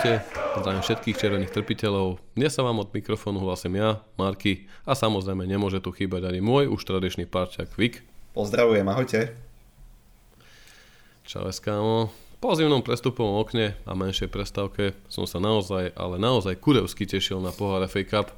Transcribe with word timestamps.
Ahojte, 0.00 0.24
zdravím 0.56 0.80
všetkých 0.80 1.18
červených 1.20 1.52
trpiteľov. 1.60 2.24
Dnes 2.32 2.56
sa 2.56 2.64
vám 2.64 2.80
od 2.80 2.88
mikrofónu 2.88 3.36
hlasím 3.44 3.84
ja, 3.84 4.00
Marky, 4.16 4.64
a 4.88 4.96
samozrejme 4.96 5.44
nemôže 5.44 5.76
tu 5.76 5.92
chýbať 5.92 6.24
ani 6.24 6.40
môj 6.40 6.72
už 6.72 6.88
tradičný 6.88 7.28
parťak 7.28 7.68
Vik. 7.76 8.00
Pozdravujem, 8.32 8.88
ahojte. 8.88 9.36
Čau, 11.28 11.44
kámo. 11.52 12.08
Po 12.40 12.56
zimnom 12.56 12.80
prestupovom 12.80 13.44
okne 13.44 13.76
a 13.84 13.92
menšej 13.92 14.32
prestávke 14.32 14.96
som 15.12 15.28
sa 15.28 15.36
naozaj, 15.36 15.92
ale 15.92 16.16
naozaj 16.16 16.56
kurevsky 16.64 17.04
tešil 17.04 17.36
na 17.44 17.52
pohár 17.52 17.84
FA 17.84 18.00
Cup. 18.00 18.32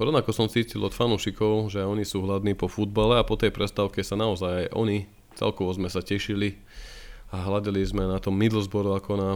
Rovnako 0.00 0.32
som 0.32 0.48
cítil 0.48 0.80
od 0.80 0.96
fanúšikov, 0.96 1.68
že 1.68 1.84
oni 1.84 2.08
sú 2.08 2.24
hladní 2.24 2.56
po 2.56 2.72
futbale 2.72 3.20
a 3.20 3.28
po 3.28 3.36
tej 3.36 3.52
prestávke 3.52 4.00
sa 4.00 4.16
naozaj 4.16 4.64
aj 4.64 4.66
oni, 4.72 5.04
celkovo 5.36 5.76
sme 5.76 5.92
sa 5.92 6.00
tešili 6.00 6.56
a 7.28 7.44
hľadili 7.44 7.84
sme 7.84 8.08
na 8.08 8.16
tom 8.16 8.32
Middlesbrough 8.32 8.96
ako 8.96 9.12
na 9.20 9.30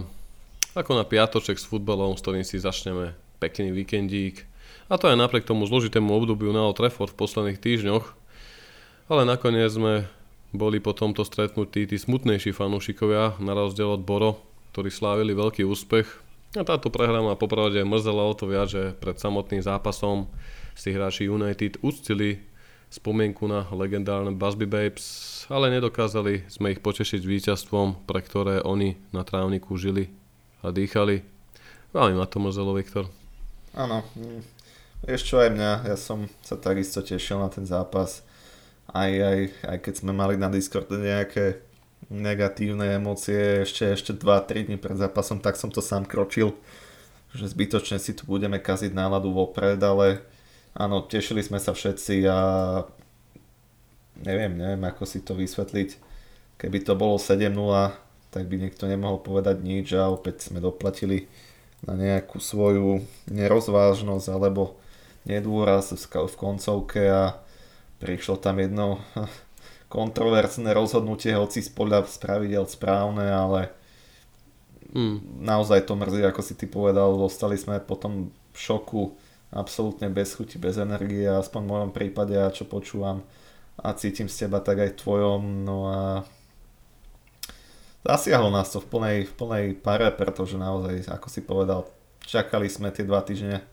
ako 0.74 0.94
na 0.94 1.04
piatoček 1.06 1.58
s 1.58 1.66
futbalom, 1.66 2.14
s 2.14 2.22
ktorým 2.22 2.46
si 2.46 2.62
začneme 2.62 3.18
pekný 3.42 3.74
víkendík. 3.74 4.46
A 4.90 4.98
to 4.98 5.10
aj 5.10 5.18
napriek 5.18 5.46
tomu 5.46 5.66
zložitému 5.66 6.10
obdobiu 6.10 6.50
na 6.54 6.66
Old 6.66 6.78
Trafford 6.78 7.14
v 7.14 7.20
posledných 7.20 7.62
týždňoch. 7.62 8.06
Ale 9.10 9.26
nakoniec 9.26 9.70
sme 9.70 10.06
boli 10.54 10.78
po 10.82 10.94
tomto 10.94 11.26
stretnutí 11.26 11.86
tí 11.86 11.96
smutnejší 11.98 12.54
fanúšikovia, 12.54 13.38
na 13.42 13.54
rozdiel 13.54 13.98
od 13.98 14.02
Boro, 14.02 14.42
ktorí 14.74 14.90
slávili 14.90 15.34
veľký 15.34 15.66
úspech. 15.66 16.06
A 16.58 16.66
táto 16.66 16.90
prehra 16.90 17.22
ma 17.22 17.38
popravde 17.38 17.82
mrzela 17.86 18.26
o 18.26 18.34
to 18.34 18.50
viac, 18.50 18.70
že 18.70 18.94
pred 18.98 19.14
samotným 19.18 19.62
zápasom 19.62 20.26
si 20.74 20.90
hráči 20.90 21.30
United 21.30 21.78
uctili 21.82 22.42
spomienku 22.90 23.46
na 23.46 23.70
legendárne 23.70 24.34
Busby 24.34 24.66
Babes, 24.66 25.46
ale 25.46 25.70
nedokázali 25.70 26.50
sme 26.50 26.74
ich 26.74 26.82
potešiť 26.82 27.22
víťazstvom, 27.22 28.02
pre 28.02 28.18
ktoré 28.18 28.66
oni 28.66 28.98
na 29.14 29.22
trávniku 29.22 29.78
žili 29.78 30.10
a 30.60 30.72
dýchali. 30.72 31.24
Veľmi 31.90 32.14
ma 32.16 32.26
to 32.28 32.38
mrzelo, 32.38 32.76
Viktor. 32.76 33.10
Áno, 33.74 34.02
čo 35.06 35.40
aj 35.40 35.50
mňa, 35.54 35.72
ja 35.88 35.96
som 35.96 36.26
sa 36.44 36.58
takisto 36.58 37.00
tešil 37.00 37.40
na 37.40 37.48
ten 37.48 37.64
zápas. 37.64 38.22
Aj, 38.90 39.10
aj, 39.10 39.40
aj 39.64 39.78
keď 39.80 39.94
sme 40.02 40.12
mali 40.12 40.34
na 40.34 40.50
Discorde 40.50 40.98
nejaké 40.98 41.62
negatívne 42.10 42.98
emócie 42.98 43.62
ešte, 43.62 43.86
ešte 43.94 44.12
2-3 44.18 44.66
dní 44.66 44.76
pred 44.80 44.98
zápasom, 44.98 45.38
tak 45.38 45.54
som 45.54 45.70
to 45.70 45.78
sám 45.78 46.02
kročil, 46.02 46.58
že 47.30 47.46
zbytočne 47.46 48.02
si 48.02 48.16
tu 48.18 48.26
budeme 48.26 48.58
kaziť 48.58 48.90
náladu 48.90 49.30
vopred, 49.30 49.78
ale 49.78 50.26
áno, 50.74 51.06
tešili 51.06 51.44
sme 51.44 51.62
sa 51.62 51.70
všetci 51.70 52.26
a 52.26 52.38
neviem, 54.26 54.58
neviem 54.58 54.82
ako 54.90 55.06
si 55.06 55.22
to 55.22 55.38
vysvetliť. 55.38 56.10
Keby 56.58 56.82
to 56.82 56.98
bolo 56.98 57.16
7-0, 57.16 57.54
tak 58.30 58.46
by 58.46 58.56
niekto 58.62 58.86
nemohol 58.86 59.18
povedať 59.18 59.62
nič 59.62 59.94
a 59.94 60.10
opäť 60.10 60.50
sme 60.50 60.62
doplatili 60.62 61.26
na 61.84 61.96
nejakú 61.96 62.38
svoju 62.38 63.02
nerozvážnosť 63.30 64.26
alebo 64.30 64.78
nedôraz 65.26 65.92
v 65.94 66.34
koncovke 66.36 67.02
a 67.10 67.36
prišlo 68.00 68.40
tam 68.40 68.62
jedno 68.62 69.02
kontroverzné 69.94 70.72
rozhodnutie, 70.72 71.36
hoci 71.36 71.66
podľa 71.74 72.06
spravidel 72.06 72.64
správne, 72.64 73.26
ale 73.26 73.60
mm. 74.94 75.42
naozaj 75.42 75.84
to 75.84 75.98
mrzí, 75.98 76.22
ako 76.24 76.40
si 76.40 76.54
ty 76.54 76.70
povedal, 76.70 77.18
dostali 77.18 77.58
sme 77.58 77.82
potom 77.82 78.30
v 78.54 78.58
šoku 78.58 79.18
absolútne 79.50 80.06
bez 80.08 80.38
chuti, 80.38 80.62
bez 80.62 80.78
energie, 80.78 81.26
aspoň 81.26 81.60
v 81.66 81.72
mojom 81.74 81.90
prípade 81.90 82.38
a 82.38 82.54
čo 82.54 82.64
počúvam 82.70 83.26
a 83.80 83.96
cítim 83.96 84.28
z 84.30 84.46
teba, 84.46 84.62
tak 84.62 84.78
aj 84.78 84.90
v 84.94 85.00
tvojom, 85.00 85.42
no 85.64 85.78
a 85.90 86.00
zasiahlo 88.04 88.48
nás 88.52 88.72
to 88.72 88.78
v 88.80 88.86
plnej, 88.88 89.18
v 89.28 89.34
plnej 89.34 89.64
pare, 89.78 90.08
pretože 90.14 90.56
naozaj, 90.56 91.08
ako 91.08 91.28
si 91.28 91.40
povedal, 91.44 91.88
čakali 92.24 92.70
sme 92.70 92.92
tie 92.94 93.04
dva 93.04 93.20
týždne 93.24 93.64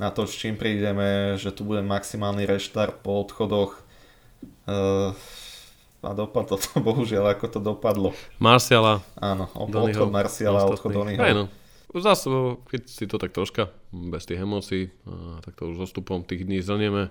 na 0.00 0.08
to, 0.08 0.24
s 0.24 0.32
čím 0.32 0.56
prídeme, 0.56 1.36
že 1.36 1.52
tu 1.52 1.62
bude 1.62 1.84
maximálny 1.84 2.48
reštart 2.48 3.04
po 3.04 3.20
odchodoch. 3.20 3.76
Uh, 4.64 5.12
a 6.00 6.16
dopadlo 6.16 6.56
to, 6.56 6.68
bohužiaľ, 6.88 7.36
ako 7.36 7.46
to 7.48 7.60
dopadlo. 7.60 8.16
Marciala. 8.40 9.04
Áno, 9.20 9.52
odchod 9.52 10.08
Marciala, 10.08 10.64
odchod 10.64 10.96
Donyho. 10.96 11.20
Aj 11.20 11.34
no. 11.36 11.44
Zase, 11.90 12.30
keď 12.70 12.82
si 12.86 13.04
to 13.10 13.18
tak 13.18 13.34
troška, 13.34 13.74
bez 13.90 14.22
tých 14.22 14.38
emócií, 14.38 14.94
tak 15.42 15.58
to 15.58 15.74
už 15.74 15.90
zostupom 15.90 16.22
tých 16.22 16.46
dní 16.46 16.62
zrnieme. 16.62 17.10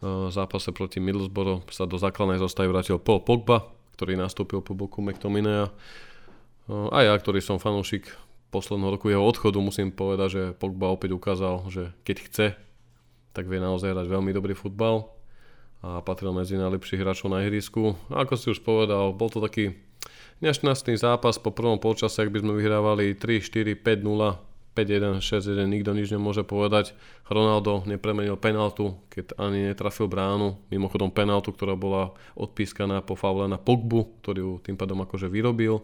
V 0.00 0.32
zápase 0.32 0.72
proti 0.72 1.04
Middlesbrough 1.04 1.68
sa 1.68 1.84
do 1.84 2.00
základnej 2.00 2.40
zostavy 2.40 2.72
vrátil 2.72 2.96
Paul 2.96 3.20
Pogba, 3.20 3.68
ktorý 3.98 4.18
nastúpil 4.18 4.60
po 4.60 4.76
boku 4.76 5.00
McTominaya. 5.00 5.72
A 6.70 6.98
ja, 7.02 7.14
ktorý 7.18 7.42
som 7.42 7.58
fanúšik 7.58 8.06
posledného 8.50 8.98
roku 8.98 9.10
jeho 9.10 9.22
odchodu, 9.22 9.58
musím 9.62 9.94
povedať, 9.94 10.28
že 10.30 10.42
Pogba 10.54 10.90
opäť 10.90 11.14
ukázal, 11.14 11.66
že 11.70 11.94
keď 12.02 12.16
chce, 12.26 12.46
tak 13.30 13.46
vie 13.46 13.62
naozaj 13.62 13.94
hrať 13.94 14.06
veľmi 14.10 14.34
dobrý 14.34 14.58
futbal 14.58 15.06
a 15.80 16.02
patril 16.02 16.34
medzi 16.34 16.58
najlepších 16.58 17.00
hráčov 17.00 17.30
na 17.32 17.46
ihrisku. 17.46 17.94
A 18.10 18.26
ako 18.26 18.34
si 18.36 18.46
už 18.50 18.60
povedal, 18.60 19.14
bol 19.14 19.30
to 19.30 19.40
taký 19.40 19.78
nešťastný 20.42 20.98
zápas 20.98 21.38
po 21.38 21.54
prvom 21.54 21.78
polčase, 21.78 22.20
ak 22.20 22.32
by 22.34 22.42
sme 22.42 22.52
vyhrávali 22.58 23.16
3, 23.16 23.38
4, 23.38 23.78
5, 23.78 24.02
0 24.02 24.49
5-1, 24.70 25.18
6-1, 25.18 25.66
nikto 25.66 25.90
nič 25.90 26.14
nemôže 26.14 26.46
povedať. 26.46 26.94
Ronaldo 27.26 27.82
nepremenil 27.90 28.38
penaltu, 28.38 29.02
keď 29.10 29.34
ani 29.34 29.66
netrafil 29.66 30.06
bránu. 30.06 30.62
Mimochodom 30.70 31.10
penaltu, 31.10 31.50
ktorá 31.50 31.74
bola 31.74 32.14
odpískaná 32.38 33.02
po 33.02 33.18
faule 33.18 33.50
na 33.50 33.58
Pogbu, 33.58 34.22
ktorý 34.22 34.38
ju 34.38 34.52
tým 34.62 34.78
pádom 34.78 35.02
akože 35.02 35.26
vyrobil. 35.26 35.82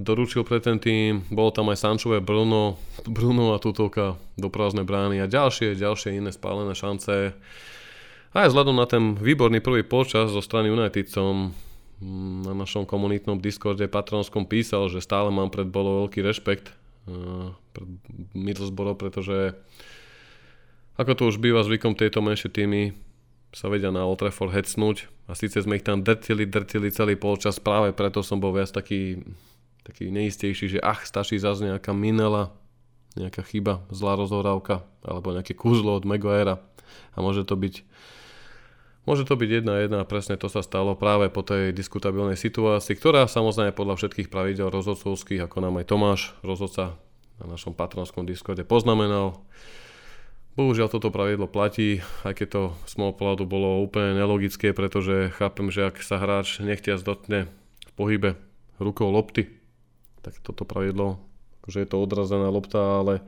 Doručil 0.00 0.46
pre 0.46 0.62
ten 0.64 0.80
tým, 0.80 1.28
bolo 1.28 1.52
tam 1.52 1.68
aj 1.68 1.82
Sančové 1.82 2.24
Bruno, 2.24 2.80
Bruno 3.04 3.52
a 3.52 3.60
tutovka 3.60 4.16
do 4.38 4.48
prázdnej 4.48 4.88
brány 4.88 5.20
a 5.20 5.28
ďalšie, 5.28 5.76
ďalšie 5.76 6.16
iné 6.16 6.32
spálené 6.32 6.72
šance. 6.72 7.36
Aj 8.30 8.46
vzhľadom 8.48 8.78
na 8.78 8.86
ten 8.88 9.18
výborný 9.18 9.60
prvý 9.60 9.84
počas 9.84 10.32
zo 10.32 10.40
strany 10.40 10.72
United 10.72 11.10
som 11.10 11.52
mm, 12.00 12.48
na 12.48 12.54
našom 12.54 12.88
komunitnom 12.88 13.42
Discorde 13.42 13.90
patronskom 13.90 14.48
písal, 14.48 14.88
že 14.88 15.04
stále 15.04 15.28
mám 15.28 15.52
pred 15.52 15.68
bolo 15.68 16.06
veľký 16.06 16.24
rešpekt 16.24 16.79
pred 17.72 17.88
Middlesbrough, 18.36 18.98
pretože 18.98 19.56
ako 21.00 21.12
to 21.16 21.22
už 21.32 21.36
býva 21.40 21.64
zvykom 21.64 21.96
tejto 21.96 22.20
menšie 22.20 22.52
týmy 22.52 22.92
sa 23.50 23.66
vedia 23.66 23.90
na 23.90 24.06
Old 24.06 24.22
Trafford 24.22 24.54
hecnúť 24.54 25.10
a 25.26 25.34
síce 25.34 25.58
sme 25.58 25.78
ich 25.78 25.86
tam 25.86 26.06
drtili, 26.06 26.46
drtili 26.46 26.92
celý 26.94 27.18
polčas, 27.18 27.58
práve 27.58 27.90
preto 27.90 28.22
som 28.22 28.38
bol 28.38 28.54
viac 28.54 28.70
taký, 28.70 29.26
taký 29.82 30.14
neistejší, 30.14 30.78
že 30.78 30.84
ach, 30.84 31.02
stačí 31.02 31.34
zase 31.34 31.66
nejaká 31.66 31.90
minela, 31.90 32.54
nejaká 33.18 33.42
chyba, 33.42 33.82
zlá 33.90 34.14
rozhodávka 34.14 34.86
alebo 35.02 35.34
nejaké 35.34 35.58
kúzlo 35.58 35.98
od 35.98 36.06
Maguirea. 36.06 36.62
A 37.14 37.18
môže 37.22 37.42
to 37.42 37.58
byť 37.58 37.82
Môže 39.08 39.24
to 39.24 39.32
byť 39.32 39.50
jedna 39.64 39.80
jedna 39.80 40.04
presne 40.04 40.36
to 40.36 40.52
sa 40.52 40.60
stalo 40.60 40.92
práve 40.92 41.32
po 41.32 41.40
tej 41.40 41.72
diskutabilnej 41.72 42.36
situácii, 42.36 42.92
ktorá 42.94 43.24
samozrejme 43.24 43.72
podľa 43.72 43.96
všetkých 43.96 44.28
pravidel 44.28 44.68
rozhodcovských, 44.68 45.40
ako 45.48 45.56
nám 45.64 45.80
aj 45.80 45.88
Tomáš, 45.88 46.20
rozhodca 46.44 47.00
na 47.40 47.56
našom 47.56 47.72
patronskom 47.72 48.28
diskorde 48.28 48.62
poznamenal. 48.68 49.40
Bohužiaľ 50.58 50.92
toto 50.92 51.08
pravidlo 51.08 51.48
platí, 51.48 52.04
aj 52.26 52.36
keď 52.36 52.48
to 52.52 52.62
z 52.84 52.94
môjho 53.00 53.16
pohľadu 53.16 53.48
bolo 53.48 53.80
úplne 53.80 54.18
nelogické, 54.18 54.76
pretože 54.76 55.32
chápem, 55.32 55.72
že 55.72 55.88
ak 55.88 56.04
sa 56.04 56.20
hráč 56.20 56.60
nechtia 56.60 57.00
zdotne 57.00 57.48
v 57.88 57.92
pohybe 57.96 58.30
rukou 58.76 59.08
lopty, 59.08 59.48
tak 60.20 60.36
toto 60.44 60.68
pravidlo, 60.68 61.16
akože 61.64 61.78
je 61.80 61.88
to 61.88 61.96
odrazená 61.96 62.52
lopta, 62.52 63.00
ale 63.00 63.24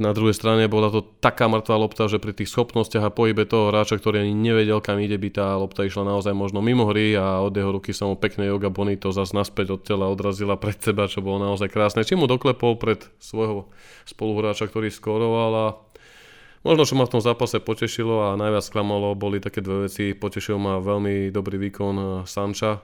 na 0.00 0.16
druhej 0.16 0.32
strane 0.32 0.64
bola 0.70 0.88
to 0.88 1.04
taká 1.20 1.50
mŕtva 1.50 1.76
lopta, 1.76 2.08
že 2.08 2.16
pri 2.16 2.32
tých 2.32 2.48
schopnostiach 2.48 3.08
a 3.08 3.12
pohybe 3.12 3.44
toho 3.44 3.68
hráča, 3.68 4.00
ktorý 4.00 4.24
ani 4.24 4.32
nevedel 4.32 4.80
kam 4.80 4.96
ide, 5.02 5.20
by 5.20 5.28
tá 5.28 5.52
lopta 5.58 5.84
išla 5.84 6.08
naozaj 6.08 6.32
možno 6.32 6.64
mimo 6.64 6.88
hry 6.88 7.12
a 7.18 7.44
od 7.44 7.52
jeho 7.52 7.76
ruky 7.76 7.92
sa 7.92 8.08
mu 8.08 8.16
pekne 8.16 8.48
Yoga 8.48 8.72
Bonito 8.72 9.12
zase 9.12 9.36
naspäť 9.36 9.76
od 9.76 9.80
tela 9.84 10.08
odrazila 10.08 10.56
pred 10.56 10.80
seba, 10.80 11.10
čo 11.10 11.20
bolo 11.20 11.44
naozaj 11.44 11.68
krásne. 11.68 12.06
Či 12.06 12.16
mu 12.16 12.24
doklepol 12.24 12.80
pred 12.80 13.04
svojho 13.20 13.68
spoluhráča, 14.08 14.70
ktorý 14.70 14.88
skoroval 14.88 15.52
a 15.52 15.66
Možno, 16.62 16.86
čo 16.86 16.94
ma 16.94 17.10
v 17.10 17.18
tom 17.18 17.22
zápase 17.22 17.58
potešilo 17.58 18.30
a 18.30 18.38
najviac 18.38 18.62
sklamalo, 18.62 19.18
boli 19.18 19.42
také 19.42 19.58
dve 19.58 19.90
veci. 19.90 20.14
Potešil 20.14 20.62
ma 20.62 20.78
veľmi 20.78 21.34
dobrý 21.34 21.58
výkon 21.58 22.22
Sanča, 22.22 22.78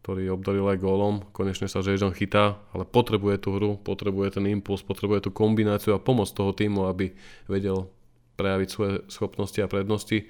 ktorý 0.00 0.32
obdaril 0.32 0.66
aj 0.68 0.80
gólom. 0.80 1.28
Konečne 1.36 1.68
sa 1.68 1.84
Jason 1.84 2.16
chytá, 2.16 2.56
ale 2.72 2.88
potrebuje 2.88 3.44
tú 3.44 3.56
hru, 3.56 3.76
potrebuje 3.80 4.40
ten 4.40 4.44
impuls, 4.48 4.80
potrebuje 4.80 5.28
tú 5.28 5.30
kombináciu 5.30 5.96
a 5.96 6.02
pomoc 6.02 6.32
toho 6.32 6.56
týmu, 6.56 6.88
aby 6.88 7.12
vedel 7.46 7.88
prejaviť 8.40 8.68
svoje 8.68 8.92
schopnosti 9.12 9.60
a 9.60 9.68
prednosti. 9.68 10.24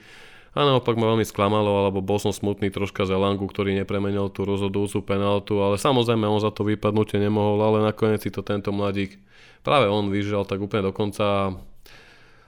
A 0.50 0.66
naopak 0.66 0.98
ma 0.98 1.14
veľmi 1.14 1.22
sklamalo, 1.22 1.86
alebo 1.86 2.02
bol 2.02 2.18
som 2.18 2.34
smutný 2.34 2.74
troška 2.74 3.06
za 3.06 3.14
Langu, 3.14 3.46
ktorý 3.46 3.70
nepremenil 3.78 4.34
tú 4.34 4.42
rozhodujúcu 4.42 5.06
penaltu, 5.06 5.62
ale 5.62 5.78
samozrejme 5.78 6.26
on 6.26 6.42
za 6.42 6.50
to 6.50 6.66
vypadnutie 6.66 7.22
nemohol, 7.22 7.62
ale 7.62 7.86
nakoniec 7.86 8.26
si 8.26 8.34
to 8.34 8.42
tento 8.42 8.74
mladík 8.74 9.14
práve 9.60 9.86
on 9.88 10.08
vyžal 10.08 10.48
tak 10.48 10.60
úplne 10.60 10.88
do 10.88 10.92
konca. 10.92 11.54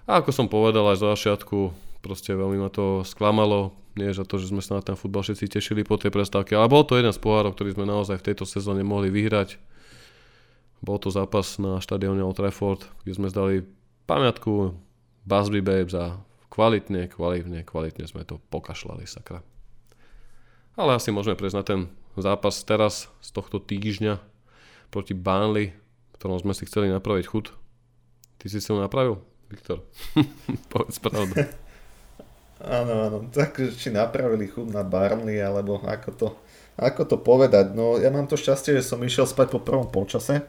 A 0.09 0.11
ako 0.19 0.31
som 0.35 0.51
povedal 0.51 0.83
aj 0.93 0.99
za 0.99 1.09
začiatku, 1.15 1.71
proste 2.03 2.35
veľmi 2.35 2.59
ma 2.59 2.69
to 2.69 3.07
sklamalo, 3.07 3.73
nie 3.95 4.11
za 4.11 4.25
to, 4.25 4.41
že 4.41 4.51
sme 4.51 4.65
sa 4.65 4.81
na 4.81 4.83
ten 4.83 4.97
futbal 4.97 5.23
všetci 5.23 5.53
tešili 5.53 5.83
po 5.85 6.01
tej 6.01 6.11
prestávke, 6.11 6.57
ale 6.57 6.69
bol 6.69 6.83
to 6.83 6.97
jeden 6.97 7.13
z 7.13 7.21
pohárov, 7.21 7.55
ktorý 7.55 7.77
sme 7.77 7.87
naozaj 7.87 8.19
v 8.19 8.27
tejto 8.33 8.45
sezóne 8.49 8.83
mohli 8.83 9.13
vyhrať. 9.13 9.61
Bol 10.83 10.99
to 10.99 11.15
zápas 11.15 11.63
na 11.63 11.79
štadióne 11.79 12.25
Old 12.25 12.41
Trafford, 12.41 12.83
kde 13.05 13.13
sme 13.15 13.29
zdali 13.31 13.63
pamiatku 14.11 14.75
Busby 15.23 15.63
Babes 15.63 15.95
a 15.95 16.19
kvalitne, 16.51 17.07
kvalitne, 17.07 17.63
kvalitne 17.63 18.05
sme 18.09 18.27
to 18.27 18.43
pokašľali, 18.51 19.07
sakra. 19.07 19.45
Ale 20.75 20.97
asi 20.97 21.13
môžeme 21.13 21.37
prejsť 21.39 21.57
na 21.57 21.65
ten 21.65 21.81
zápas 22.19 22.65
teraz 22.65 23.13
z 23.21 23.29
tohto 23.31 23.61
týždňa 23.61 24.19
proti 24.89 25.13
Burnley, 25.13 25.77
ktorom 26.17 26.41
sme 26.41 26.57
si 26.57 26.65
chceli 26.65 26.89
napraviť 26.89 27.25
chud. 27.29 27.53
Ty 28.41 28.47
si 28.49 28.59
si 28.59 28.69
ho 28.73 28.81
napravil, 28.81 29.21
Viktor? 29.53 29.85
Povedz 30.73 30.99
pravdu. 30.99 31.37
Áno, 32.63 33.11
áno, 33.11 33.19
tak 33.35 33.59
či 33.59 33.91
napravili 33.91 34.47
chud 34.47 34.71
na 34.71 34.87
Barnley, 34.87 35.43
alebo 35.43 35.83
ako 35.83 36.11
to, 36.15 36.29
ako 36.79 37.03
to 37.11 37.17
povedať. 37.19 37.75
No 37.75 37.99
ja 37.99 38.07
mám 38.15 38.31
to 38.31 38.39
šťastie, 38.39 38.79
že 38.79 38.87
som 38.87 39.03
išiel 39.03 39.27
spať 39.27 39.51
po 39.51 39.59
prvom 39.59 39.91
polčase 39.91 40.47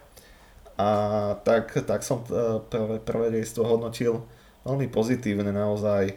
a 0.77 0.89
tak, 1.41 1.73
tak 1.85 2.05
som 2.05 2.21
e, 2.29 2.61
prvé, 2.69 3.01
prvé 3.01 3.27
dejstvo 3.33 3.65
hodnotil 3.65 4.21
veľmi 4.61 4.93
pozitívne 4.93 5.49
naozaj. 5.49 6.13
E, 6.13 6.15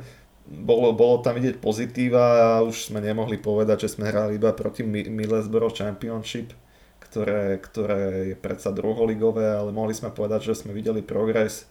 bolo, 0.68 0.92
bolo 0.92 1.24
tam 1.24 1.40
vidieť 1.40 1.56
pozitíva 1.56 2.60
a 2.60 2.64
už 2.64 2.92
sme 2.92 3.00
nemohli 3.00 3.40
povedať, 3.40 3.88
že 3.88 3.96
sme 3.96 4.12
hrali 4.12 4.36
iba 4.36 4.52
proti 4.52 4.84
Middlesbrough 4.84 5.72
Championship, 5.72 6.52
ktoré, 7.00 7.56
ktoré 7.64 8.32
je 8.32 8.36
predsa 8.36 8.76
druholigové, 8.76 9.56
ale 9.56 9.72
mohli 9.72 9.96
sme 9.96 10.12
povedať, 10.12 10.52
že 10.52 10.64
sme 10.64 10.76
videli 10.76 11.00
progres 11.00 11.64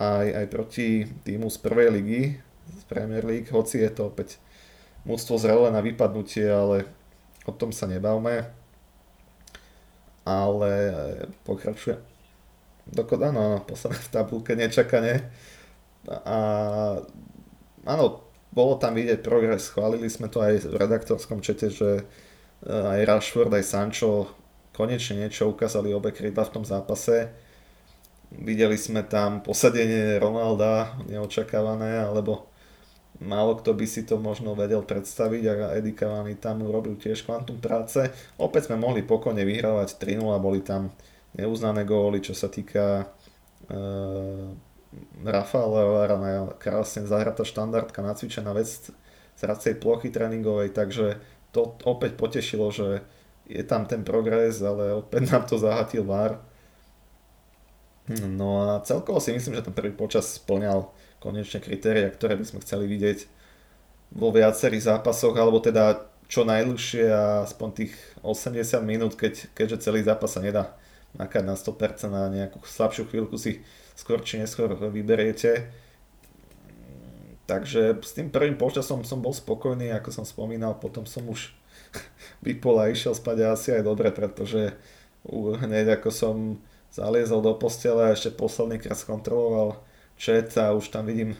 aj, 0.00 0.26
aj 0.32 0.46
proti 0.48 1.04
týmu 1.28 1.52
z 1.52 1.58
prvej 1.60 1.88
ligy, 2.00 2.22
z 2.72 2.82
Premier 2.88 3.20
League, 3.20 3.52
hoci 3.52 3.84
je 3.84 3.92
to 3.92 4.08
opäť 4.08 4.40
mústvo 5.04 5.36
zrelé 5.36 5.68
na 5.68 5.84
vypadnutie, 5.84 6.48
ale 6.48 6.88
o 7.44 7.52
tom 7.52 7.70
sa 7.70 7.84
nebavme 7.84 8.60
ale 10.24 10.72
pokračuje. 11.46 11.96
Dokod, 12.90 13.22
áno, 13.22 13.40
áno, 13.40 13.58
v 13.66 14.08
tabulke 14.10 14.58
nečakane. 14.58 15.30
A 16.10 16.38
áno, 17.86 18.04
bolo 18.50 18.74
tam 18.80 18.98
vidieť 18.98 19.22
progres, 19.22 19.70
chválili 19.70 20.10
sme 20.10 20.26
to 20.26 20.42
aj 20.42 20.66
v 20.66 20.74
redaktorskom 20.74 21.38
čete, 21.44 21.70
že 21.70 21.90
eh, 22.02 22.66
aj 22.66 23.06
Rashford, 23.06 23.52
aj 23.54 23.64
Sancho 23.64 24.32
konečne 24.74 25.26
niečo 25.26 25.50
ukázali 25.50 25.92
obe 25.92 26.10
krídla 26.10 26.46
v 26.48 26.54
tom 26.60 26.64
zápase. 26.64 27.30
Videli 28.30 28.78
sme 28.78 29.02
tam 29.02 29.42
posadenie 29.42 30.22
Ronalda 30.22 30.94
neočakávané, 31.10 32.06
alebo 32.06 32.50
Málo 33.20 33.60
kto 33.60 33.76
by 33.76 33.84
si 33.84 34.08
to 34.08 34.16
možno 34.16 34.56
vedel 34.56 34.80
predstaviť 34.80 35.42
a 35.44 35.76
Eddie 35.76 35.92
Cavani 35.92 36.40
tam 36.40 36.64
urobil 36.64 36.96
tiež 36.96 37.28
kvantum 37.28 37.60
práce. 37.60 38.08
Opäť 38.40 38.72
sme 38.72 38.80
mohli 38.80 39.04
pokojne 39.04 39.44
vyhrávať 39.44 40.00
3-0 40.00 40.24
a 40.32 40.40
boli 40.40 40.64
tam 40.64 40.88
neuznané 41.36 41.84
góly, 41.84 42.24
čo 42.24 42.32
sa 42.32 42.48
týka 42.48 43.12
e, 43.68 43.74
Varana, 45.20 46.48
krásne 46.56 47.04
zahratá 47.04 47.44
štandardka, 47.44 48.00
nacvičená 48.00 48.56
vec 48.56 48.88
z 49.36 49.40
hracej 49.44 49.76
plochy 49.76 50.08
tréningovej, 50.08 50.72
takže 50.72 51.20
to 51.52 51.76
opäť 51.84 52.16
potešilo, 52.16 52.72
že 52.72 53.04
je 53.44 53.60
tam 53.68 53.84
ten 53.84 54.00
progres, 54.00 54.64
ale 54.64 54.96
opäť 54.96 55.28
nám 55.28 55.44
to 55.44 55.60
zahatil 55.60 56.08
VAR. 56.08 56.40
No 58.10 58.66
a 58.66 58.82
celkovo 58.82 59.22
si 59.22 59.30
myslím, 59.30 59.54
že 59.54 59.70
ten 59.70 59.76
prvý 59.76 59.94
počas 59.94 60.26
splňal 60.42 60.90
konečne 61.22 61.62
kritéria, 61.62 62.10
ktoré 62.10 62.34
by 62.34 62.42
sme 62.42 62.62
chceli 62.64 62.90
vidieť 62.90 63.28
vo 64.10 64.34
viacerých 64.34 64.98
zápasoch, 64.98 65.36
alebo 65.38 65.62
teda 65.62 66.10
čo 66.26 66.42
najdlhšie 66.42 67.06
a 67.10 67.46
aspoň 67.46 67.68
tých 67.74 67.94
80 68.22 68.82
minút, 68.82 69.14
keď, 69.14 69.50
keďže 69.54 69.86
celý 69.86 70.02
zápas 70.02 70.30
sa 70.30 70.42
nedá 70.42 70.74
nakať 71.14 71.42
na 71.42 71.54
100% 71.58 72.10
a 72.14 72.30
nejakú 72.30 72.62
slabšiu 72.62 73.10
chvíľku 73.10 73.34
si 73.34 73.62
skôr 73.98 74.22
či 74.22 74.38
neskôr 74.38 74.70
vyberiete. 74.74 75.70
Takže 77.50 77.98
s 77.98 78.14
tým 78.14 78.30
prvým 78.30 78.54
počasom 78.54 79.02
som 79.02 79.18
bol 79.18 79.34
spokojný, 79.34 79.90
ako 79.90 80.22
som 80.22 80.24
spomínal, 80.26 80.78
potom 80.78 81.02
som 81.02 81.26
už 81.26 81.50
vypol 82.46 82.78
a 82.78 82.90
išiel 82.90 83.14
spať 83.14 83.50
asi 83.50 83.74
aj 83.74 83.82
dobre, 83.82 84.14
pretože 84.14 84.78
hneď 85.26 85.98
ako 85.98 86.10
som 86.14 86.36
zaliezol 86.90 87.40
do 87.42 87.54
postele 87.54 88.10
a 88.10 88.14
ešte 88.14 88.34
posledný 88.34 88.82
krát 88.82 88.98
skontroloval 88.98 89.78
chat 90.18 90.52
a 90.58 90.74
už 90.74 90.90
tam 90.90 91.06
vidím 91.06 91.38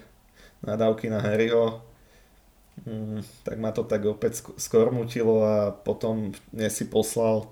nadávky 0.64 1.10
na 1.10 1.20
Harryho, 1.20 1.82
mm, 2.86 3.44
tak 3.44 3.56
ma 3.58 3.72
to 3.72 3.84
tak 3.84 4.04
opäť 4.04 4.40
skormutilo 4.56 5.44
a 5.44 5.56
potom 5.72 6.32
dnes 6.52 6.76
si 6.76 6.88
poslal 6.88 7.48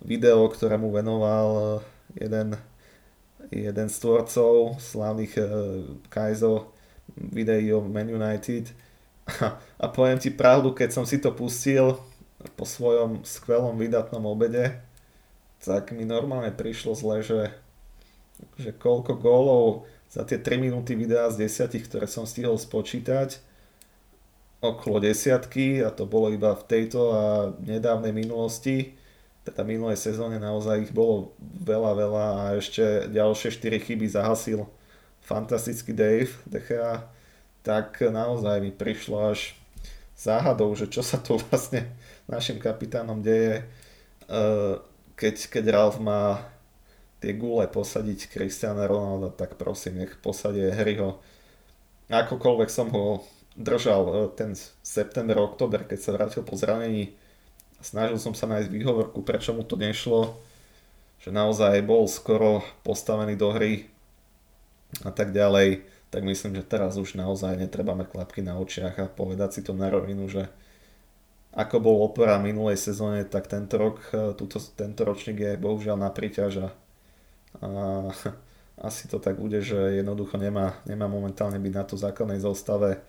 video, 0.00 0.48
ktoré 0.48 0.80
mu 0.80 0.88
venoval 0.92 1.80
jeden, 2.16 2.56
jeden 3.52 3.88
z 3.88 3.96
tvorcov 4.00 4.80
slavných 4.80 5.34
uh, 5.36 5.46
Kaizo 6.08 6.72
videí 7.16 7.72
o 7.72 7.84
Man 7.84 8.08
United. 8.08 8.72
A, 9.26 9.60
a 9.84 9.86
poviem 9.88 10.16
ti 10.16 10.32
pravdu, 10.32 10.72
keď 10.72 10.90
som 10.96 11.04
si 11.04 11.20
to 11.20 11.32
pustil 11.34 12.00
po 12.56 12.64
svojom 12.64 13.20
skvelom 13.20 13.76
vydatnom 13.76 14.24
obede, 14.24 14.80
tak 15.60 15.92
mi 15.92 16.08
normálne 16.08 16.52
prišlo 16.52 16.96
zle, 16.96 17.20
že, 17.20 17.52
že 18.56 18.72
koľko 18.72 19.20
gólov 19.20 19.84
za 20.10 20.24
tie 20.24 20.40
3 20.40 20.58
minúty 20.58 20.96
videa 20.96 21.30
z 21.30 21.46
desiatich, 21.46 21.86
ktoré 21.86 22.08
som 22.08 22.24
stihol 22.24 22.56
spočítať, 22.56 23.38
okolo 24.60 25.00
desiatky 25.00 25.80
a 25.80 25.88
to 25.88 26.04
bolo 26.04 26.28
iba 26.28 26.52
v 26.52 26.66
tejto 26.68 27.00
a 27.12 27.22
nedávnej 27.64 28.12
minulosti, 28.12 28.92
teda 29.44 29.64
minulej 29.64 29.96
sezóne 29.96 30.36
naozaj 30.36 30.90
ich 30.90 30.92
bolo 30.92 31.32
veľa, 31.40 31.92
veľa 31.96 32.26
a 32.28 32.42
ešte 32.60 33.08
ďalšie 33.08 33.56
4 33.56 33.86
chyby 33.88 34.06
zahasil 34.08 34.68
fantastický 35.24 35.96
Dave 35.96 36.32
Dechea, 36.44 37.08
tak 37.64 38.00
naozaj 38.04 38.60
mi 38.60 38.72
prišlo 38.72 39.32
až 39.32 39.56
záhadou, 40.16 40.72
že 40.76 40.92
čo 40.92 41.00
sa 41.00 41.16
tu 41.16 41.40
vlastne 41.48 41.88
našim 42.28 42.60
kapitánom 42.60 43.24
deje, 43.24 43.64
eh, 44.28 44.76
keď, 45.20 45.36
keď 45.52 45.64
Ralf 45.68 46.00
má 46.00 46.40
tie 47.20 47.36
gule 47.36 47.68
posadiť 47.68 48.32
Cristiana 48.32 48.88
Ronalda, 48.88 49.28
tak 49.28 49.60
prosím, 49.60 50.00
nech 50.00 50.16
posadie 50.24 50.72
Harryho. 50.72 51.20
Akokoľvek 52.08 52.70
som 52.72 52.88
ho 52.88 53.20
držal 53.52 54.02
e, 54.08 54.12
ten 54.32 54.56
september, 54.80 55.36
oktober, 55.36 55.84
keď 55.84 55.98
sa 56.00 56.16
vrátil 56.16 56.40
po 56.40 56.56
zranení, 56.56 57.12
snažil 57.84 58.16
som 58.16 58.32
sa 58.32 58.48
nájsť 58.48 58.72
výhovorku, 58.72 59.20
prečo 59.20 59.52
mu 59.52 59.60
to 59.60 59.76
nešlo, 59.76 60.40
že 61.20 61.28
naozaj 61.28 61.84
bol 61.84 62.08
skoro 62.08 62.64
postavený 62.80 63.36
do 63.36 63.52
hry 63.52 63.92
a 65.04 65.12
tak 65.12 65.36
ďalej, 65.36 65.84
tak 66.08 66.24
myslím, 66.24 66.56
že 66.56 66.64
teraz 66.64 66.96
už 66.96 67.20
naozaj 67.20 67.60
netreba 67.60 67.92
mať 67.92 68.08
klapky 68.08 68.40
na 68.40 68.56
očiach 68.56 68.96
a 68.96 69.12
povedať 69.12 69.50
si 69.52 69.60
to 69.60 69.76
na 69.76 69.92
rovinu, 69.92 70.26
že 70.26 70.48
ako 71.50 71.76
bol 71.82 71.96
opora 72.06 72.38
minulej 72.38 72.78
sezóne, 72.78 73.26
tak 73.26 73.50
tento 73.50 73.74
rok, 73.74 73.98
e, 74.14 74.34
túto, 74.38 74.62
tento 74.62 75.02
ročník 75.02 75.38
je 75.42 75.52
bohužiaľ 75.58 75.98
na 75.98 76.10
príťaž 76.14 76.52
a 76.64 76.68
a 77.58 77.68
asi 78.88 79.08
to 79.10 79.18
tak 79.18 79.34
bude, 79.40 79.58
že 79.58 79.76
jednoducho 79.98 80.38
nemá, 80.38 80.78
nemá 80.86 81.10
momentálne 81.10 81.58
byť 81.58 81.74
na 81.74 81.84
to 81.84 81.98
základnej 81.98 82.38
zostave. 82.38 83.02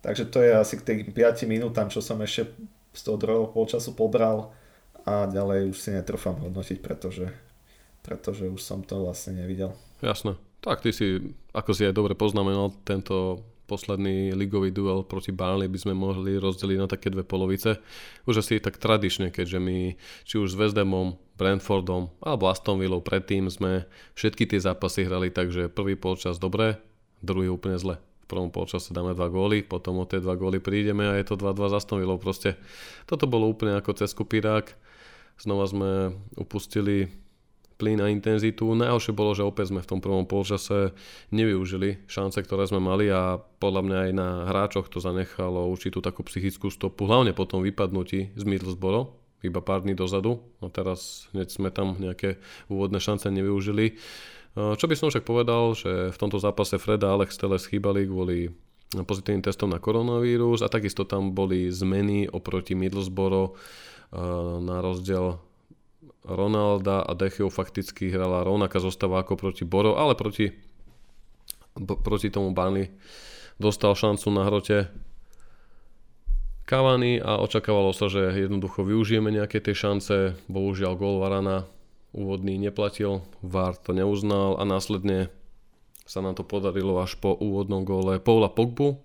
Takže 0.00 0.24
to 0.30 0.38
je 0.40 0.52
asi 0.54 0.74
k 0.80 0.86
tým 0.86 0.98
5 1.12 1.44
minútam, 1.50 1.90
čo 1.90 2.00
som 2.00 2.16
ešte 2.22 2.54
z 2.94 3.00
toho 3.04 3.16
druhého 3.20 3.46
polčasu 3.52 3.92
pobral 3.92 4.54
a 5.04 5.28
ďalej 5.28 5.74
už 5.74 5.76
si 5.76 5.90
netrúfam 5.92 6.40
hodnotiť, 6.40 6.78
pretože, 6.80 7.28
pretože 8.00 8.48
už 8.48 8.60
som 8.60 8.80
to 8.80 9.04
vlastne 9.04 9.36
nevidel. 9.36 9.76
Jasné. 10.00 10.40
Tak 10.60 10.84
ty 10.84 10.92
si, 10.92 11.36
ako 11.52 11.72
si 11.72 11.88
aj 11.88 11.96
dobre 11.96 12.16
poznamenal, 12.16 12.72
tento 12.84 13.44
posledný 13.70 14.34
ligový 14.34 14.74
duel 14.74 15.06
proti 15.06 15.30
Burnley 15.30 15.70
by 15.70 15.78
sme 15.78 15.94
mohli 15.94 16.34
rozdeliť 16.42 16.78
na 16.82 16.90
také 16.90 17.14
dve 17.14 17.22
polovice. 17.22 17.78
Už 18.26 18.42
asi 18.42 18.58
tak 18.58 18.82
tradične, 18.82 19.30
keďže 19.30 19.62
my 19.62 19.94
či 20.26 20.42
už 20.42 20.50
s 20.50 20.58
West 20.58 20.74
Hamom, 20.74 21.14
Brentfordom 21.38 22.10
alebo 22.18 22.50
Aston 22.50 22.82
Villou 22.82 22.98
predtým 22.98 23.46
sme 23.46 23.86
všetky 24.18 24.50
tie 24.50 24.58
zápasy 24.58 25.06
hrali, 25.06 25.30
takže 25.30 25.70
prvý 25.70 25.94
polčas 25.94 26.42
dobre, 26.42 26.82
druhý 27.22 27.46
úplne 27.46 27.78
zle. 27.78 28.02
V 28.26 28.38
prvom 28.38 28.50
polčase 28.50 28.90
dáme 28.90 29.14
dva 29.14 29.30
góly, 29.30 29.62
potom 29.62 30.02
o 30.02 30.06
tie 30.06 30.18
dva 30.18 30.34
góly 30.34 30.58
prídeme 30.58 31.06
a 31.06 31.14
je 31.18 31.26
to 31.26 31.38
2-2 31.38 31.70
za 31.70 31.78
Aston 31.78 32.02
Villou. 32.02 32.18
Proste 32.18 32.58
toto 33.06 33.30
bolo 33.30 33.46
úplne 33.46 33.78
ako 33.78 33.94
cez 33.94 34.10
kupírák. 34.14 34.70
Znova 35.40 35.64
sme 35.64 35.90
upustili 36.36 37.08
plyn 37.80 38.04
a 38.04 38.12
intenzitu. 38.12 38.68
Najhoršie 38.76 39.16
bolo, 39.16 39.32
že 39.32 39.40
opäť 39.40 39.72
sme 39.72 39.80
v 39.80 39.88
tom 39.88 40.04
prvom 40.04 40.28
polčase 40.28 40.92
nevyužili 41.32 42.04
šance, 42.04 42.36
ktoré 42.44 42.68
sme 42.68 42.84
mali 42.84 43.08
a 43.08 43.40
podľa 43.40 43.82
mňa 43.88 43.98
aj 44.04 44.10
na 44.12 44.28
hráčoch 44.52 44.92
to 44.92 45.00
zanechalo 45.00 45.72
určitú 45.72 46.04
takú 46.04 46.20
psychickú 46.28 46.68
stopu, 46.68 47.08
hlavne 47.08 47.32
po 47.32 47.48
tom 47.48 47.64
vypadnutí 47.64 48.36
z 48.36 48.42
Middlesbrough, 48.44 49.08
iba 49.40 49.64
pár 49.64 49.88
dní 49.88 49.96
dozadu 49.96 50.44
a 50.60 50.68
teraz 50.68 51.32
hneď 51.32 51.48
sme 51.48 51.72
tam 51.72 51.96
nejaké 51.96 52.36
úvodné 52.68 53.00
šance 53.00 53.24
nevyužili. 53.32 53.96
Čo 54.52 54.84
by 54.84 54.94
som 54.98 55.08
však 55.08 55.24
povedal, 55.24 55.72
že 55.72 56.12
v 56.12 56.20
tomto 56.20 56.36
zápase 56.36 56.76
Fred 56.76 57.00
a 57.06 57.16
Alex 57.16 57.40
Teles 57.40 57.64
chýbali 57.64 58.04
kvôli 58.04 58.52
pozitívnym 58.90 59.46
testom 59.46 59.70
na 59.70 59.78
koronavírus 59.78 60.60
a 60.60 60.68
takisto 60.68 61.06
tam 61.06 61.30
boli 61.30 61.70
zmeny 61.70 62.26
oproti 62.26 62.74
Middlesbrough 62.74 63.54
na 64.60 64.82
rozdiel 64.82 65.38
Ronalda 66.24 67.00
a 67.04 67.12
Decheu 67.16 67.48
fakticky 67.48 68.12
hrala 68.12 68.44
rovnaká 68.44 68.76
zostava 68.76 69.24
ako 69.24 69.40
proti 69.40 69.64
Boro, 69.64 69.96
ale 69.96 70.12
proti, 70.12 70.52
b- 71.76 72.00
proti 72.00 72.28
tomu 72.28 72.52
Burnley 72.52 72.92
dostal 73.56 73.96
šancu 73.96 74.28
na 74.32 74.44
hrote 74.48 74.88
Cavani 76.68 77.18
a 77.18 77.42
očakávalo 77.42 77.90
sa, 77.90 78.06
že 78.06 78.30
jednoducho 78.30 78.86
využijeme 78.86 79.34
nejaké 79.34 79.58
tie 79.58 79.74
šance. 79.74 80.38
Bohužiaľ 80.46 80.92
gól 80.94 81.18
Varana 81.18 81.66
úvodný 82.14 82.62
neplatil, 82.62 83.26
VAR 83.42 83.74
to 83.74 83.90
neuznal 83.90 84.54
a 84.54 84.62
následne 84.62 85.34
sa 86.06 86.22
nám 86.22 86.38
to 86.38 86.46
podarilo 86.46 86.98
až 87.02 87.18
po 87.18 87.34
úvodnom 87.34 87.82
góle 87.82 88.22
Paula 88.22 88.50
Pogbu, 88.50 88.98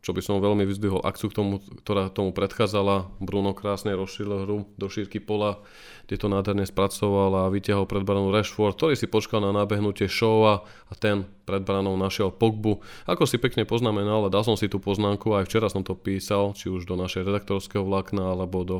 čo 0.00 0.16
by 0.16 0.24
som 0.24 0.40
veľmi 0.40 0.64
vyzdvihol 0.64 1.04
akciu, 1.04 1.28
k 1.28 1.36
tomu, 1.36 1.60
ktorá 1.84 2.08
tomu 2.08 2.32
predchádzala. 2.32 3.20
Bruno 3.20 3.52
krásne 3.52 3.92
rozšíril 3.92 4.48
hru 4.48 4.58
do 4.80 4.86
šírky 4.88 5.20
pola, 5.20 5.60
kde 6.08 6.16
to 6.16 6.26
nádherne 6.32 6.64
spracoval 6.64 7.44
a 7.44 7.52
vytiahol 7.52 7.84
pred 7.84 8.00
branou 8.00 8.32
Rashford, 8.32 8.80
ktorý 8.80 8.96
si 8.96 9.04
počkal 9.04 9.44
na 9.44 9.52
nábehnutie 9.52 10.08
Showa 10.08 10.64
a 10.64 10.92
ten 10.96 11.28
pred 11.44 11.60
branou 11.60 12.00
našiel 12.00 12.32
Pogbu. 12.32 12.80
Ako 13.04 13.28
si 13.28 13.36
pekne 13.36 13.68
poznamenal, 13.68 14.32
dal 14.32 14.40
som 14.40 14.56
si 14.56 14.72
tú 14.72 14.80
poznámku, 14.80 15.36
aj 15.36 15.44
včera 15.44 15.68
som 15.68 15.84
to 15.84 15.92
písal, 15.92 16.56
či 16.56 16.72
už 16.72 16.88
do 16.88 16.96
našej 16.96 17.28
redaktorského 17.28 17.84
vlákna, 17.84 18.32
alebo 18.32 18.64
do 18.64 18.78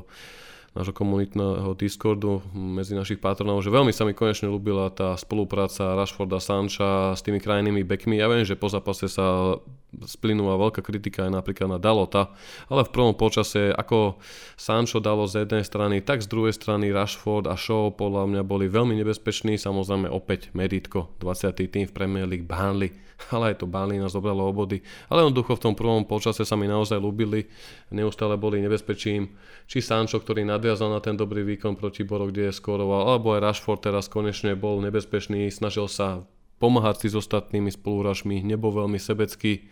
nášho 0.70 0.94
komunitného 0.94 1.74
Discordu 1.74 2.38
medzi 2.54 2.94
našich 2.94 3.18
patronov, 3.18 3.58
že 3.66 3.74
veľmi 3.74 3.90
sa 3.90 4.06
mi 4.06 4.14
konečne 4.14 4.46
ľúbila 4.46 4.94
tá 4.94 5.18
spolupráca 5.18 5.98
Rashforda 5.98 6.38
Sancha 6.38 7.18
s 7.18 7.26
tými 7.26 7.42
krajnými 7.42 7.82
backmi. 7.82 8.22
Ja 8.22 8.30
viem, 8.30 8.46
že 8.46 8.54
po 8.54 8.70
zápase 8.70 9.10
sa 9.10 9.58
splynula 10.06 10.54
veľká 10.54 10.86
kritika 10.86 11.26
aj 11.26 11.42
napríklad 11.42 11.74
na 11.74 11.78
Dalota, 11.82 12.30
ale 12.70 12.86
v 12.86 12.94
prvom 12.94 13.18
počase 13.18 13.74
ako 13.74 14.22
Sancho 14.54 15.02
dalo 15.02 15.26
z 15.26 15.42
jednej 15.42 15.66
strany, 15.66 15.98
tak 16.06 16.22
z 16.22 16.30
druhej 16.30 16.54
strany 16.54 16.94
Rashford 16.94 17.50
a 17.50 17.58
Shaw 17.58 17.90
podľa 17.90 18.30
mňa 18.30 18.42
boli 18.46 18.70
veľmi 18.70 18.94
nebezpeční, 18.94 19.58
samozrejme 19.58 20.06
opäť 20.06 20.54
Meritko, 20.54 21.10
20. 21.18 21.66
tým 21.66 21.90
v 21.90 21.96
Premier 21.96 22.30
League 22.30 22.46
Burnley 22.46 22.94
ale 23.34 23.52
aj 23.52 23.60
to 23.60 23.66
Bali 23.68 24.00
nás 24.00 24.16
zobralo 24.16 24.48
obody. 24.48 24.80
Ale 25.12 25.28
ducho 25.30 25.56
v 25.56 25.64
tom 25.70 25.74
prvom 25.76 26.08
počase 26.08 26.42
sa 26.48 26.56
mi 26.56 26.64
naozaj 26.64 26.96
ľúbili, 26.96 27.46
neustále 27.92 28.40
boli 28.40 28.64
nebezpečím. 28.64 29.36
Či 29.68 29.84
Sancho, 29.84 30.18
ktorý 30.18 30.42
nadviazal 30.48 30.90
na 30.90 31.04
ten 31.04 31.14
dobrý 31.14 31.44
výkon 31.44 31.76
proti 31.76 32.02
Boro, 32.02 32.26
kde 32.32 32.48
je 32.48 32.58
skoroval, 32.58 33.12
alebo 33.12 33.36
aj 33.36 33.44
Rashford 33.44 33.84
teraz 33.84 34.08
konečne 34.08 34.56
bol 34.56 34.80
nebezpečný, 34.80 35.46
snažil 35.52 35.86
sa 35.86 36.24
pomáhať 36.60 37.04
si 37.04 37.08
s 37.12 37.16
ostatnými 37.16 37.72
spoluražmi, 37.72 38.44
nebol 38.44 38.72
veľmi 38.72 39.00
sebecký. 39.00 39.68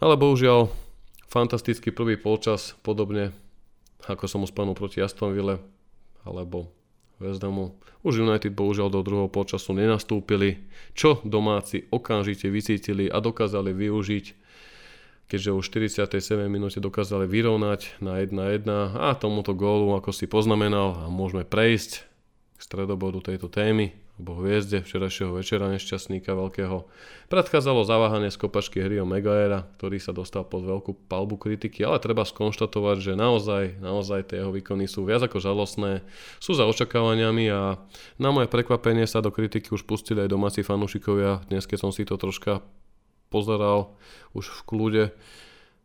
Ale 0.00 0.16
bohužiaľ, 0.16 0.72
fantastický 1.28 1.92
prvý 1.92 2.16
polčas, 2.16 2.76
podobne 2.80 3.32
ako 4.04 4.28
som 4.28 4.44
spomenul 4.44 4.76
proti 4.76 5.00
Aston 5.00 5.32
Ville, 5.32 5.56
alebo 6.28 6.68
West 7.22 7.42
Hamu. 7.42 7.74
Už 8.04 8.20
United 8.20 8.52
bohužiaľ 8.52 8.92
do 8.92 9.00
druhého 9.00 9.30
počasu 9.32 9.72
nenastúpili, 9.72 10.66
čo 10.92 11.18
domáci 11.24 11.88
okamžite 11.88 12.50
vycítili 12.52 13.08
a 13.08 13.18
dokázali 13.22 13.72
využiť, 13.72 14.24
keďže 15.26 15.50
už 15.56 15.64
v 15.64 15.88
47. 15.96 16.46
minúte 16.46 16.78
dokázali 16.78 17.24
vyrovnať 17.24 18.04
na 18.04 18.20
1-1 18.20 18.68
a 18.94 19.16
tomuto 19.16 19.56
gólu, 19.56 19.96
ako 19.96 20.12
si 20.12 20.28
poznamenal, 20.28 21.08
môžeme 21.08 21.48
prejsť 21.48 22.04
k 22.54 22.60
stredobodu 22.60 23.32
tejto 23.32 23.48
témy 23.48 24.03
alebo 24.14 24.38
hviezde 24.38 24.78
včerajšieho 24.86 25.34
večera 25.34 25.66
nešťastníka 25.74 26.38
veľkého. 26.38 26.86
Predchádzalo 27.34 27.82
zaváhanie 27.82 28.30
z 28.30 28.38
kopačky 28.38 28.78
Hrio 28.78 29.02
Megaera, 29.02 29.66
ktorý 29.74 29.98
sa 29.98 30.14
dostal 30.14 30.46
pod 30.46 30.62
veľkú 30.62 31.10
palbu 31.10 31.34
kritiky, 31.34 31.82
ale 31.82 31.98
treba 31.98 32.22
skonštatovať, 32.22 32.96
že 33.02 33.12
naozaj, 33.18 33.82
naozaj 33.82 34.30
tie 34.30 34.38
jeho 34.38 34.54
výkony 34.54 34.86
sú 34.86 35.02
viac 35.02 35.26
ako 35.26 35.42
žalostné, 35.42 36.06
sú 36.38 36.54
za 36.54 36.62
očakávaniami 36.62 37.44
a 37.50 37.82
na 38.14 38.30
moje 38.30 38.46
prekvapenie 38.46 39.10
sa 39.10 39.18
do 39.18 39.34
kritiky 39.34 39.74
už 39.74 39.82
pustili 39.82 40.22
aj 40.22 40.30
domáci 40.30 40.62
fanúšikovia. 40.62 41.42
Dnes, 41.50 41.66
keď 41.66 41.78
som 41.82 41.90
si 41.90 42.06
to 42.06 42.14
troška 42.14 42.62
pozeral 43.34 43.98
už 44.30 44.46
v 44.46 44.60
kľude, 44.62 45.04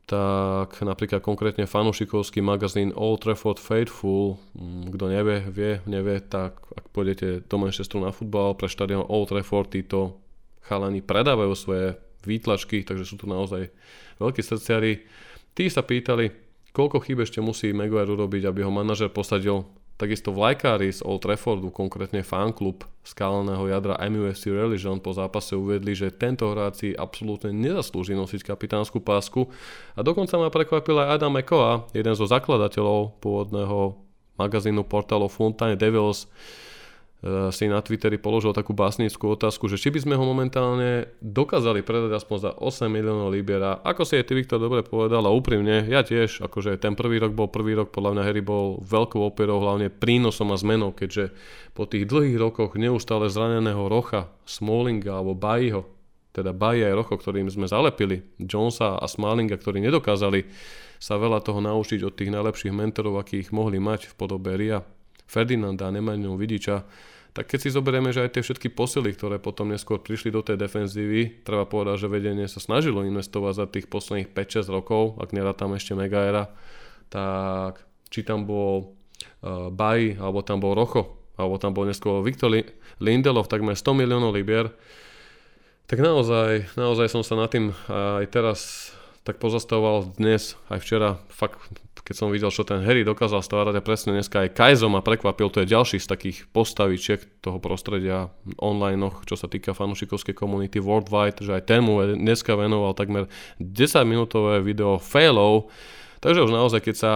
tak 0.09 0.81
napríklad 0.81 1.21
konkrétne 1.21 1.69
fanušikovský 1.69 2.41
magazín 2.41 2.89
Old 2.97 3.21
Trafford 3.21 3.61
Faithful, 3.61 4.41
mm, 4.57 4.89
kto 4.97 5.05
nevie, 5.05 5.37
vie, 5.53 5.71
nevie, 5.85 6.17
tak 6.25 6.57
ak 6.73 6.89
pôjdete 6.89 7.45
do 7.45 7.55
Manchesteru 7.61 8.01
na 8.01 8.09
futbal 8.09 8.57
pre 8.57 8.65
štadión 8.65 9.05
Old 9.05 9.29
Trafford, 9.29 9.69
títo 9.69 10.17
chalani 10.65 11.05
predávajú 11.05 11.53
svoje 11.53 11.93
výtlačky, 12.25 12.81
takže 12.81 13.05
sú 13.05 13.21
tu 13.21 13.29
naozaj 13.29 13.69
veľkí 14.17 14.41
srdciari. 14.41 15.05
Tí 15.53 15.69
sa 15.69 15.85
pýtali, 15.85 16.33
koľko 16.73 17.05
chýb 17.05 17.21
ešte 17.21 17.37
musí 17.37 17.69
Maguire 17.69 18.09
urobiť, 18.09 18.49
aby 18.49 18.65
ho 18.65 18.73
manažer 18.73 19.13
posadil 19.13 19.69
Takisto 19.99 20.31
vlajkári 20.31 20.95
z 20.95 21.03
Old 21.03 21.27
Traffordu, 21.27 21.75
konkrétne 21.75 22.23
fanklub 22.23 22.87
skalného 23.03 23.67
jadra 23.67 23.99
MUFC 23.99 24.47
Religion 24.47 24.95
po 25.03 25.11
zápase 25.11 25.59
uvedli, 25.59 25.91
že 25.91 26.07
tento 26.07 26.47
hráč 26.47 26.73
si 26.79 26.89
absolútne 26.95 27.51
nezaslúži 27.51 28.15
nosiť 28.15 28.47
kapitánsku 28.47 29.03
pásku. 29.03 29.51
A 29.93 29.99
dokonca 29.99 30.39
ma 30.39 30.47
prekvapil 30.47 31.03
aj 31.03 31.19
Adam 31.19 31.35
Ekoa, 31.35 31.83
jeden 31.91 32.15
zo 32.15 32.23
zakladateľov 32.31 33.19
pôvodného 33.19 33.99
magazínu 34.39 34.87
portálu 34.87 35.27
Fountain 35.27 35.75
Devils, 35.75 36.31
si 37.51 37.67
na 37.67 37.83
Twitteri 37.83 38.15
položil 38.15 38.55
takú 38.55 38.71
básnickú 38.71 39.35
otázku, 39.35 39.67
že 39.67 39.75
či 39.75 39.91
by 39.91 39.99
sme 40.07 40.15
ho 40.15 40.23
momentálne 40.23 41.11
dokázali 41.19 41.83
predať 41.83 42.15
aspoň 42.15 42.37
za 42.39 42.51
8 42.55 42.87
miliónov 42.87 43.35
libera. 43.35 43.83
Ako 43.83 44.07
si 44.07 44.15
aj 44.15 44.31
ty 44.31 44.39
Viktor 44.39 44.55
dobre 44.55 44.87
povedal 44.87 45.27
a 45.27 45.35
úprimne, 45.35 45.83
ja 45.91 45.99
tiež, 45.99 46.39
akože 46.39 46.79
ten 46.79 46.95
prvý 46.95 47.19
rok 47.19 47.35
bol 47.35 47.51
prvý 47.51 47.75
rok, 47.75 47.91
podľa 47.91 48.15
mňa 48.15 48.23
Harry 48.23 48.39
bol 48.39 48.79
veľkou 48.79 49.19
operou, 49.19 49.59
hlavne 49.59 49.91
prínosom 49.91 50.55
a 50.55 50.57
zmenou, 50.57 50.95
keďže 50.95 51.35
po 51.75 51.83
tých 51.83 52.07
dlhých 52.07 52.39
rokoch 52.39 52.79
neustále 52.79 53.27
zraneného 53.27 53.91
Rocha, 53.91 54.31
Smallinga 54.47 55.19
alebo 55.19 55.35
Bajiho, 55.35 55.91
teda 56.31 56.55
Baji 56.55 56.87
aj 56.87 57.03
Rocho, 57.03 57.19
ktorým 57.19 57.51
sme 57.51 57.67
zalepili, 57.67 58.23
Jonesa 58.39 58.95
a 58.95 59.05
Smallinga, 59.11 59.59
ktorí 59.59 59.83
nedokázali 59.83 60.47
sa 61.03 61.19
veľa 61.19 61.43
toho 61.43 61.59
naučiť 61.59 61.99
od 62.07 62.15
tých 62.15 62.31
najlepších 62.31 62.71
mentorov, 62.71 63.19
akých 63.19 63.51
mohli 63.51 63.75
mať 63.79 64.07
v 64.07 64.13
podobe 64.15 64.55
Ria, 64.55 64.79
Ferdinanda 65.29 65.85
a 65.85 65.93
Nemanja 65.93 66.33
Vidiča, 66.33 66.77
tak 67.29 67.45
keď 67.45 67.59
si 67.61 67.69
zoberieme, 67.69 68.09
že 68.09 68.25
aj 68.25 68.35
tie 68.35 68.43
všetky 68.43 68.73
posily, 68.73 69.13
ktoré 69.13 69.37
potom 69.37 69.69
neskôr 69.69 70.01
prišli 70.01 70.33
do 70.33 70.41
tej 70.41 70.57
defenzívy, 70.57 71.45
treba 71.45 71.69
povedať, 71.69 72.03
že 72.03 72.07
vedenie 72.09 72.49
sa 72.49 72.57
snažilo 72.57 73.05
investovať 73.05 73.53
za 73.53 73.65
tých 73.69 73.85
posledných 73.85 74.33
5-6 74.33 74.65
rokov, 74.73 75.21
ak 75.21 75.29
tam 75.53 75.77
ešte 75.77 75.93
Megaera, 75.93 76.49
tak 77.13 77.85
či 78.09 78.25
tam 78.25 78.49
bol 78.49 78.97
uh, 79.45 79.69
Baji, 79.69 80.17
alebo 80.17 80.41
tam 80.41 80.57
bol 80.57 80.73
Rocho, 80.73 81.21
alebo 81.37 81.61
tam 81.61 81.77
bol 81.77 81.85
neskôr 81.85 82.25
Viktor 82.25 82.49
Lindelov, 82.97 83.45
takmer 83.45 83.77
100 83.77 83.93
miliónov 83.93 84.33
libier, 84.33 84.73
tak 85.85 86.01
naozaj, 86.01 86.75
naozaj 86.77 87.09
som 87.09 87.25
sa 87.25 87.33
nad 87.33 87.49
tým 87.49 87.73
aj 87.89 88.25
teraz 88.29 88.91
tak 89.25 89.41
pozastavoval 89.41 90.17
dnes, 90.17 90.53
aj 90.69 90.81
včera, 90.81 91.09
fakt 91.33 91.57
keď 92.03 92.15
som 92.15 92.31
videl, 92.31 92.49
čo 92.49 92.67
ten 92.67 92.81
Harry 92.85 93.03
dokázal 93.03 93.43
stávať 93.43 93.79
a 93.79 93.85
presne 93.85 94.15
dneska 94.15 94.45
aj 94.45 94.55
Kaizo 94.55 94.87
ma 94.87 95.03
prekvapil, 95.03 95.49
to 95.51 95.61
je 95.63 95.71
ďalší 95.71 95.97
z 95.99 96.07
takých 96.07 96.37
postavičiek 96.51 97.19
toho 97.43 97.57
prostredia 97.57 98.31
online, 98.59 99.11
čo 99.25 99.35
sa 99.35 99.49
týka 99.49 99.75
fanúšikovskej 99.75 100.35
komunity 100.37 100.79
worldwide, 100.79 101.41
že 101.41 101.59
aj 101.59 101.67
tému 101.67 102.15
dneska 102.15 102.55
venoval 102.55 102.95
takmer 102.95 103.27
10 103.59 104.05
minútové 104.05 104.63
video 104.63 105.01
failov, 105.01 105.71
takže 106.23 106.45
už 106.45 106.51
naozaj, 106.53 106.81
keď 106.83 106.95
sa 106.95 107.11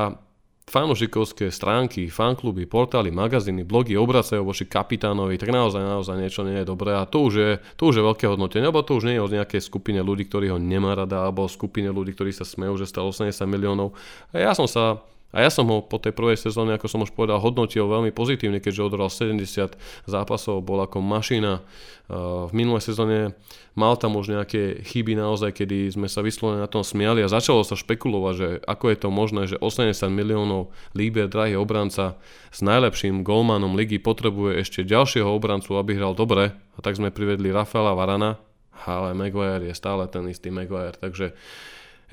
fanúšikovské 0.63 1.51
stránky, 1.51 2.07
fankluby, 2.07 2.63
portály, 2.65 3.11
magazíny, 3.11 3.67
blogy 3.67 3.99
obracajú 3.99 4.47
voči 4.47 4.63
kapitánovi, 4.65 5.35
tak 5.35 5.51
naozaj, 5.51 5.83
naozaj 5.83 6.15
niečo 6.15 6.47
nie 6.47 6.63
je 6.63 6.65
dobré 6.65 6.95
a 6.95 7.03
to 7.03 7.27
už 7.27 7.33
je, 7.35 7.51
to 7.75 7.91
už 7.91 7.99
je 7.99 8.07
veľké 8.07 8.25
hodnotenie, 8.31 8.71
lebo 8.71 8.81
to 8.81 8.95
už 8.95 9.11
nie 9.11 9.15
je 9.19 9.23
o 9.23 9.29
nejakej 9.29 9.61
skupine 9.61 9.99
ľudí, 9.99 10.25
ktorí 10.25 10.49
ho 10.49 10.57
nemá 10.57 10.95
rada, 10.95 11.27
alebo 11.27 11.45
o 11.45 11.51
skupine 11.51 11.91
ľudí, 11.91 12.15
ktorí 12.15 12.31
sa 12.31 12.47
smejú, 12.47 12.79
že 12.79 12.87
stalo 12.87 13.11
80 13.11 13.43
miliónov. 13.45 13.93
A 14.31 14.39
ja 14.39 14.51
som 14.55 14.65
sa 14.65 15.03
a 15.33 15.41
ja 15.41 15.49
som 15.49 15.65
ho 15.65 15.81
po 15.81 15.97
tej 15.97 16.13
prvej 16.13 16.37
sezóne, 16.37 16.77
ako 16.77 16.85
som 16.85 17.01
už 17.01 17.09
povedal, 17.09 17.41
hodnotil 17.41 17.89
veľmi 17.89 18.13
pozitívne, 18.13 18.61
keďže 18.61 18.85
odhral 18.85 19.09
70 19.09 19.73
zápasov, 20.05 20.61
bol 20.61 20.77
ako 20.85 21.01
mašina. 21.01 21.65
V 22.13 22.53
minulej 22.53 22.93
sezóne 22.93 23.33
mal 23.73 23.97
tam 23.97 24.13
už 24.13 24.29
nejaké 24.29 24.85
chyby 24.85 25.17
naozaj, 25.17 25.57
kedy 25.57 25.89
sme 25.89 26.05
sa 26.05 26.21
vyslovene 26.21 26.61
na 26.61 26.69
tom 26.69 26.85
smiali 26.85 27.25
a 27.25 27.31
začalo 27.31 27.65
sa 27.65 27.73
špekulovať, 27.73 28.33
že 28.37 28.47
ako 28.61 28.85
je 28.93 28.97
to 29.01 29.09
možné, 29.09 29.41
že 29.49 29.57
80 29.57 29.89
miliónov 30.13 30.69
líber, 30.93 31.25
drahý 31.25 31.57
obranca 31.57 32.21
s 32.53 32.61
najlepším 32.61 33.25
golmanom 33.25 33.73
ligy 33.73 33.97
potrebuje 33.97 34.61
ešte 34.61 34.85
ďalšieho 34.85 35.25
obrancu, 35.33 35.81
aby 35.81 35.97
hral 35.97 36.13
dobre. 36.13 36.53
A 36.77 36.79
tak 36.85 37.01
sme 37.01 37.09
privedli 37.09 37.49
Rafaela 37.49 37.97
Varana, 37.97 38.37
ale 38.85 39.17
Maguire 39.17 39.65
je 39.65 39.73
stále 39.73 40.05
ten 40.11 40.29
istý 40.29 40.53
Maguire, 40.53 40.93
takže 40.93 41.33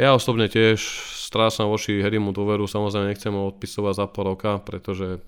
ja 0.00 0.16
osobne 0.16 0.48
tiež 0.48 0.80
strácam 1.28 1.68
voči 1.68 2.00
Harrymu 2.00 2.32
dôveru, 2.32 2.64
samozrejme 2.64 3.12
nechcem 3.12 3.36
ho 3.36 3.52
odpisovať 3.52 3.94
za 4.00 4.06
pol 4.08 4.32
roka, 4.32 4.56
pretože 4.64 5.20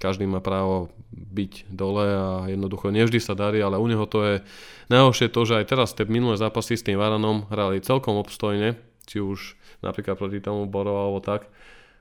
každý 0.00 0.24
má 0.24 0.40
právo 0.40 0.88
byť 1.12 1.68
dole 1.68 2.06
a 2.08 2.48
jednoducho 2.48 2.88
nevždy 2.88 3.20
sa 3.20 3.36
darí, 3.36 3.60
ale 3.60 3.76
u 3.76 3.84
neho 3.84 4.06
to 4.08 4.24
je 4.24 4.34
najhoršie 4.88 5.28
to, 5.28 5.40
že 5.44 5.58
aj 5.60 5.66
teraz 5.68 5.92
tie 5.92 6.08
minulé 6.08 6.40
zápasy 6.40 6.78
s 6.78 6.86
tým 6.86 6.96
Varanom 6.96 7.44
hrali 7.52 7.84
celkom 7.84 8.16
obstojne, 8.16 8.80
či 9.04 9.20
už 9.20 9.58
napríklad 9.84 10.16
proti 10.16 10.40
tomu 10.40 10.64
Boro 10.70 10.96
alebo 10.96 11.20
tak. 11.20 11.50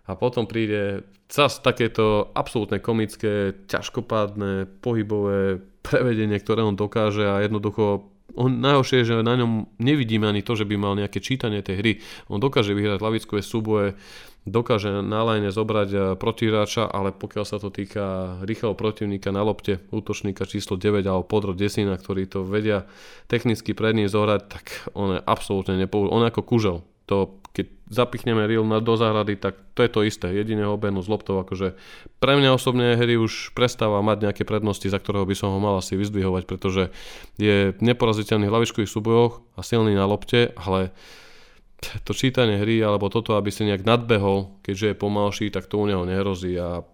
a 0.07 0.15
potom 0.15 0.47
príde 0.47 1.03
zas 1.29 1.59
takéto 1.59 2.31
absolútne 2.33 2.79
komické, 2.81 3.53
ťažkopádne, 3.67 4.81
pohybové 4.81 5.61
prevedenie, 5.83 6.39
ktoré 6.39 6.65
on 6.65 6.79
dokáže 6.79 7.27
a 7.27 7.43
jednoducho 7.43 8.09
on 8.35 8.61
najhoršie 8.61 9.01
je, 9.01 9.15
že 9.15 9.25
na 9.25 9.37
ňom 9.39 9.79
nevidíme 9.79 10.27
ani 10.27 10.45
to, 10.45 10.53
že 10.57 10.67
by 10.67 10.75
mal 10.75 10.93
nejaké 10.93 11.23
čítanie 11.23 11.63
tej 11.63 11.75
hry. 11.79 11.93
On 12.29 12.37
dokáže 12.37 12.75
vyhrať 12.75 12.99
lavickové 13.01 13.41
súboje, 13.41 13.95
dokáže 14.47 15.03
na 15.05 15.21
zobrať 15.51 15.89
eh, 15.93 16.01
protiráča, 16.17 16.89
ale 16.89 17.13
pokiaľ 17.13 17.45
sa 17.45 17.57
to 17.61 17.69
týka 17.69 18.37
rýchleho 18.43 18.73
protivníka 18.73 19.29
na 19.29 19.45
lopte, 19.45 19.83
útočníka 19.93 20.49
číslo 20.49 20.75
9 20.75 21.05
alebo 21.05 21.27
podro 21.27 21.53
Desina, 21.53 21.95
ktorí 21.95 22.25
to 22.25 22.43
vedia 22.43 22.89
technicky 23.29 23.77
pred 23.77 23.93
ním 23.95 24.09
zohrať, 24.09 24.41
tak 24.49 24.65
on 24.97 25.17
je 25.17 25.19
absolútne 25.21 25.77
nepoužil. 25.77 26.11
On 26.11 26.23
je 26.25 26.31
ako 26.31 26.43
kužel. 26.43 26.77
To, 27.09 27.41
keď 27.57 27.65
zapichneme 27.89 28.45
reel 28.45 28.61
na 28.61 28.77
do 28.77 28.93
záhrady, 28.93 29.41
tak 29.41 29.57
to 29.73 29.81
je 29.81 29.89
to 29.89 30.05
isté. 30.05 30.29
Jediné 30.29 30.69
obenú 30.69 31.01
z 31.01 31.09
loptov, 31.09 31.41
akože 31.41 31.73
pre 32.21 32.37
mňa 32.37 32.53
osobne 32.53 32.93
hry 32.93 33.17
už 33.17 33.57
prestáva 33.57 34.05
mať 34.05 34.29
nejaké 34.29 34.43
prednosti, 34.45 34.85
za 34.85 35.01
ktorého 35.01 35.25
by 35.25 35.33
som 35.33 35.49
ho 35.49 35.59
mal 35.59 35.81
asi 35.81 35.97
vyzdvihovať, 35.97 36.45
pretože 36.45 36.93
je 37.41 37.73
neporaziteľný 37.81 38.45
v 38.45 38.53
hlavičkových 38.53 38.93
súbojoch 38.93 39.41
a 39.57 39.65
silný 39.65 39.97
na 39.97 40.05
lopte, 40.05 40.53
ale 40.53 40.93
to 42.05 42.11
čítanie 42.13 42.59
hry 42.59 42.83
alebo 42.83 43.09
toto, 43.09 43.33
aby 43.39 43.49
si 43.49 43.65
nejak 43.65 43.87
nadbehol, 43.87 44.61
keďže 44.61 44.93
je 44.93 45.01
pomalší, 45.01 45.45
tak 45.49 45.65
to 45.65 45.79
u 45.81 45.89
neho 45.89 46.03
nehrozí 46.05 46.53
a 46.59 46.85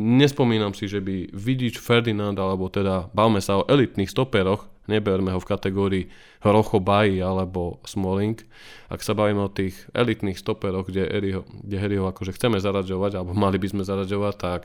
nespomínam 0.00 0.72
si, 0.72 0.88
že 0.88 1.04
by 1.04 1.36
Vidič, 1.36 1.76
Ferdinand 1.76 2.34
alebo 2.40 2.72
teda 2.72 3.12
bavme 3.12 3.44
sa 3.44 3.60
o 3.60 3.66
elitných 3.68 4.08
stoperoch, 4.08 4.66
neberme 4.88 5.30
ho 5.30 5.38
v 5.38 5.50
kategórii 5.50 6.04
Rocho 6.42 6.80
Baji 6.80 7.22
alebo 7.22 7.78
Smalling. 7.84 8.40
Ak 8.88 9.04
sa 9.04 9.14
bavíme 9.14 9.44
o 9.44 9.52
tých 9.52 9.76
elitných 9.94 10.40
stoperoch, 10.40 10.88
kde, 10.90 11.06
Eriho, 11.06 11.46
kde 11.46 11.76
Harryho 11.78 12.10
akože 12.10 12.34
chceme 12.34 12.58
zaraďovať, 12.58 13.20
alebo 13.20 13.36
mali 13.36 13.60
by 13.60 13.68
sme 13.70 13.82
zaraďovať, 13.86 14.34
tak 14.40 14.60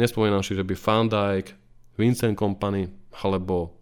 nespomínam 0.00 0.42
si, 0.42 0.58
že 0.58 0.66
by 0.66 0.74
Van 0.74 1.06
Dijk, 1.06 1.46
Vincent 1.94 2.34
Company 2.34 2.90
alebo 3.22 3.78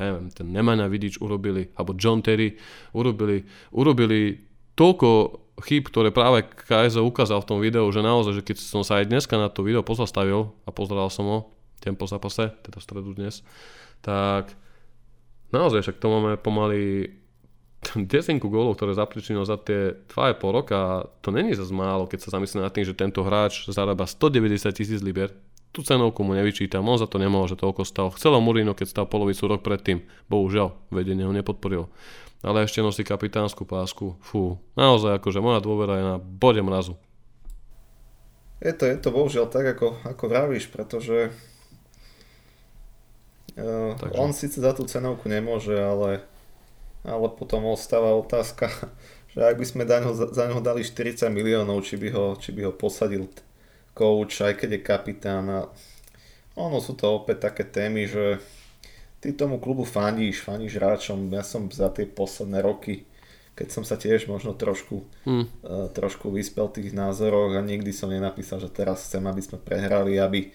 ja 0.00 0.08
neviem, 0.08 0.32
ten 0.32 0.48
Nemanja 0.48 0.88
Vidič 0.88 1.20
urobili, 1.20 1.68
alebo 1.76 1.92
John 1.94 2.24
Terry 2.24 2.56
urobili, 2.96 3.44
urobili 3.76 4.51
toľko 4.76 5.42
chyb, 5.60 5.84
ktoré 5.86 6.08
práve 6.10 6.42
KSO 6.44 7.04
ukázal 7.04 7.44
v 7.44 7.48
tom 7.48 7.58
videu, 7.60 7.84
že 7.92 8.00
naozaj, 8.00 8.40
že 8.40 8.42
keď 8.42 8.56
som 8.58 8.82
sa 8.82 8.98
aj 9.00 9.12
dneska 9.12 9.36
na 9.36 9.52
to 9.52 9.62
video 9.62 9.84
pozastavil 9.84 10.56
a 10.64 10.70
pozeral 10.72 11.12
som 11.12 11.26
ho, 11.28 11.38
ten 11.82 11.98
po 11.98 12.08
zápase, 12.08 12.50
teda 12.62 12.78
v 12.78 12.86
stredu 12.86 13.10
dnes, 13.12 13.44
tak 14.00 14.54
naozaj 15.54 15.84
však 15.84 16.00
to 16.00 16.06
máme 16.08 16.38
pomaly 16.40 17.12
desinku 18.10 18.46
gólov, 18.46 18.78
ktoré 18.78 18.94
zapričinil 18.94 19.42
za 19.42 19.58
tie 19.58 19.98
2,5 20.14 20.38
roka 20.54 21.10
to 21.18 21.34
není 21.34 21.52
zase 21.52 21.74
málo, 21.74 22.06
keď 22.06 22.26
sa 22.26 22.38
zamyslím 22.38 22.62
nad 22.62 22.72
tým, 22.72 22.86
že 22.86 22.94
tento 22.94 23.26
hráč 23.26 23.66
zarába 23.68 24.06
190 24.06 24.70
tisíc 24.72 25.02
liber. 25.02 25.34
Tú 25.72 25.80
cenovku 25.80 26.20
mu 26.20 26.36
nevyčítam, 26.36 26.84
on 26.84 27.00
za 27.00 27.08
to 27.08 27.16
nemôže 27.16 27.56
toľko 27.56 27.88
stal. 27.88 28.12
Chcelo 28.12 28.44
Murino, 28.44 28.76
keď 28.76 28.92
stal 28.92 29.06
polovicu 29.08 29.48
rok 29.48 29.64
predtým. 29.64 30.04
Bohužiaľ, 30.28 30.76
vedenie 30.92 31.24
ho 31.24 31.32
nepodporilo 31.32 31.88
ale 32.42 32.66
ešte 32.66 32.82
nosí 32.82 33.06
kapitánsku 33.06 33.62
pásku. 33.62 34.18
Fú, 34.18 34.58
naozaj 34.74 35.22
akože 35.22 35.38
moja 35.38 35.62
dôvera 35.62 35.94
je 35.96 36.04
na 36.04 36.16
bode 36.18 36.58
mrazu. 36.58 36.98
Je 38.62 38.74
to, 38.74 38.86
je 38.86 38.98
to 38.98 39.10
bohužiaľ 39.10 39.46
tak, 39.50 39.74
ako, 39.74 39.98
ako 40.06 40.24
vravíš, 40.30 40.70
pretože 40.70 41.34
uh, 43.58 43.94
on 44.18 44.30
síce 44.30 44.62
za 44.62 44.70
tú 44.70 44.86
cenovku 44.86 45.26
nemôže, 45.26 45.74
ale, 45.74 46.22
ale 47.02 47.26
potom 47.30 47.66
ostáva 47.70 48.14
otázka, 48.14 48.70
že 49.34 49.42
ak 49.42 49.58
by 49.58 49.66
sme 49.66 49.82
ňo, 49.86 50.14
za 50.14 50.44
ňo 50.46 50.62
dali 50.62 50.86
40 50.86 51.26
miliónov, 51.30 51.82
či 51.82 51.98
by 51.98 52.08
ho, 52.14 52.26
či 52.38 52.54
by 52.54 52.70
ho 52.70 52.72
posadil 52.74 53.26
coach, 53.94 54.42
aj 54.42 54.62
keď 54.62 54.78
je 54.78 54.80
kapitán. 54.82 55.44
A 55.50 55.66
ono 56.54 56.78
sú 56.78 56.94
to 56.94 57.18
opäť 57.18 57.50
také 57.50 57.66
témy, 57.66 58.06
že 58.06 58.38
ty 59.22 59.30
tomu 59.30 59.62
klubu 59.62 59.86
fandíš, 59.86 60.42
fandíš 60.42 60.82
hráčom. 60.82 61.30
Ja 61.30 61.46
som 61.46 61.70
za 61.70 61.94
tie 61.94 62.10
posledné 62.10 62.58
roky, 62.58 63.06
keď 63.54 63.68
som 63.70 63.86
sa 63.86 63.94
tiež 63.94 64.26
možno 64.26 64.58
trošku, 64.58 65.06
hmm. 65.22 65.62
uh, 65.62 65.86
trošku 65.94 66.34
vyspel 66.34 66.66
tých 66.74 66.90
názoroch 66.90 67.54
a 67.54 67.62
nikdy 67.62 67.94
som 67.94 68.10
nenapísal, 68.10 68.58
že 68.58 68.74
teraz 68.74 69.06
chcem, 69.06 69.22
aby 69.22 69.38
sme 69.38 69.62
prehrali, 69.62 70.18
aby 70.18 70.50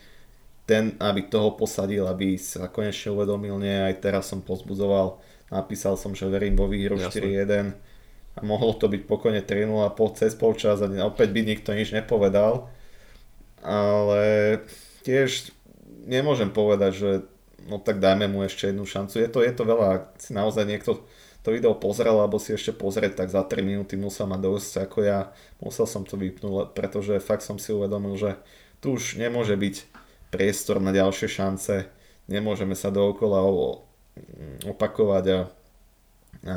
ten, 0.67 0.99
aby 0.99 1.31
toho 1.31 1.55
posadil, 1.55 2.03
aby 2.11 2.35
sa 2.35 2.67
konečne 2.67 3.15
uvedomil, 3.15 3.55
nie, 3.55 3.87
aj 3.87 4.03
teraz 4.03 4.27
som 4.27 4.43
pozbudzoval, 4.43 5.15
napísal 5.47 5.95
som, 5.95 6.11
že 6.11 6.27
verím 6.27 6.59
vo 6.59 6.67
výhru 6.67 6.99
4-1 6.99 7.71
a 8.35 8.39
mohlo 8.43 8.75
to 8.75 8.91
byť 8.91 9.07
pokojne 9.07 9.47
3-0 9.47 9.95
po 9.95 10.11
cez 10.11 10.35
polčas 10.35 10.83
a 10.83 10.91
opäť 11.07 11.31
by 11.31 11.41
nikto 11.47 11.71
nič 11.71 11.95
nepovedal, 11.95 12.67
ale 13.63 14.59
tiež 15.07 15.55
nemôžem 16.03 16.51
povedať, 16.51 16.91
že 16.99 17.09
no 17.67 17.77
tak 17.77 17.99
dajme 17.99 18.31
mu 18.31 18.41
ešte 18.47 18.71
jednu 18.71 18.87
šancu. 18.87 19.19
Je 19.19 19.29
to, 19.29 19.39
je 19.43 19.53
to 19.53 19.63
veľa, 19.67 19.87
ak 19.91 20.03
si 20.17 20.31
naozaj 20.31 20.63
niekto 20.63 21.03
to 21.47 21.55
video 21.55 21.71
pozrel 21.71 22.19
alebo 22.19 22.43
si 22.43 22.51
ešte 22.51 22.75
pozrieť, 22.75 23.23
tak 23.23 23.31
za 23.31 23.39
3 23.39 23.63
minúty 23.63 23.95
musel 23.95 24.27
mať 24.27 24.41
dosť 24.43 24.71
ako 24.83 24.97
ja. 25.03 25.31
Musel 25.63 25.87
som 25.87 26.03
to 26.03 26.19
vypnúť, 26.19 26.75
pretože 26.75 27.23
fakt 27.23 27.43
som 27.43 27.55
si 27.55 27.71
uvedomil, 27.71 28.19
že 28.19 28.35
tu 28.83 28.99
už 28.99 29.15
nemôže 29.15 29.55
byť 29.55 29.75
priestor 30.27 30.83
na 30.83 30.91
ďalšie 30.91 31.31
šance. 31.31 31.87
Nemôžeme 32.27 32.75
sa 32.75 32.91
dookola 32.91 33.47
opakovať 34.67 35.25
a, 35.31 35.39
a, 36.43 36.55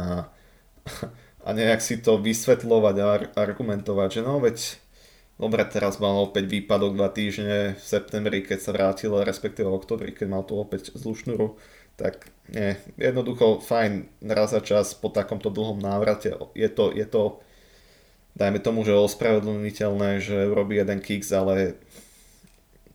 a 1.47 1.49
nejak 1.55 1.79
si 1.79 2.03
to 2.03 2.19
vysvetľovať 2.19 2.97
a 2.99 3.07
argumentovať, 3.39 4.09
že 4.11 4.21
no 4.27 4.43
veď 4.43 4.59
Dobre, 5.41 5.65
teraz 5.65 5.97
mal 5.97 6.21
opäť 6.21 6.53
výpadok 6.53 7.01
dva 7.01 7.09
týždne 7.09 7.73
v 7.73 7.81
septembri, 7.81 8.45
keď 8.45 8.59
sa 8.61 8.77
vrátil, 8.77 9.17
respektíve 9.25 9.73
v 9.73 9.79
oktobri, 9.81 10.13
keď 10.13 10.29
mal 10.29 10.45
tu 10.45 10.61
opäť 10.61 10.93
zlú 10.93 11.17
šnuru. 11.17 11.49
Tak 11.97 12.29
nie, 12.53 12.77
jednoducho 13.01 13.65
fajn 13.65 14.21
raz 14.29 14.53
za 14.53 14.61
čas 14.61 14.93
po 14.93 15.09
takomto 15.09 15.49
dlhom 15.49 15.81
návrate. 15.81 16.37
Je 16.53 16.69
to, 16.69 16.93
je 16.93 17.09
to 17.09 17.41
dajme 18.37 18.61
tomu, 18.61 18.85
že 18.85 18.93
ospravedlniteľné, 18.93 20.21
že 20.21 20.45
urobí 20.45 20.77
jeden 20.77 21.01
kicks, 21.01 21.33
ale 21.33 21.81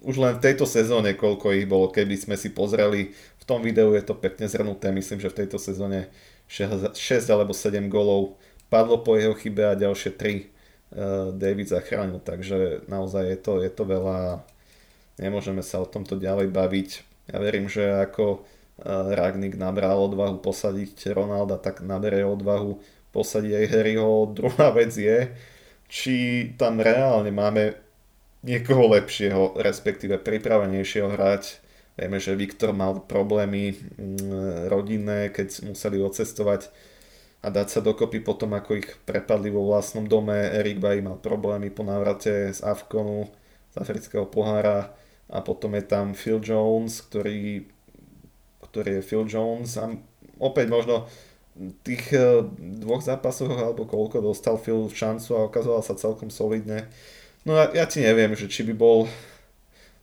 už 0.06 0.22
len 0.22 0.38
v 0.38 0.44
tejto 0.46 0.70
sezóne, 0.70 1.18
koľko 1.18 1.50
ich 1.50 1.66
bolo, 1.66 1.90
keby 1.90 2.14
sme 2.14 2.38
si 2.38 2.54
pozreli, 2.54 3.18
v 3.42 3.46
tom 3.50 3.66
videu 3.66 3.90
je 3.98 4.06
to 4.06 4.14
pekne 4.14 4.46
zhrnuté, 4.46 4.94
myslím, 4.94 5.18
že 5.18 5.34
v 5.34 5.40
tejto 5.42 5.58
sezóne 5.58 6.14
6, 6.46 6.94
6 6.94 7.26
alebo 7.26 7.58
7 7.58 7.90
golov 7.90 8.38
padlo 8.70 9.02
po 9.02 9.18
jeho 9.18 9.34
chybe 9.34 9.66
a 9.66 9.74
ďalšie 9.74 10.14
3 10.14 10.54
Eh, 10.54 10.55
David 11.36 11.68
zachránil, 11.68 12.24
takže 12.24 12.88
naozaj 12.88 13.24
je 13.28 13.38
to, 13.40 13.54
je 13.60 13.72
to 13.72 13.84
veľa, 13.84 14.40
nemôžeme 15.20 15.60
sa 15.60 15.84
o 15.84 15.88
tomto 15.88 16.16
ďalej 16.16 16.48
baviť. 16.56 16.90
Ja 17.36 17.44
verím, 17.44 17.68
že 17.68 17.84
ako 17.84 18.40
eh, 18.40 18.88
Ragnik 19.12 19.60
nabral 19.60 20.00
odvahu 20.00 20.40
posadiť 20.40 21.12
Ronalda, 21.12 21.60
tak 21.60 21.84
nabere 21.84 22.24
odvahu 22.24 22.80
posadiť 23.12 23.52
aj 23.52 23.66
Harryho. 23.72 24.32
Druhá 24.32 24.72
vec 24.72 24.96
je, 24.96 25.36
či 25.92 26.16
tam 26.56 26.80
reálne 26.80 27.32
máme 27.32 27.76
niekoho 28.46 28.92
lepšieho, 28.94 29.58
respektíve 29.60 30.22
pripravenejšieho 30.22 31.12
hrať. 31.12 31.66
Vieme, 31.96 32.20
že 32.20 32.36
Viktor 32.36 32.76
mal 32.76 33.00
problémy 33.08 33.72
mm, 33.72 34.68
rodinné, 34.68 35.32
keď 35.32 35.64
museli 35.72 36.04
odcestovať 36.04 36.68
a 37.46 37.54
dať 37.54 37.68
sa 37.70 37.86
dokopy 37.86 38.26
potom, 38.26 38.58
ako 38.58 38.82
ich 38.82 38.90
prepadli 39.06 39.54
vo 39.54 39.70
vlastnom 39.70 40.10
dome. 40.10 40.34
Erik 40.34 40.82
Bay 40.82 41.06
mal 41.06 41.22
problémy 41.22 41.70
po 41.70 41.86
návrate 41.86 42.50
z 42.50 42.60
Afkonu, 42.66 43.30
z 43.70 43.76
afrického 43.78 44.26
pohára 44.26 44.98
a 45.30 45.46
potom 45.46 45.78
je 45.78 45.86
tam 45.86 46.18
Phil 46.18 46.42
Jones, 46.42 47.06
ktorý, 47.06 47.70
ktorý 48.66 48.98
je 48.98 49.06
Phil 49.06 49.30
Jones 49.30 49.78
a 49.78 49.94
opäť 50.42 50.74
možno 50.74 51.06
tých 51.86 52.18
eh, 52.18 52.42
dvoch 52.82 53.06
zápasoch 53.06 53.54
alebo 53.54 53.86
koľko 53.86 54.26
dostal 54.26 54.58
Phil 54.58 54.90
šancu 54.90 55.38
a 55.38 55.46
ukazoval 55.46 55.86
sa 55.86 55.94
celkom 55.94 56.34
solidne. 56.34 56.90
No 57.46 57.54
ja, 57.54 57.70
ja 57.78 57.86
ti 57.86 58.02
neviem, 58.02 58.34
že 58.34 58.50
či 58.50 58.66
by 58.66 58.74
bol 58.74 59.06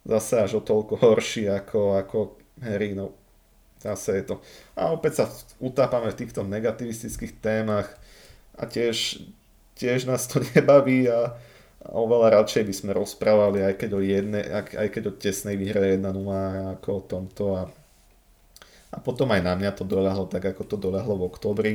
zase 0.07 0.47
až 0.47 0.59
o 0.59 0.63
toľko 0.63 0.95
horší 1.03 1.51
ako, 1.51 1.99
ako 1.99 2.19
Harry, 2.63 2.95
no 2.95 3.22
Zase 3.83 4.23
je 4.23 4.25
to. 4.31 4.35
A 4.79 4.95
opäť 4.95 5.23
sa 5.23 5.25
utápame 5.59 6.15
v 6.15 6.19
týchto 6.23 6.47
negativistických 6.47 7.43
témach 7.43 7.91
a 8.55 8.63
tiež, 8.71 9.27
tiež 9.75 10.07
nás 10.07 10.31
to 10.31 10.39
nebaví 10.55 11.11
a, 11.11 11.35
a 11.83 11.89
oveľa 11.91 12.43
radšej 12.43 12.63
by 12.63 12.75
sme 12.75 12.91
rozprávali, 12.95 13.67
aj 13.67 13.75
keď 13.83 13.91
o, 13.99 14.01
jedne, 14.01 14.41
aj 14.55 14.87
keď 14.87 15.03
o 15.11 15.13
tesnej 15.19 15.59
výhre 15.59 15.99
1-0 15.99 16.15
ako 16.79 16.89
o 16.95 17.03
tomto 17.03 17.45
a, 17.59 17.63
a 18.95 18.97
potom 19.03 19.27
aj 19.35 19.43
na 19.43 19.59
mňa 19.59 19.75
to 19.75 19.83
doľahlo 19.83 20.31
tak, 20.31 20.47
ako 20.47 20.63
to 20.63 20.77
doľahlo 20.79 21.19
v 21.19 21.27
oktobri, 21.27 21.75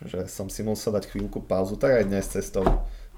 že 0.00 0.24
som 0.32 0.48
si 0.48 0.64
musel 0.64 0.96
dať 0.96 1.12
chvíľku 1.12 1.44
pauzu, 1.44 1.76
tak 1.76 2.00
aj 2.00 2.04
dnes 2.08 2.24
cestou, 2.24 2.64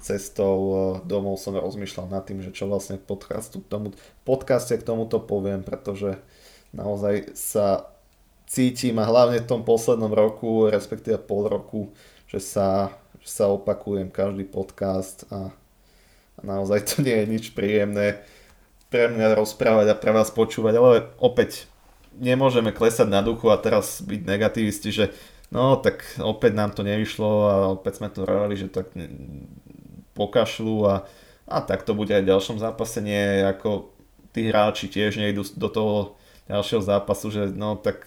cestou 0.03 0.57
e, 0.59 0.75
domov 1.07 1.39
som 1.39 1.55
rozmýšľal 1.55 2.11
nad 2.11 2.27
tým, 2.27 2.43
že 2.43 2.51
čo 2.51 2.67
vlastne 2.67 2.99
podcastu 2.99 3.63
k 3.63 3.71
tomu, 3.71 3.87
podcaste 4.27 4.75
k 4.75 4.83
tomuto 4.83 5.23
poviem, 5.23 5.63
pretože 5.63 6.19
naozaj 6.75 7.33
sa 7.33 7.96
cítim 8.47 8.95
a 8.97 9.05
hlavne 9.05 9.43
v 9.43 9.49
tom 9.49 9.61
poslednom 9.67 10.09
roku, 10.15 10.71
respektíve 10.71 11.19
pol 11.19 11.51
roku, 11.51 11.91
že 12.31 12.39
sa, 12.39 12.95
že 13.19 13.29
sa 13.29 13.51
opakujem 13.51 14.07
každý 14.09 14.47
podcast 14.47 15.27
a 15.29 15.51
A 16.37 16.45
naozaj 16.45 16.85
to 16.85 16.95
nie 17.01 17.17
je 17.17 17.25
nič 17.25 17.45
príjemné 17.57 18.21
pre 18.93 19.09
mňa 19.09 19.33
rozprávať 19.41 19.89
a 19.89 19.97
pre 19.97 20.13
vás 20.13 20.29
počúvať, 20.29 20.73
ale 20.77 21.09
opäť 21.17 21.65
nemôžeme 22.13 22.69
klesať 22.69 23.09
na 23.09 23.25
duchu 23.25 23.49
a 23.49 23.57
teraz 23.57 24.05
byť 24.05 24.21
negativisti, 24.21 24.89
že 24.93 25.05
no 25.49 25.81
tak 25.81 26.05
opäť 26.21 26.53
nám 26.53 26.77
to 26.77 26.85
nevyšlo 26.85 27.31
a 27.49 27.53
opäť 27.73 27.93
sme 27.97 28.09
to 28.13 28.21
hrali, 28.21 28.53
že 28.53 28.69
tak 28.69 28.93
pokašľú 30.13 30.77
a, 30.85 30.95
a 31.49 31.57
tak 31.65 31.81
to 31.85 31.97
bude 31.97 32.13
aj 32.13 32.21
v 32.21 32.29
ďalšom 32.29 32.57
zápase, 32.61 33.01
nie 33.01 33.41
ako 33.41 33.89
tí 34.33 34.49
hráči 34.49 34.93
tiež 34.93 35.17
nejdú 35.17 35.41
do 35.57 35.69
toho 35.73 35.95
ďalšieho 36.45 36.85
zápasu, 36.85 37.33
že 37.33 37.49
no 37.49 37.75
tak 37.81 38.05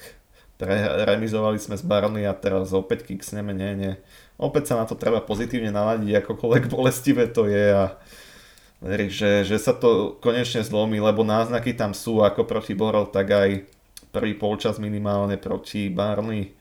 pre, 0.61 0.77
remizovali 1.09 1.57
sme 1.57 1.81
s 1.81 1.81
Barney 1.81 2.29
a 2.29 2.37
teraz 2.37 2.77
opäť 2.77 3.09
kiksneme, 3.09 3.57
nie, 3.57 3.73
nie. 3.73 3.93
Opäť 4.37 4.73
sa 4.73 4.75
na 4.77 4.85
to 4.85 4.93
treba 4.93 5.25
pozitívne 5.25 5.73
naladiť, 5.73 6.21
akokoľvek 6.21 6.65
bolestivé 6.77 7.33
to 7.33 7.49
je 7.49 7.73
a 7.73 7.97
veriť, 8.85 9.11
že, 9.11 9.31
že 9.49 9.57
sa 9.57 9.73
to 9.73 10.21
konečne 10.21 10.61
zlomí, 10.61 11.01
lebo 11.01 11.25
náznaky 11.25 11.73
tam 11.73 11.97
sú 11.97 12.21
ako 12.21 12.45
proti 12.45 12.77
Borov, 12.77 13.09
tak 13.09 13.33
aj 13.33 13.51
prvý 14.13 14.37
polčas 14.37 14.77
minimálne 14.77 15.41
proti 15.41 15.89
Barney. 15.89 16.53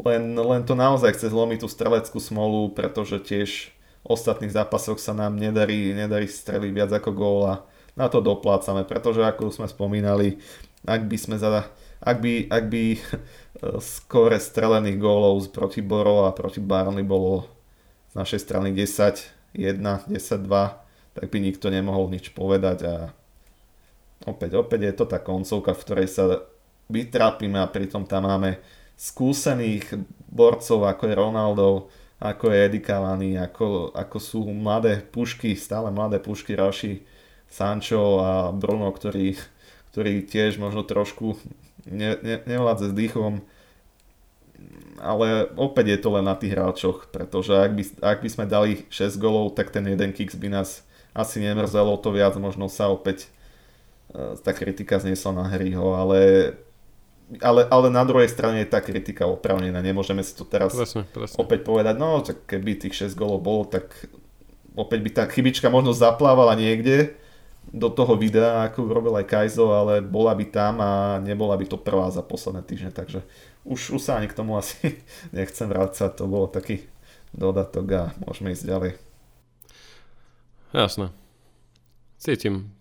Len, 0.00 0.32
len 0.36 0.62
to 0.64 0.72
naozaj 0.76 1.12
chce 1.16 1.32
zlomiť 1.32 1.64
tú 1.64 1.68
streleckú 1.68 2.20
smolu, 2.20 2.72
pretože 2.72 3.20
tiež 3.20 3.72
v 4.00 4.06
ostatných 4.08 4.52
zápasoch 4.52 4.96
sa 4.96 5.12
nám 5.12 5.36
nedarí, 5.36 5.92
nedarí 5.92 6.24
streliť 6.28 6.72
viac 6.72 6.90
ako 6.92 7.12
góla. 7.12 7.68
Na 7.92 8.08
to 8.08 8.24
doplácame, 8.24 8.88
pretože 8.88 9.20
ako 9.20 9.52
sme 9.52 9.68
spomínali, 9.68 10.40
ak 10.88 11.04
by 11.04 11.16
sme 11.20 11.36
za, 11.36 11.68
ak 12.00 12.16
by, 12.20 12.34
ak 12.48 12.64
by 12.68 12.84
skore 13.94 14.40
strelených 14.40 14.96
gólov 14.96 15.52
proti 15.52 15.84
Borov 15.84 16.28
a 16.28 16.36
proti 16.36 16.60
Barney 16.64 17.04
bolo 17.04 17.48
z 18.10 18.14
našej 18.16 18.40
strany 18.40 18.72
10, 18.72 19.56
1, 19.56 19.80
10, 20.08 20.10
2, 20.10 21.16
tak 21.16 21.26
by 21.28 21.38
nikto 21.38 21.68
nemohol 21.68 22.08
nič 22.08 22.32
povedať 22.32 22.78
a 22.88 22.94
opäť, 24.24 24.56
opäť 24.58 24.80
je 24.90 24.94
to 24.96 25.04
tá 25.06 25.18
koncovka, 25.20 25.76
v 25.76 25.82
ktorej 25.84 26.08
sa 26.08 26.24
vytrápime 26.90 27.60
a 27.60 27.70
pritom 27.70 28.08
tam 28.08 28.26
máme 28.26 28.58
skúsených 28.98 29.96
borcov 30.28 30.84
ako 30.84 31.02
je 31.08 31.14
Ronaldo, 31.14 31.68
ako 32.20 32.52
je 32.52 32.58
Eddie 32.68 32.84
ako, 33.40 33.96
ako 33.96 34.16
sú 34.20 34.44
mladé 34.52 35.00
pušky, 35.00 35.56
stále 35.56 35.88
mladé 35.88 36.20
pušky 36.20 36.52
Raši, 36.52 37.00
Sancho 37.50 38.20
a 38.20 38.52
Bruno, 38.52 38.92
ktorí, 38.92 39.34
ktorí 39.90 40.28
tiež 40.28 40.60
možno 40.60 40.84
trošku 40.84 41.40
ne, 41.90 42.16
ne, 42.22 42.36
nevládze 42.46 42.90
s 42.90 42.94
dýchom 42.94 43.42
ale 45.00 45.48
opäť 45.56 45.96
je 45.96 45.98
to 45.98 46.08
len 46.12 46.24
na 46.28 46.36
tých 46.36 46.52
hráčoch, 46.52 47.08
pretože 47.08 47.56
ak 47.56 47.72
by, 47.72 47.82
ak 48.04 48.18
by 48.20 48.28
sme 48.28 48.44
dali 48.44 48.84
6 48.92 49.16
golov, 49.16 49.56
tak 49.56 49.72
ten 49.72 49.82
jeden 49.88 50.12
kicks 50.12 50.36
by 50.36 50.52
nás 50.52 50.84
asi 51.16 51.40
nemrzelo 51.40 51.96
to 51.98 52.12
viac, 52.12 52.36
možno 52.36 52.68
sa 52.68 52.92
opäť 52.92 53.26
e, 54.12 54.36
tá 54.38 54.52
kritika 54.52 55.00
zniesla 55.00 55.32
na 55.32 55.44
Harryho, 55.48 55.96
ale, 55.96 56.20
ale, 57.40 57.66
ale 57.66 57.86
na 57.88 58.04
druhej 58.04 58.28
strane 58.28 58.62
je 58.62 58.70
tá 58.70 58.84
kritika 58.84 59.24
opravnená, 59.24 59.80
nemôžeme 59.80 60.20
si 60.20 60.36
to 60.36 60.44
teraz 60.44 60.76
presne, 60.76 61.08
presne. 61.08 61.36
opäť 61.40 61.64
povedať, 61.64 61.94
no 61.96 62.20
tak 62.20 62.44
keby 62.44 62.78
tých 62.78 63.10
6 63.10 63.16
golov 63.16 63.40
bolo, 63.40 63.64
tak 63.66 63.90
opäť 64.76 65.00
by 65.00 65.10
tá 65.10 65.24
chybička 65.26 65.72
možno 65.72 65.96
zaplávala 65.96 66.54
niekde 66.54 67.16
do 67.70 67.88
toho 67.90 68.18
videa, 68.18 68.66
ako 68.66 68.90
robil 68.90 69.14
aj 69.22 69.30
Kaizo, 69.30 69.70
ale 69.70 70.02
bola 70.02 70.34
by 70.34 70.46
tam 70.50 70.82
a 70.82 71.22
nebola 71.22 71.54
by 71.54 71.66
to 71.70 71.78
prvá 71.78 72.10
za 72.10 72.22
posledné 72.22 72.66
týždne, 72.66 72.90
takže 72.90 73.22
už, 73.62 73.94
už 73.94 74.02
sa 74.02 74.18
ani 74.18 74.26
k 74.26 74.36
tomu 74.36 74.58
asi 74.58 74.98
nechcem 75.36 75.70
vrácať, 75.70 76.18
to 76.18 76.26
bolo 76.26 76.50
taký 76.50 76.86
dodatok 77.30 77.86
a 77.94 78.02
môžeme 78.26 78.50
ísť 78.50 78.66
ďalej. 78.66 78.92
Jasné. 80.74 81.14
Cítim. 82.18 82.74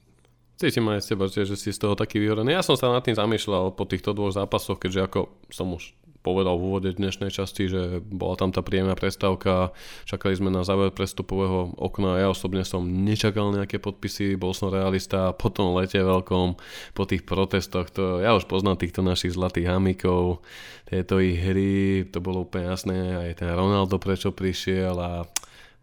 Cítim 0.60 0.84
aj 0.92 1.06
z 1.06 1.08
teba, 1.16 1.26
že, 1.32 1.56
si 1.56 1.72
z 1.72 1.80
toho 1.80 1.96
taký 1.96 2.20
vyhorený. 2.20 2.52
Ja 2.52 2.66
som 2.66 2.76
sa 2.76 2.92
nad 2.92 3.06
tým 3.06 3.16
zamýšľal 3.16 3.72
po 3.74 3.88
týchto 3.88 4.12
dvoch 4.12 4.36
zápasoch, 4.36 4.76
keďže 4.76 5.08
ako 5.08 5.20
som 5.48 5.72
už 5.72 5.96
povedal 6.20 6.60
v 6.60 6.66
úvode 6.68 6.90
dnešnej 6.92 7.32
časti, 7.32 7.72
že 7.72 7.82
bola 8.04 8.36
tam 8.36 8.52
tá 8.52 8.60
príjemná 8.60 8.94
prestávka, 8.94 9.72
čakali 10.04 10.36
sme 10.36 10.52
na 10.52 10.68
záver 10.68 10.92
prestupového 10.92 11.76
okna, 11.80 12.20
ja 12.20 12.28
osobne 12.28 12.68
som 12.68 12.84
nečakal 12.84 13.56
nejaké 13.56 13.80
podpisy, 13.80 14.36
bol 14.36 14.52
som 14.52 14.68
realista, 14.70 15.32
po 15.32 15.48
tom 15.48 15.72
lete 15.80 16.00
veľkom, 16.00 16.60
po 16.92 17.04
tých 17.08 17.24
protestoch, 17.24 17.88
to, 17.90 18.20
ja 18.20 18.36
už 18.36 18.46
poznám 18.52 18.84
týchto 18.84 19.00
našich 19.00 19.36
zlatých 19.36 19.72
hamikov, 19.72 20.44
tieto 20.92 21.24
ich 21.24 21.40
hry, 21.40 22.04
to 22.10 22.20
bolo 22.20 22.44
úplne 22.44 22.76
jasné, 22.76 23.16
aj 23.16 23.40
ten 23.40 23.50
Ronaldo 23.56 23.96
prečo 23.96 24.36
prišiel 24.36 24.96
a 25.00 25.24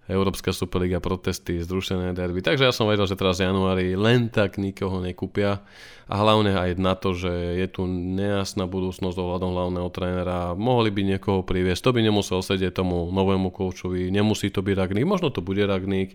Európska 0.06 0.54
Superliga 0.54 1.02
protesty, 1.02 1.58
zrušené 1.58 2.14
derby. 2.14 2.38
Takže 2.38 2.66
ja 2.66 2.72
som 2.74 2.86
vedel, 2.86 3.10
že 3.10 3.18
teraz 3.18 3.42
v 3.42 3.50
januári 3.50 3.98
len 3.98 4.30
tak 4.30 4.54
nikoho 4.54 5.02
nekúpia 5.02 5.66
a 6.06 6.14
hlavne 6.22 6.54
aj 6.54 6.78
na 6.78 6.94
to, 6.94 7.10
že 7.10 7.58
je 7.58 7.66
tu 7.66 7.90
nejasná 7.90 8.70
budúcnosť 8.70 9.18
ohľadom 9.18 9.50
hlavného 9.50 9.90
trénera. 9.90 10.54
Mohli 10.54 10.94
by 10.94 11.02
niekoho 11.02 11.42
priviesť, 11.42 11.90
to 11.90 11.94
by 11.98 12.00
nemusel 12.06 12.38
sedieť 12.38 12.78
tomu 12.78 13.10
novému 13.10 13.50
koučovi, 13.50 14.14
nemusí 14.14 14.54
to 14.54 14.62
byť 14.62 14.74
Ragník, 14.78 15.06
možno 15.10 15.34
to 15.34 15.42
bude 15.42 15.66
Ragník, 15.66 16.14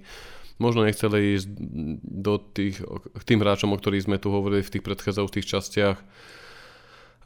možno 0.55 0.87
nechceli 0.87 1.35
ísť 1.35 1.47
do 2.07 2.39
tých, 2.39 2.79
k 3.17 3.23
tým 3.27 3.43
hráčom, 3.43 3.75
o 3.75 3.77
ktorých 3.79 4.07
sme 4.07 4.21
tu 4.23 4.31
hovorili 4.31 4.63
v 4.63 4.71
tých 4.71 4.85
predchádzajúcich 4.87 5.45
častiach. 5.51 5.99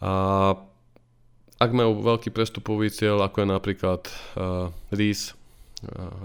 A 0.01 0.11
ak 1.55 1.71
majú 1.71 2.01
veľký 2.01 2.33
prestupový 2.33 2.89
cieľ, 2.89 3.21
ako 3.23 3.45
je 3.45 3.47
napríklad 3.47 4.01
uh, 4.09 4.73
Reese, 4.91 5.37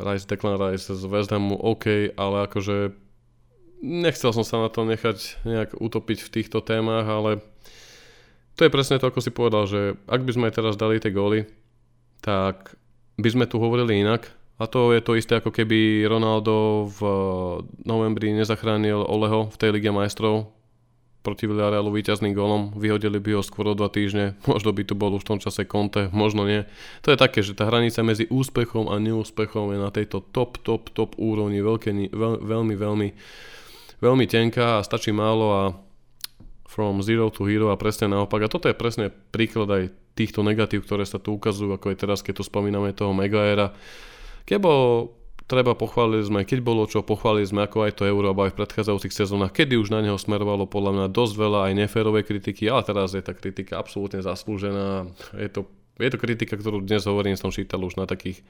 Rice, 0.01 0.27
Declan 0.27 0.57
Rice 0.57 0.92
z 0.92 1.05
West 1.07 1.31
Hamu 1.31 1.57
OK, 1.57 2.14
ale 2.14 2.37
akože 2.49 2.92
nechcel 3.81 4.31
som 4.33 4.44
sa 4.44 4.61
na 4.61 4.68
to 4.68 4.85
nechať 4.85 5.44
nejak 5.49 5.70
utopiť 5.81 6.18
v 6.25 6.33
týchto 6.40 6.61
témach, 6.61 7.09
ale 7.09 7.40
to 8.55 8.68
je 8.68 8.75
presne 8.75 9.01
to, 9.01 9.09
ako 9.09 9.25
si 9.25 9.33
povedal, 9.33 9.64
že 9.64 9.96
ak 10.05 10.20
by 10.20 10.33
sme 10.37 10.49
teraz 10.53 10.77
dali 10.77 11.01
tie 11.01 11.12
góly, 11.12 11.49
tak 12.20 12.77
by 13.16 13.29
sme 13.33 13.44
tu 13.49 13.57
hovorili 13.57 14.05
inak. 14.05 14.29
A 14.61 14.68
to 14.68 14.92
je 14.92 15.01
to 15.01 15.16
isté, 15.16 15.40
ako 15.40 15.49
keby 15.57 16.05
Ronaldo 16.05 16.85
v 16.92 17.01
novembri 17.88 18.37
nezachránil 18.37 19.01
Oleho 19.09 19.49
v 19.49 19.57
tej 19.57 19.73
Lige 19.73 19.88
majstrov 19.88 20.53
proti 21.20 21.44
Villarealu 21.44 21.92
víťazným 21.92 22.33
golom, 22.33 22.72
vyhodili 22.76 23.20
by 23.20 23.40
ho 23.40 23.42
skôr 23.44 23.68
o 23.68 23.74
dva 23.76 23.92
týždne, 23.92 24.37
možno 24.50 24.72
by 24.72 24.83
tu 24.85 24.96
bol 24.96 25.12
už 25.16 25.24
v 25.24 25.30
tom 25.37 25.40
čase 25.40 25.68
Conte, 25.68 26.09
možno 26.11 26.48
nie. 26.48 26.64
To 27.04 27.12
je 27.12 27.18
také, 27.20 27.44
že 27.44 27.52
tá 27.52 27.68
hranica 27.68 28.00
medzi 28.00 28.24
úspechom 28.33 28.88
a 28.88 28.96
neúspechom 28.96 29.76
je 29.76 29.78
na 29.78 29.92
tejto 29.92 30.24
top, 30.33 30.61
top, 30.64 30.88
top 30.92 31.16
úrovni 31.20 31.61
veľké, 31.61 31.92
veľ, 32.12 32.35
veľmi, 32.40 32.74
veľmi, 32.74 33.09
veľmi 34.00 34.26
tenká 34.26 34.80
a 34.80 34.87
stačí 34.87 35.12
málo 35.12 35.46
a 35.52 35.62
from 36.70 37.02
zero 37.02 37.28
to 37.35 37.44
hero 37.44 37.74
a 37.74 37.76
presne 37.76 38.14
naopak. 38.14 38.46
A 38.46 38.52
toto 38.52 38.70
je 38.70 38.78
presne 38.78 39.11
príklad 39.11 39.68
aj 39.68 39.83
týchto 40.14 40.46
negatív, 40.46 40.87
ktoré 40.87 41.02
sa 41.02 41.18
tu 41.18 41.35
ukazujú, 41.35 41.74
ako 41.74 41.90
je 41.92 41.96
teraz, 41.98 42.22
keď 42.22 42.40
tu 42.40 42.42
spomíname 42.46 42.94
toho 42.94 43.11
Megaera. 43.11 43.74
Kebo 44.46 44.70
treba 45.51 45.75
pochváliť 45.75 46.23
sme, 46.31 46.47
keď 46.47 46.63
bolo 46.63 46.87
čo, 46.87 47.03
pochválili 47.03 47.43
sme 47.43 47.67
ako 47.67 47.91
aj 47.91 47.99
to 47.99 48.07
Euro, 48.07 48.31
aj 48.31 48.55
v 48.55 48.59
predchádzajúcich 48.63 49.11
sezónach, 49.11 49.51
kedy 49.51 49.75
už 49.75 49.91
na 49.91 49.99
neho 49.99 50.15
smerovalo 50.15 50.71
podľa 50.71 50.93
mňa 50.95 51.07
dosť 51.11 51.35
veľa 51.35 51.61
aj 51.67 51.73
neférovej 51.75 52.23
kritiky, 52.23 52.71
ale 52.71 52.87
teraz 52.87 53.19
je 53.19 53.23
tá 53.27 53.35
kritika 53.35 53.83
absolútne 53.83 54.23
zaslúžená. 54.23 55.11
Je 55.35 55.51
to, 55.51 55.67
je 55.99 56.11
to 56.15 56.19
kritika, 56.23 56.55
ktorú 56.55 56.87
dnes 56.87 57.03
hovorím, 57.03 57.35
som 57.35 57.51
čítal 57.51 57.83
už 57.83 57.99
na 57.99 58.07
takých 58.07 58.47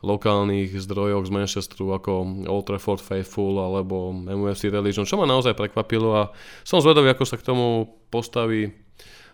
lokálnych 0.00 0.80
zdrojoch 0.80 1.28
z 1.28 1.34
Manchesteru 1.36 1.92
ako 1.92 2.12
Old 2.48 2.64
Trafford 2.64 3.04
Faithful 3.04 3.60
alebo 3.60 4.16
MUFC 4.16 4.72
Religion, 4.72 5.04
čo 5.04 5.20
ma 5.20 5.28
naozaj 5.28 5.52
prekvapilo 5.52 6.16
a 6.16 6.32
som 6.64 6.80
zvedavý, 6.80 7.12
ako 7.12 7.24
sa 7.28 7.36
k 7.36 7.44
tomu 7.44 7.84
postaví 8.08 8.72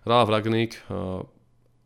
Ralf 0.03 0.27
Ragník. 0.27 0.75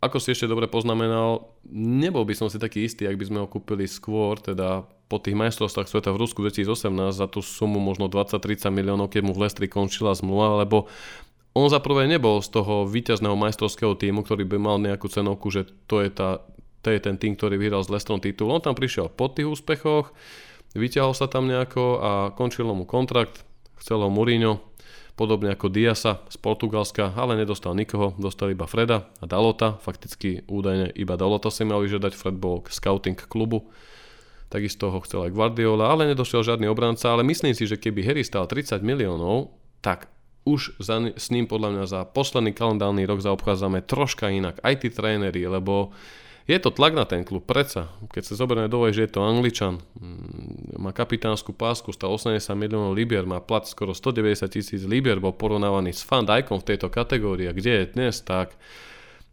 Ako 0.01 0.17
si 0.17 0.33
ešte 0.33 0.49
dobre 0.49 0.65
poznamenal, 0.65 1.53
nebol 1.69 2.25
by 2.25 2.33
som 2.33 2.49
si 2.49 2.57
taký 2.57 2.89
istý, 2.89 3.05
ak 3.05 3.21
by 3.21 3.25
sme 3.29 3.39
ho 3.45 3.47
kúpili 3.53 3.85
skôr, 3.85 4.41
teda 4.41 4.89
po 5.13 5.21
tých 5.21 5.37
majstrovstvách 5.37 5.93
sveta 5.93 6.15
v 6.17 6.21
Rusku 6.25 6.41
2018 6.41 7.13
za 7.13 7.29
tú 7.29 7.45
sumu 7.45 7.77
možno 7.83 8.09
20-30 8.09 8.73
miliónov, 8.73 9.13
keď 9.13 9.29
mu 9.29 9.37
v 9.37 9.45
Lestri 9.45 9.69
končila 9.69 10.17
zmluva, 10.17 10.65
lebo 10.65 10.89
on 11.53 11.69
za 11.69 11.83
prvé 11.83 12.09
nebol 12.09 12.41
z 12.41 12.49
toho 12.49 12.87
víťazného 12.87 13.35
majstrovského 13.35 13.93
týmu, 13.99 14.25
ktorý 14.25 14.49
by 14.49 14.57
mal 14.57 14.77
nejakú 14.81 15.11
cenovku, 15.11 15.53
že 15.53 15.67
to 15.91 16.01
je, 16.01 16.09
tá, 16.09 16.41
to 16.81 16.95
je 16.95 16.99
ten 17.03 17.19
tým, 17.19 17.37
ktorý 17.37 17.59
vyhral 17.59 17.83
s 17.83 17.91
Lestrom 17.91 18.23
titul. 18.23 18.55
On 18.55 18.63
tam 18.63 18.79
prišiel 18.79 19.13
po 19.13 19.29
tých 19.29 19.51
úspechoch, 19.51 20.15
vyťahol 20.79 21.13
sa 21.13 21.27
tam 21.27 21.51
nejako 21.51 21.85
a 22.01 22.11
končil 22.33 22.71
mu 22.71 22.87
kontrakt, 22.87 23.43
chcel 23.83 24.01
ho 24.01 24.09
Mourinho, 24.09 24.63
podobne 25.21 25.53
ako 25.53 25.69
Diasa 25.69 26.25
z 26.33 26.37
Portugalska, 26.41 27.13
ale 27.13 27.37
nedostal 27.37 27.77
nikoho, 27.77 28.17
dostal 28.17 28.57
iba 28.57 28.65
Freda 28.65 29.05
a 29.21 29.29
Dalota, 29.29 29.77
fakticky 29.77 30.49
údajne 30.49 30.97
iba 30.97 31.21
Dalota 31.21 31.53
si 31.53 31.69
mal 31.69 31.85
vyžiadať, 31.85 32.17
Fred 32.17 32.41
bol 32.41 32.65
scouting 32.65 33.21
klubu. 33.29 33.69
Takisto 34.49 34.89
ho 34.89 34.99
chcel 35.05 35.29
aj 35.29 35.37
Guardiola, 35.37 35.93
ale 35.93 36.09
nedošiel 36.09 36.41
žiadny 36.41 36.73
obranca, 36.73 37.13
ale 37.13 37.21
myslím 37.29 37.53
si, 37.53 37.69
že 37.69 37.77
keby 37.77 38.01
Harry 38.01 38.25
stal 38.25 38.49
30 38.49 38.81
miliónov, 38.81 39.53
tak 39.85 40.09
už 40.49 40.81
za, 40.81 40.97
s 41.13 41.29
ním 41.29 41.45
podľa 41.45 41.77
mňa 41.77 41.85
za 41.85 42.01
posledný 42.09 42.57
kalendárny 42.57 43.05
rok 43.05 43.21
zaobchádzame 43.21 43.85
troška 43.85 44.33
inak, 44.33 44.57
aj 44.65 44.75
tí 44.81 44.89
tréneri, 44.89 45.45
lebo 45.45 45.93
je 46.49 46.59
to 46.59 46.73
tlak 46.73 46.97
na 46.97 47.05
ten 47.05 47.23
klub, 47.23 47.45
predsa. 47.45 47.93
Keď 48.11 48.23
sa 48.25 48.35
zoberieme 48.35 48.73
do 48.73 48.83
že 48.89 49.07
je 49.07 49.13
to 49.13 49.21
Angličan, 49.23 49.85
má 50.81 50.97
kapitánsku 50.97 51.53
pásku, 51.53 51.93
stal 51.93 52.09
80 52.17 52.41
miliónov 52.57 52.97
libier, 52.97 53.29
má 53.29 53.39
plat 53.39 53.69
skoro 53.69 53.93
190 53.93 54.49
tisíc 54.49 54.83
libier, 54.89 55.21
bol 55.21 55.37
porovnávaný 55.37 55.93
s 55.93 56.01
Van 56.09 56.25
Dijkom 56.25 56.65
v 56.65 56.69
tejto 56.73 56.89
kategórii. 56.89 57.47
A 57.47 57.55
kde 57.55 57.85
je 57.85 57.85
dnes, 57.93 58.17
tak 58.25 58.57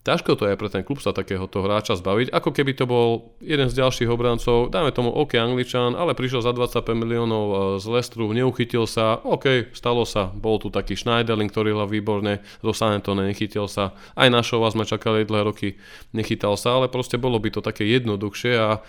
ťažko 0.04 0.36
to 0.36 0.48
je 0.48 0.60
pre 0.60 0.68
ten 0.68 0.84
klub 0.88 1.00
sa 1.04 1.16
takéhoto 1.16 1.64
hráča 1.64 2.00
zbaviť, 2.00 2.32
ako 2.36 2.50
keby 2.52 2.72
to 2.76 2.84
bol 2.88 3.36
jeden 3.40 3.68
z 3.68 3.80
ďalších 3.80 4.12
obrancov, 4.12 4.72
dáme 4.72 4.92
tomu 4.92 5.12
OK 5.12 5.36
Angličan, 5.36 5.96
ale 5.96 6.16
prišiel 6.16 6.44
za 6.44 6.52
25 6.52 6.84
miliónov 6.96 7.44
e, 7.48 7.56
z 7.80 7.86
Lestru, 7.92 8.32
neuchytil 8.32 8.88
sa, 8.88 9.20
OK, 9.24 9.72
stalo 9.76 10.08
sa, 10.08 10.32
bol 10.32 10.60
tu 10.64 10.72
taký 10.72 10.96
Schneiderlin, 10.96 11.52
ktorý 11.52 11.76
hral 11.76 11.92
výborne, 11.92 12.40
zo 12.64 12.72
Sanetone 12.72 13.28
nechytil 13.28 13.68
sa, 13.68 13.96
aj 14.16 14.32
našova 14.32 14.72
sme 14.72 14.88
čakali 14.88 15.28
dlhé 15.28 15.44
roky, 15.44 15.70
nechytal 16.12 16.56
sa, 16.56 16.80
ale 16.80 16.88
proste 16.88 17.20
bolo 17.20 17.40
by 17.40 17.52
to 17.52 17.60
také 17.60 17.84
jednoduchšie 17.88 18.56
a 18.56 18.80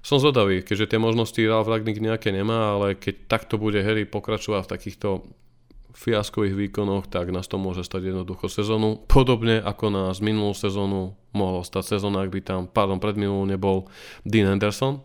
som 0.00 0.16
zvedavý, 0.16 0.64
keďže 0.64 0.96
tie 0.96 1.00
možnosti 1.00 1.36
Ralf 1.36 1.68
Ragnik 1.68 2.00
nejaké 2.00 2.32
nemá, 2.32 2.76
ale 2.76 2.96
keď 2.96 3.28
takto 3.28 3.60
bude 3.60 3.84
Harry 3.84 4.08
pokračovať 4.08 4.64
v 4.64 4.72
takýchto 4.72 5.08
fiaskových 5.92 6.56
výkonoch, 6.56 7.10
tak 7.10 7.34
nás 7.34 7.50
to 7.50 7.60
môže 7.60 7.84
stať 7.84 8.14
jednoducho 8.14 8.48
sezónu. 8.48 9.04
Podobne 9.10 9.60
ako 9.60 9.92
nás 9.92 10.22
minulú 10.22 10.56
sezónu 10.56 11.18
mohlo 11.36 11.60
stať 11.60 11.98
sezóna, 11.98 12.24
ak 12.24 12.32
by 12.32 12.40
tam, 12.40 12.60
pardon, 12.70 12.96
minulú 13.18 13.44
nebol 13.44 13.90
Dean 14.24 14.48
Anderson. 14.48 15.02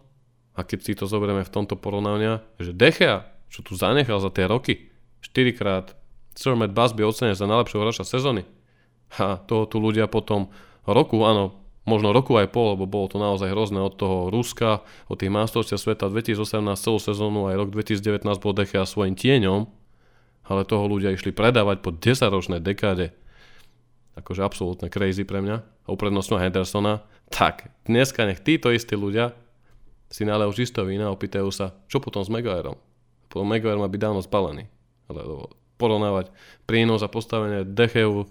A 0.55 0.63
keď 0.63 0.79
si 0.79 0.93
to 0.95 1.03
zoberieme 1.09 1.43
v 1.43 1.51
tomto 1.51 1.75
porovnania, 1.75 2.39
že 2.55 2.71
Dechea, 2.71 3.27
čo 3.51 3.59
tu 3.59 3.75
zanechal 3.75 4.23
za 4.23 4.31
tie 4.31 4.47
roky, 4.47 4.87
4 5.19 5.59
krát 5.59 5.85
Sir 6.37 6.55
Matt 6.55 6.71
Busby 6.71 7.03
ocenený 7.03 7.35
za 7.35 7.49
najlepšieho 7.49 7.83
hráča 7.83 8.07
sezóny. 8.07 8.47
A 9.19 9.35
toho 9.43 9.67
tu 9.67 9.83
ľudia 9.83 10.07
potom 10.07 10.47
roku, 10.87 11.23
áno, 11.27 11.64
možno 11.85 12.11
roku 12.11 12.33
aj 12.35 12.49
pol, 12.49 12.73
lebo 12.75 12.89
bolo 12.89 13.07
to 13.07 13.17
naozaj 13.21 13.53
hrozné 13.53 13.79
od 13.79 13.93
toho 13.95 14.33
Ruska, 14.33 14.81
od 15.09 15.17
tých 15.21 15.31
mástrovstiev 15.31 15.77
sveta 15.77 16.09
2018 16.09 16.45
celú 16.75 16.99
sezónu, 16.99 17.47
aj 17.47 17.55
rok 17.61 17.69
2019 17.71 18.25
bol 18.41 18.53
Dechea 18.57 18.83
svojim 18.83 19.13
tieňom, 19.13 19.69
ale 20.45 20.61
toho 20.65 20.85
ľudia 20.85 21.13
išli 21.13 21.33
predávať 21.33 21.81
po 21.81 21.93
10-ročnej 21.93 22.61
dekáde. 22.61 23.13
Akože 24.17 24.41
absolútne 24.45 24.87
crazy 24.87 25.27
pre 25.27 25.41
mňa. 25.41 25.57
A 25.85 25.87
uprednostňujú 25.91 26.39
Hendersona. 26.39 27.03
Tak, 27.29 27.69
dneska 27.85 28.23
nech 28.23 28.41
títo 28.41 28.71
istí 28.71 28.95
ľudia 28.95 29.35
si 30.07 30.23
nalejú 30.23 30.53
čisto 30.53 30.85
vína 30.85 31.09
a 31.09 31.15
opýtajú 31.15 31.49
sa, 31.49 31.75
čo 31.89 31.99
potom 31.99 32.21
s 32.21 32.31
Maguireom. 32.31 32.77
Potom 33.27 33.45
Maguire 33.49 33.81
má 33.81 33.89
byť 33.89 34.01
dávno 34.01 34.21
spalený. 34.23 34.69
Ale 35.11 35.49
porovnávať 35.75 36.31
prínos 36.63 37.03
a 37.03 37.11
postavenie 37.11 37.67
Decheu 37.67 38.29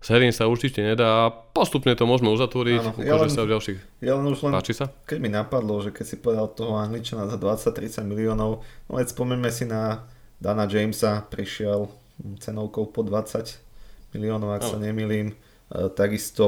s 0.00 0.12
sa 0.12 0.44
určite 0.46 0.84
nedá 0.84 1.26
a 1.26 1.32
postupne 1.32 1.90
to 1.96 2.06
môžeme 2.06 2.30
uzatvoriť, 2.30 2.80
Áno, 2.80 2.92
ja 3.02 3.16
len, 3.18 3.32
sa 3.32 3.42
v 3.42 3.56
ďalších. 3.56 3.78
Ja 4.04 4.14
len 4.14 4.28
už 4.30 4.46
len, 4.46 4.52
Páči 4.54 4.76
sa? 4.76 4.92
keď 5.08 5.18
mi 5.18 5.30
napadlo, 5.32 5.82
že 5.82 5.90
keď 5.90 6.04
si 6.04 6.16
povedal 6.20 6.46
toho 6.52 6.78
Angličana 6.78 7.26
za 7.26 7.40
20-30 7.40 8.06
miliónov, 8.06 8.62
no 8.62 8.92
veď 8.94 9.10
spomeňme 9.10 9.50
si 9.50 9.66
na 9.66 10.06
Dana 10.38 10.68
Jamesa 10.68 11.24
prišiel 11.26 11.88
cenovkou 12.38 12.92
po 12.92 13.02
20 13.02 14.14
miliónov, 14.14 14.56
ak 14.56 14.62
no. 14.68 14.70
sa 14.76 14.78
nemýlim. 14.78 15.32
E, 15.32 15.34
takisto 15.92 16.46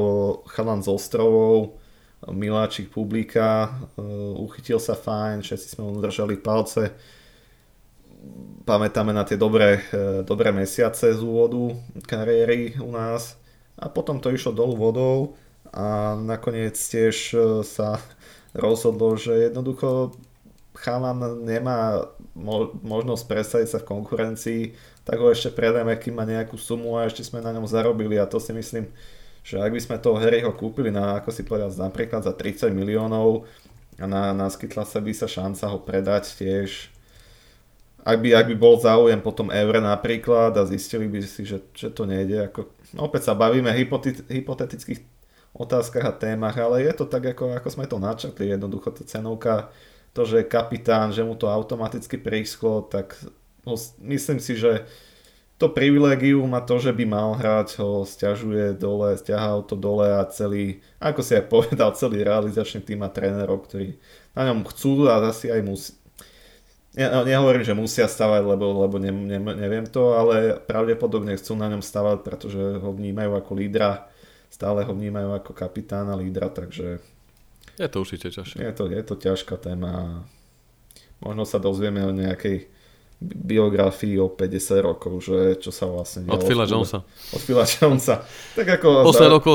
chalan 0.53 0.85
z 0.85 0.89
ostrovov, 0.93 1.81
Miláčik 2.19 2.91
publika, 2.91 3.71
e, 3.95 4.03
uchytil 4.43 4.83
sa 4.83 4.99
fajn, 4.99 5.47
všetci 5.47 5.67
sme 5.79 5.83
mu 5.87 6.03
držali 6.03 6.35
palce. 6.39 6.95
Pamätáme 8.69 9.17
na 9.17 9.25
tie 9.25 9.41
dobré, 9.41 9.81
e, 9.91 10.27
dobré 10.27 10.53
mesiace 10.53 11.15
z 11.15 11.21
úvodu 11.25 11.73
kariéry 12.05 12.77
u 12.83 12.93
nás. 12.93 13.41
A 13.79 13.87
potom 13.89 14.19
to 14.19 14.35
išlo 14.35 14.53
dolu 14.53 14.75
vodou 14.75 15.39
a 15.71 16.19
nakoniec 16.19 16.75
tiež 16.75 17.37
sa 17.63 18.03
rozhodlo, 18.51 19.15
že 19.15 19.49
jednoducho 19.49 20.19
chalan 20.79 21.43
nemá 21.47 22.11
možnosť 22.83 23.25
presadiť 23.27 23.69
sa 23.69 23.79
v 23.83 23.89
konkurencii, 23.89 24.63
tak 25.03 25.19
ho 25.19 25.33
ešte 25.33 25.51
predajme, 25.51 25.91
kým 25.99 26.15
má 26.15 26.25
nejakú 26.29 26.55
sumu 26.55 26.95
a 26.95 27.09
ešte 27.09 27.27
sme 27.27 27.43
na 27.43 27.51
ňom 27.51 27.67
zarobili. 27.67 28.15
A 28.21 28.31
to 28.31 28.39
si 28.39 28.55
myslím, 28.55 28.87
že 29.43 29.59
ak 29.59 29.75
by 29.75 29.81
sme 29.81 29.97
toho 29.99 30.21
Harryho 30.21 30.55
kúpili 30.55 30.93
na, 30.93 31.19
ako 31.19 31.31
si 31.35 31.43
povedal, 31.43 31.73
napríklad 31.75 32.23
za 32.23 32.37
30 32.37 32.71
miliónov 32.71 33.49
a 33.99 34.05
na, 34.07 34.31
naskytla 34.37 34.87
sa 34.87 35.03
by 35.03 35.13
sa 35.17 35.27
šanca 35.27 35.65
ho 35.73 35.79
predať 35.83 36.37
tiež, 36.39 36.93
ak 38.05 38.17
by, 38.23 38.29
ak 38.35 38.47
by 38.53 38.57
bol 38.57 38.79
záujem 38.79 39.19
potom 39.19 39.51
Eure 39.51 39.83
napríklad 39.83 40.55
a 40.55 40.63
zistili 40.69 41.11
by 41.11 41.21
si, 41.23 41.43
že, 41.45 41.61
že 41.75 41.91
to 41.91 42.07
nejde, 42.07 42.51
ako, 42.51 42.71
no 42.95 43.11
opäť 43.11 43.31
sa 43.31 43.35
bavíme 43.35 43.71
hypotetických 44.29 45.01
otázkach 45.55 46.05
a 46.07 46.15
témach, 46.15 46.55
ale 46.57 46.87
je 46.87 46.93
to 46.95 47.05
tak, 47.05 47.35
ako, 47.35 47.57
ako 47.59 47.69
sme 47.69 47.85
to 47.91 47.99
načrtli, 47.99 48.55
jednoducho 48.55 48.95
tá 48.95 49.03
cenovka 49.03 49.69
to, 50.17 50.25
že 50.25 50.43
je 50.43 50.51
kapitán, 50.51 51.15
že 51.15 51.23
mu 51.23 51.39
to 51.39 51.47
automaticky 51.47 52.19
prischlo, 52.19 52.83
tak 52.87 53.15
ho, 53.63 53.77
myslím 54.03 54.39
si, 54.41 54.57
že 54.57 54.89
to 55.59 55.67
privilegium 55.67 56.55
a 56.55 56.63
to, 56.63 56.79
že 56.79 56.95
by 56.95 57.03
mal 57.03 57.35
hrať, 57.35 57.83
ho 57.83 58.07
stiažuje 58.07 58.79
dole, 58.79 59.19
stiahal 59.19 59.67
to 59.67 59.75
dole 59.75 60.07
a 60.07 60.23
celý, 60.31 60.79
ako 61.03 61.21
si 61.23 61.35
aj 61.35 61.51
povedal, 61.55 61.91
celý 61.99 62.23
realizačný 62.23 62.83
tým 62.87 63.03
a 63.03 63.11
trénerov, 63.11 63.67
ktorí 63.67 63.99
na 64.39 64.47
ňom 64.55 64.63
chcú 64.71 65.11
a 65.11 65.19
asi 65.19 65.51
aj 65.51 65.63
musí. 65.67 65.91
Ja, 66.99 67.23
nehovorím, 67.23 67.63
že 67.63 67.79
musia 67.79 68.11
stavať, 68.11 68.43
lebo, 68.43 68.75
lebo 68.83 68.99
ne, 68.99 69.15
ne, 69.15 69.39
neviem 69.39 69.87
to, 69.87 70.19
ale 70.19 70.59
pravdepodobne 70.59 71.39
chcú 71.39 71.55
na 71.55 71.71
ňom 71.71 71.79
stavať, 71.79 72.27
pretože 72.27 72.59
ho 72.59 72.91
vnímajú 72.91 73.39
ako 73.39 73.55
lídra, 73.55 74.11
stále 74.51 74.83
ho 74.83 74.91
vnímajú 74.91 75.31
ako 75.39 75.55
kapitána 75.55 76.19
lídra, 76.19 76.51
takže 76.51 76.99
je 77.79 77.87
to 77.87 78.03
určite 78.03 78.35
ťažšie. 78.35 78.59
Je 78.59 78.73
to, 78.75 78.91
je 78.91 79.03
to 79.07 79.15
ťažká 79.15 79.55
téma. 79.55 80.27
Možno 81.23 81.47
sa 81.47 81.63
dozvieme 81.63 82.03
o 82.03 82.11
nejakej 82.11 82.67
biografii 83.23 84.19
o 84.19 84.31
50 84.31 84.83
rokov, 84.83 85.23
že 85.23 85.63
čo 85.63 85.71
sa 85.71 85.87
vlastne 85.87 86.27
dialo. 86.27 86.39
Od 86.39 86.43
Phila 86.43 86.67
Jonesa. 86.67 87.07
Od 87.07 87.43
Phila 87.43 87.67
Jonesa. 87.67 88.27
Tak 88.59 88.67
ako... 88.83 89.07
8 89.07 89.15
za... 89.15 89.27
rokov, 89.31 89.55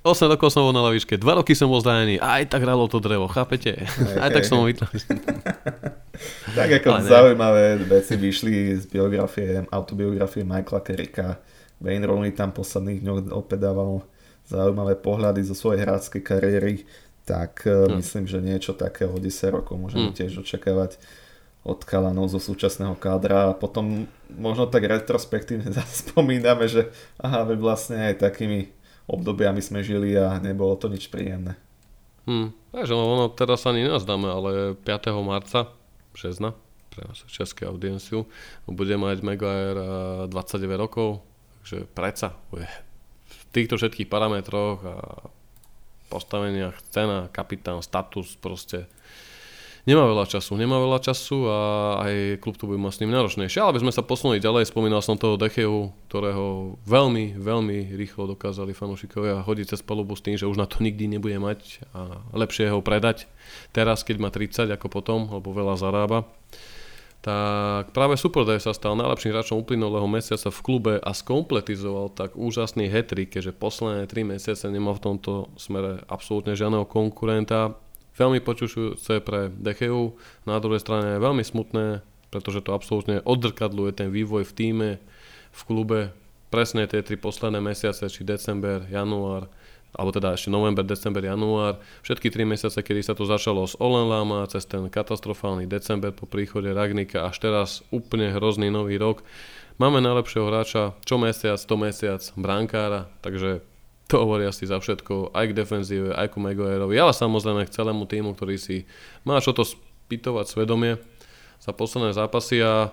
8 0.00 0.32
rokov 0.32 0.48
som 0.48 0.64
bol 0.64 0.72
na 0.72 0.80
lavičke, 0.80 1.20
2 1.20 1.38
roky 1.44 1.52
som 1.52 1.68
bol 1.68 1.84
zdanený, 1.84 2.16
aj 2.20 2.48
tak 2.48 2.64
hralo 2.64 2.88
to 2.88 3.00
drevo, 3.04 3.28
chápete? 3.28 3.84
Aj 3.84 4.28
hej, 4.28 4.32
tak 4.32 4.44
som 4.48 4.64
ho 4.64 4.66
Tak 6.58 6.68
ako 6.80 7.04
zaujímavé 7.04 7.80
veci 7.84 8.16
vyšli 8.16 8.76
z 8.76 8.84
biografie, 8.88 9.64
autobiografie 9.72 10.44
Michaela 10.44 10.84
Kerricka. 10.84 11.40
Wayne 11.80 12.04
Rooney 12.04 12.36
tam 12.36 12.52
posledných 12.52 13.00
dňoch 13.00 13.18
opäť 13.32 13.72
dával 13.72 14.04
zaujímavé 14.44 15.00
pohľady 15.00 15.40
zo 15.48 15.56
svojej 15.56 15.84
hráckej 15.84 16.20
kariéry 16.20 16.84
tak 17.30 17.62
hmm. 17.62 18.02
myslím, 18.02 18.24
že 18.26 18.42
niečo 18.42 18.72
takého 18.74 19.14
10 19.14 19.30
rokov 19.54 19.78
môžeme 19.78 20.10
hmm. 20.10 20.18
tiež 20.18 20.42
očakávať 20.42 20.98
od 21.62 21.78
kalanov 21.84 22.32
zo 22.32 22.40
súčasného 22.40 22.96
kádra 22.98 23.52
a 23.52 23.56
potom 23.56 24.08
možno 24.32 24.66
tak 24.66 24.88
retrospektívne 24.88 25.70
zaspomíname, 25.78 26.66
že 26.66 26.90
aha, 27.22 27.46
my 27.46 27.54
vlastne 27.54 28.10
aj 28.10 28.18
takými 28.18 28.74
obdobiami 29.10 29.58
sme 29.58 29.82
žili 29.82 30.14
a 30.14 30.38
nebolo 30.38 30.78
to 30.78 30.86
nič 30.86 31.10
príjemné. 31.10 31.58
Hmm. 32.30 32.54
Takže 32.70 32.94
ono 32.94 33.26
teraz 33.34 33.66
ani 33.66 33.90
nazdáme, 33.90 34.30
ale 34.30 34.50
5. 34.78 35.10
marca, 35.26 35.66
března, 36.14 36.54
pre 36.94 37.02
našu 37.10 37.26
české 37.26 37.66
audienciu, 37.66 38.26
bude 38.70 38.94
mať 38.94 39.22
Maguire 39.26 39.82
29 40.30 40.78
rokov, 40.78 41.22
takže 41.60 41.90
predsa 41.90 42.38
bude 42.54 42.70
v 43.26 43.42
týchto 43.50 43.74
všetkých 43.78 44.06
parametroch 44.06 44.78
a 44.86 44.96
postaveniach, 46.10 46.74
cena, 46.90 47.30
kapitán, 47.30 47.82
status, 47.82 48.34
proste 48.38 48.90
nemá 49.90 50.06
veľa 50.06 50.30
času, 50.30 50.54
nemá 50.54 50.78
veľa 50.78 51.02
času 51.02 51.50
a 51.50 51.58
aj 52.06 52.38
klub 52.38 52.54
tu 52.54 52.70
bude 52.70 52.78
mať 52.78 52.94
s 52.94 53.00
ním 53.02 53.10
náročnejšie. 53.10 53.58
Ale 53.58 53.74
by 53.74 53.82
sme 53.82 53.92
sa 53.92 54.06
posunuli 54.06 54.38
ďalej, 54.38 54.70
spomínal 54.70 55.02
som 55.02 55.18
toho 55.18 55.34
Decheu, 55.34 55.90
ktorého 56.06 56.78
veľmi, 56.86 57.34
veľmi 57.34 57.98
rýchlo 57.98 58.30
dokázali 58.30 58.70
fanúšikovia 58.70 59.42
hodiť 59.42 59.74
cez 59.74 59.82
palubu 59.82 60.14
s 60.14 60.22
tým, 60.22 60.38
že 60.38 60.46
už 60.46 60.54
na 60.54 60.70
to 60.70 60.78
nikdy 60.78 61.10
nebude 61.10 61.42
mať 61.42 61.82
a 61.90 62.22
lepšie 62.38 62.70
ho 62.70 62.78
predať 62.78 63.26
teraz, 63.74 64.06
keď 64.06 64.16
má 64.22 64.30
30 64.30 64.70
ako 64.70 64.86
potom, 64.86 65.26
lebo 65.26 65.50
veľa 65.50 65.74
zarába 65.74 66.30
tak 67.20 67.92
práve 67.92 68.16
Superday 68.16 68.56
sa 68.56 68.72
stal 68.72 68.96
najlepším 68.96 69.36
hráčom 69.36 69.60
uplynulého 69.60 70.08
mesiaca 70.08 70.48
v 70.48 70.60
klube 70.64 70.94
a 70.96 71.10
skompletizoval 71.12 72.16
tak 72.16 72.32
úžasný 72.32 72.88
hetrik, 72.88 73.36
keďže 73.36 73.52
posledné 73.60 74.08
3 74.08 74.24
mesiace 74.24 74.64
nemal 74.72 74.96
v 74.96 75.04
tomto 75.04 75.52
smere 75.60 76.00
absolútne 76.08 76.56
žiadneho 76.56 76.88
konkurenta. 76.88 77.76
Veľmi 78.18 78.42
počušujúce 78.42 79.22
pre 79.22 79.52
Decheu, 79.54 80.18
na 80.46 80.58
druhej 80.58 80.82
strane 80.82 81.16
je 81.16 81.24
veľmi 81.24 81.44
smutné, 81.46 82.02
pretože 82.30 82.62
to 82.62 82.74
absolútne 82.74 83.22
odzrkadluje 83.26 83.90
ten 83.94 84.08
vývoj 84.10 84.46
v 84.46 84.52
týme, 84.54 84.90
v 85.50 85.60
klube. 85.66 86.00
Presne 86.50 86.86
tie 86.90 87.02
tri 87.02 87.14
posledné 87.14 87.62
mesiace, 87.62 88.06
či 88.10 88.26
december, 88.26 88.82
január, 88.90 89.46
alebo 89.94 90.10
teda 90.14 90.34
ešte 90.34 90.50
november, 90.50 90.86
december, 90.86 91.22
január, 91.22 91.82
všetky 92.06 92.30
tri 92.30 92.46
mesiace, 92.46 92.78
kedy 92.82 93.02
sa 93.02 93.14
to 93.14 93.26
začalo 93.26 93.66
s 93.66 93.74
Olenlama, 93.78 94.46
cez 94.46 94.66
ten 94.66 94.86
katastrofálny 94.86 95.66
december 95.66 96.14
po 96.14 96.30
príchode 96.30 96.70
Ragnika, 96.70 97.26
až 97.26 97.42
teraz 97.42 97.68
úplne 97.90 98.30
hrozný 98.30 98.70
nový 98.70 98.98
rok. 98.98 99.22
Máme 99.78 99.98
najlepšieho 100.02 100.46
hráča 100.46 100.94
čo 101.06 101.16
mesiac, 101.18 101.58
to 101.58 101.74
mesiac, 101.78 102.22
brankára, 102.38 103.10
takže 103.22 103.62
to 104.10 104.26
hovorí 104.26 104.42
asi 104.42 104.66
za 104.66 104.82
všetko, 104.82 105.30
aj 105.30 105.54
k 105.54 105.56
defenzíve, 105.56 106.10
aj 106.10 106.34
ku 106.34 106.42
Maguireovi, 106.42 106.98
ale 106.98 107.14
samozrejme 107.14 107.62
k 107.62 107.74
celému 107.74 108.10
týmu, 108.10 108.34
ktorý 108.34 108.58
si 108.58 108.82
má 109.22 109.38
čo 109.38 109.54
to 109.54 109.62
spýtovať 109.62 110.50
svedomie. 110.50 110.98
za 111.62 111.70
posledné 111.70 112.10
zápasy 112.10 112.58
a 112.66 112.90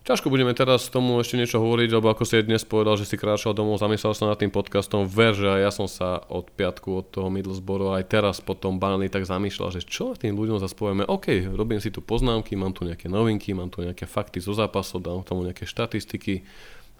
Ťažko 0.00 0.32
budeme 0.32 0.56
teraz 0.56 0.88
tomu 0.88 1.20
ešte 1.20 1.36
niečo 1.36 1.60
hovoriť, 1.60 1.92
lebo 1.92 2.08
ako 2.08 2.24
si 2.24 2.40
dnes 2.40 2.64
povedal, 2.64 2.96
že 2.96 3.04
si 3.04 3.20
kráčal 3.20 3.52
domov, 3.52 3.76
zamyslel 3.76 4.16
sa 4.16 4.32
nad 4.32 4.40
tým 4.40 4.48
podcastom, 4.48 5.04
ver, 5.04 5.36
že 5.36 5.44
ja 5.44 5.68
som 5.68 5.84
sa 5.84 6.24
od 6.32 6.48
piatku, 6.48 7.04
od 7.04 7.06
toho 7.12 7.28
Middlesbrough 7.28 8.00
aj 8.00 8.08
teraz 8.08 8.40
po 8.40 8.56
tom 8.56 8.80
Burnley 8.80 9.12
tak 9.12 9.28
zamýšľal, 9.28 9.76
že 9.76 9.84
čo 9.84 10.16
tým 10.16 10.40
ľuďom 10.40 10.56
zase 10.56 10.72
povieme, 10.72 11.04
OK, 11.04 11.52
robím 11.52 11.84
si 11.84 11.92
tu 11.92 12.00
poznámky, 12.00 12.56
mám 12.56 12.72
tu 12.72 12.88
nejaké 12.88 13.12
novinky, 13.12 13.52
mám 13.52 13.68
tu 13.68 13.84
nejaké 13.84 14.08
fakty 14.08 14.40
zo 14.40 14.56
zápasov, 14.56 15.04
dám 15.04 15.20
tomu 15.20 15.44
nejaké 15.44 15.68
štatistiky, 15.68 16.48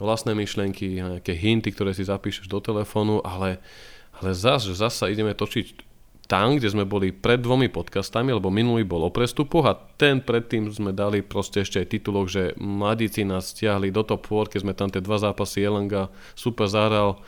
vlastné 0.00 0.32
myšlenky, 0.32 0.98
nejaké 0.98 1.36
hinty, 1.36 1.70
ktoré 1.76 1.92
si 1.92 2.08
zapíšeš 2.08 2.48
do 2.48 2.58
telefónu, 2.58 3.20
ale, 3.20 3.60
ale 4.16 4.32
zase, 4.32 4.72
že 4.72 4.80
zase 4.80 5.12
ideme 5.12 5.36
točiť 5.36 5.86
tam, 6.30 6.54
kde 6.56 6.70
sme 6.70 6.86
boli 6.86 7.10
pred 7.10 7.42
dvomi 7.42 7.66
podcastami, 7.66 8.30
lebo 8.30 8.54
minulý 8.54 8.86
bol 8.86 9.02
o 9.02 9.10
prestupoch 9.10 9.66
a 9.66 9.74
ten 9.74 10.22
predtým 10.22 10.70
sme 10.70 10.94
dali 10.94 11.26
proste 11.26 11.66
ešte 11.66 11.82
aj 11.82 11.90
titulok, 11.90 12.26
že 12.30 12.42
mladíci 12.54 13.26
nás 13.26 13.50
stiahli 13.50 13.90
do 13.90 14.06
top 14.06 14.30
4, 14.30 14.54
keď 14.54 14.60
sme 14.62 14.74
tam 14.78 14.88
tie 14.94 15.02
dva 15.02 15.18
zápasy 15.18 15.66
Jelenga 15.66 16.06
super 16.38 16.70
zahral 16.70 17.18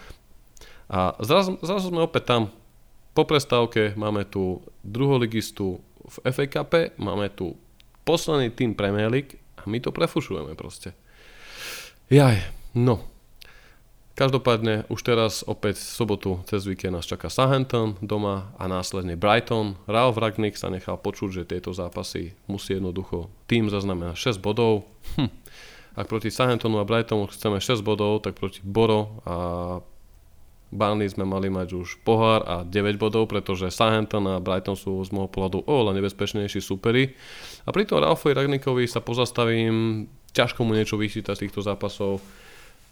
a 0.92 1.18
zrazu, 1.24 1.58
zrazu 1.64 1.90
sme 1.90 2.04
opäť 2.04 2.30
tam. 2.30 2.42
Po 3.12 3.24
prestávke 3.26 3.96
máme 3.98 4.28
tu 4.28 4.62
druholigistu 4.87 5.82
v 6.04 6.16
FA 6.30 6.46
Cup, 6.46 6.72
máme 6.96 7.26
tu 7.35 7.58
posledný 8.06 8.54
tým 8.54 8.78
Premier 8.78 9.11
League 9.11 9.40
a 9.58 9.66
my 9.66 9.82
to 9.82 9.90
prefušujeme 9.90 10.54
proste. 10.54 10.94
Jaj, 12.12 12.62
no, 12.74 13.12
Každopádne 14.12 14.85
už 14.92 15.00
teraz 15.08 15.40
opäť 15.40 15.80
v 15.80 15.88
sobotu 15.88 16.30
cez 16.44 16.68
víkend 16.68 16.92
nás 16.92 17.08
čaká 17.08 17.32
Southampton 17.32 17.96
doma 18.04 18.52
a 18.61 18.68
následne 18.68 19.16
Brighton. 19.16 19.80
Ralph 19.88 20.20
Ragnick 20.20 20.61
sa 20.61 20.68
nechal 20.68 21.00
počuť, 21.00 21.42
že 21.42 21.48
tieto 21.48 21.72
zápasy 21.72 22.37
musí 22.44 22.76
jednoducho 22.76 23.32
tým 23.48 23.72
zaznamenať 23.72 24.37
6 24.37 24.44
bodov. 24.44 24.85
Hm. 25.16 25.32
Ak 25.96 26.12
proti 26.12 26.28
Southamptonu 26.28 26.76
a 26.80 26.85
Brightonu 26.85 27.24
chceme 27.32 27.56
6 27.56 27.80
bodov, 27.80 28.20
tak 28.20 28.37
proti 28.37 28.61
Boro 28.61 29.16
a 29.24 29.35
Burnley 30.72 31.08
sme 31.08 31.24
mali 31.24 31.48
mať 31.48 31.72
už 31.72 32.04
pohár 32.04 32.44
a 32.44 32.56
9 32.68 33.00
bodov, 33.00 33.32
pretože 33.32 33.72
Southampton 33.72 34.28
a 34.28 34.44
Brighton 34.44 34.76
sú 34.76 35.00
z 35.04 35.08
môjho 35.08 35.32
pohľadu 35.32 35.64
oveľa 35.64 35.96
nebezpečnejší 35.96 36.61
superi. 36.61 37.16
A 37.64 37.72
pri 37.72 37.88
tom 37.88 38.04
Ralfovi 38.04 38.37
Ragnickovi 38.37 38.85
sa 38.85 39.00
pozastavím, 39.00 40.04
ťažko 40.37 40.68
mu 40.68 40.76
niečo 40.76 41.00
vyčítať 41.00 41.32
z 41.32 41.42
týchto 41.48 41.64
zápasov 41.64 42.20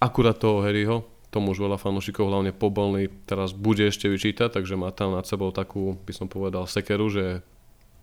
akurát 0.00 0.40
toho 0.40 0.64
Harryho, 0.64 1.04
tomu 1.30 1.54
už 1.54 1.62
veľa 1.62 1.78
fanúšikov, 1.78 2.26
hlavne 2.26 2.50
pobolný, 2.50 3.06
teraz 3.28 3.54
bude 3.54 3.86
ešte 3.86 4.10
vyčítať, 4.10 4.50
takže 4.50 4.74
má 4.74 4.90
tam 4.90 5.14
nad 5.14 5.28
sebou 5.28 5.54
takú, 5.54 5.94
by 6.02 6.12
som 6.16 6.26
povedal, 6.26 6.66
sekeru, 6.66 7.06
že 7.06 7.46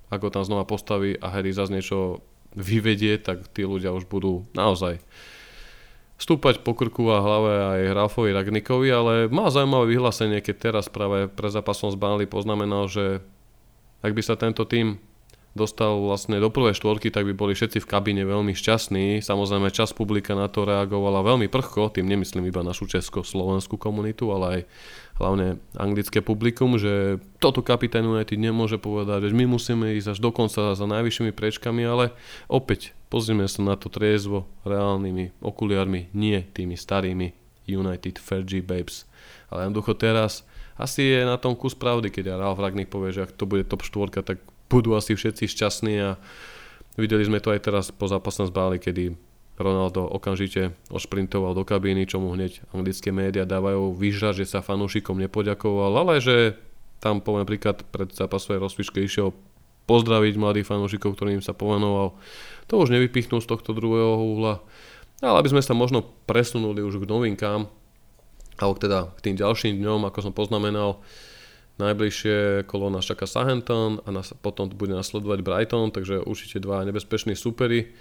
ako 0.08 0.32
tam 0.32 0.48
znova 0.48 0.64
postaví 0.64 1.20
a 1.20 1.28
Harry 1.36 1.52
zase 1.52 1.76
niečo 1.76 2.24
vyvedie, 2.56 3.20
tak 3.20 3.52
tí 3.52 3.68
ľudia 3.68 3.92
už 3.92 4.08
budú 4.08 4.48
naozaj 4.56 5.04
stúpať 6.18 6.66
po 6.66 6.74
krku 6.74 7.14
a 7.14 7.22
hlave 7.22 7.54
aj 7.54 7.82
Ralfovi 7.94 8.32
Ragnikovi, 8.34 8.90
ale 8.90 9.14
má 9.30 9.52
zaujímavé 9.54 9.94
vyhlásenie, 9.94 10.42
keď 10.42 10.72
teraz 10.72 10.86
práve 10.90 11.30
pre 11.30 11.52
zápasom 11.52 11.94
z 11.94 12.00
Burnley 12.00 12.26
poznamenal, 12.26 12.90
že 12.90 13.22
ak 14.02 14.16
by 14.18 14.22
sa 14.26 14.34
tento 14.40 14.66
tým 14.66 14.98
dostal 15.58 15.98
vlastne 15.98 16.38
do 16.38 16.54
prvej 16.54 16.78
štvorky, 16.78 17.10
tak 17.10 17.26
by 17.26 17.34
boli 17.34 17.58
všetci 17.58 17.82
v 17.82 17.90
kabíne 17.90 18.24
veľmi 18.24 18.54
šťastní. 18.54 19.26
Samozrejme, 19.26 19.74
čas 19.74 19.92
publika 19.92 20.38
na 20.38 20.46
to 20.46 20.64
reagovala 20.64 21.26
veľmi 21.26 21.50
prchko, 21.50 21.90
tým 21.90 22.06
nemyslím 22.06 22.46
iba 22.48 22.62
našu 22.62 22.86
česko-slovenskú 22.86 23.82
komunitu, 23.82 24.30
ale 24.30 24.46
aj 24.46 24.62
hlavne 25.18 25.58
anglické 25.74 26.22
publikum, 26.22 26.78
že 26.78 27.18
toto 27.42 27.66
kapitán 27.66 28.06
United 28.06 28.38
nemôže 28.38 28.78
povedať, 28.78 29.34
že 29.34 29.34
my 29.34 29.50
musíme 29.50 29.98
ísť 29.98 30.14
až 30.14 30.20
do 30.22 30.30
konca 30.30 30.78
za 30.78 30.86
najvyššími 30.86 31.34
prečkami, 31.34 31.82
ale 31.82 32.14
opäť 32.46 32.94
pozrieme 33.10 33.50
sa 33.50 33.66
na 33.66 33.74
to 33.74 33.90
triezvo, 33.90 34.46
reálnymi 34.64 35.42
okuliarmi, 35.42 36.14
nie 36.14 36.46
tými 36.54 36.78
starými 36.78 37.34
United 37.66 38.22
Fergie 38.22 38.62
Babes. 38.62 39.10
Ale 39.50 39.68
jednoducho 39.68 39.98
teraz 39.98 40.46
asi 40.78 41.18
je 41.18 41.22
na 41.26 41.42
tom 41.42 41.58
kus 41.58 41.74
pravdy, 41.74 42.14
keď 42.14 42.38
Ralf 42.38 42.62
Ragnik 42.62 42.94
povie, 42.94 43.10
že 43.10 43.26
ak 43.26 43.34
to 43.34 43.50
bude 43.50 43.66
top 43.66 43.82
4, 43.82 44.22
tak 44.22 44.38
budú 44.68 44.96
asi 44.96 45.16
všetci 45.16 45.48
šťastní 45.48 45.96
a 46.04 46.10
videli 47.00 47.24
sme 47.24 47.40
to 47.40 47.52
aj 47.52 47.64
teraz 47.64 47.86
po 47.92 48.08
zápasnom 48.08 48.48
zbáli, 48.48 48.80
kedy 48.80 49.16
Ronaldo 49.58 50.06
okamžite 50.06 50.78
ošprintoval 50.94 51.58
do 51.58 51.66
kabíny, 51.66 52.06
čo 52.06 52.22
mu 52.22 52.30
hneď 52.38 52.62
anglické 52.78 53.10
médiá 53.10 53.42
dávajú 53.42 53.98
vyžrať, 53.98 54.46
že 54.46 54.54
sa 54.54 54.60
fanúšikom 54.62 55.18
nepoďakoval, 55.18 55.98
ale 55.98 56.22
že 56.22 56.54
tam 57.02 57.26
poviem 57.26 57.50
príklad 57.50 57.82
pred 57.90 58.14
zápasovej 58.14 58.62
rozpičke 58.62 59.02
išiel 59.02 59.34
pozdraviť 59.90 60.34
mladých 60.38 60.70
fanúšikov, 60.70 61.18
ktorým 61.18 61.42
sa 61.42 61.58
povenoval. 61.58 62.14
To 62.70 62.74
už 62.84 62.94
nevypichnú 62.94 63.40
z 63.40 63.50
tohto 63.50 63.72
druhého 63.72 64.20
uhla. 64.20 64.62
Ale 65.24 65.42
aby 65.42 65.50
sme 65.50 65.64
sa 65.66 65.74
možno 65.74 66.06
presunuli 66.30 66.86
už 66.86 67.02
k 67.02 67.10
novinkám, 67.10 67.66
alebo 68.62 68.78
teda 68.78 69.10
k 69.18 69.20
tým 69.32 69.36
ďalším 69.40 69.82
dňom, 69.82 70.06
ako 70.12 70.30
som 70.30 70.34
poznamenal, 70.36 71.02
Najbližšie 71.78 72.66
kolo 72.66 72.90
nás 72.90 73.06
čaká 73.06 73.30
Southampton 73.30 74.02
a 74.02 74.10
nás, 74.10 74.34
potom 74.42 74.66
bude 74.66 74.98
nasledovať 74.98 75.46
Brighton, 75.46 75.94
takže 75.94 76.26
určite 76.26 76.58
dva 76.58 76.82
nebezpeční 76.82 77.38
súpery. 77.38 77.94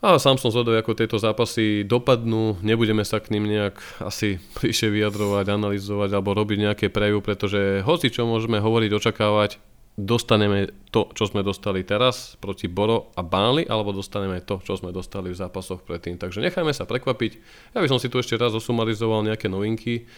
A 0.00 0.16
sám 0.16 0.40
som 0.40 0.48
zvedavý, 0.48 0.80
ako 0.80 0.96
tieto 0.96 1.20
zápasy 1.20 1.84
dopadnú. 1.84 2.56
Nebudeme 2.64 3.04
sa 3.04 3.20
k 3.20 3.36
ním 3.36 3.50
nejak 3.50 3.76
asi 4.00 4.40
bližšie 4.56 4.88
vyjadrovať, 4.94 5.46
analyzovať 5.50 6.10
alebo 6.16 6.32
robiť 6.38 6.58
nejaké 6.70 6.86
preview, 6.88 7.20
pretože 7.20 7.84
hoci 7.84 8.08
čo 8.08 8.24
môžeme 8.24 8.62
hovoriť, 8.62 8.90
očakávať, 8.96 9.60
dostaneme 10.00 10.72
to, 10.88 11.12
čo 11.12 11.28
sme 11.28 11.44
dostali 11.44 11.84
teraz 11.84 12.38
proti 12.40 12.70
Boro 12.70 13.12
a 13.12 13.20
Bánli, 13.20 13.68
alebo 13.68 13.92
dostaneme 13.92 14.40
to, 14.40 14.62
čo 14.64 14.80
sme 14.80 14.94
dostali 14.94 15.28
v 15.28 15.36
zápasoch 15.36 15.84
predtým. 15.84 16.16
Takže 16.16 16.40
nechajme 16.40 16.72
sa 16.72 16.88
prekvapiť. 16.88 17.32
Ja 17.76 17.84
by 17.84 17.88
som 17.90 18.00
si 18.00 18.08
tu 18.08 18.16
ešte 18.16 18.40
raz 18.40 18.56
osumarizoval 18.56 19.28
nejaké 19.28 19.52
novinky 19.52 20.08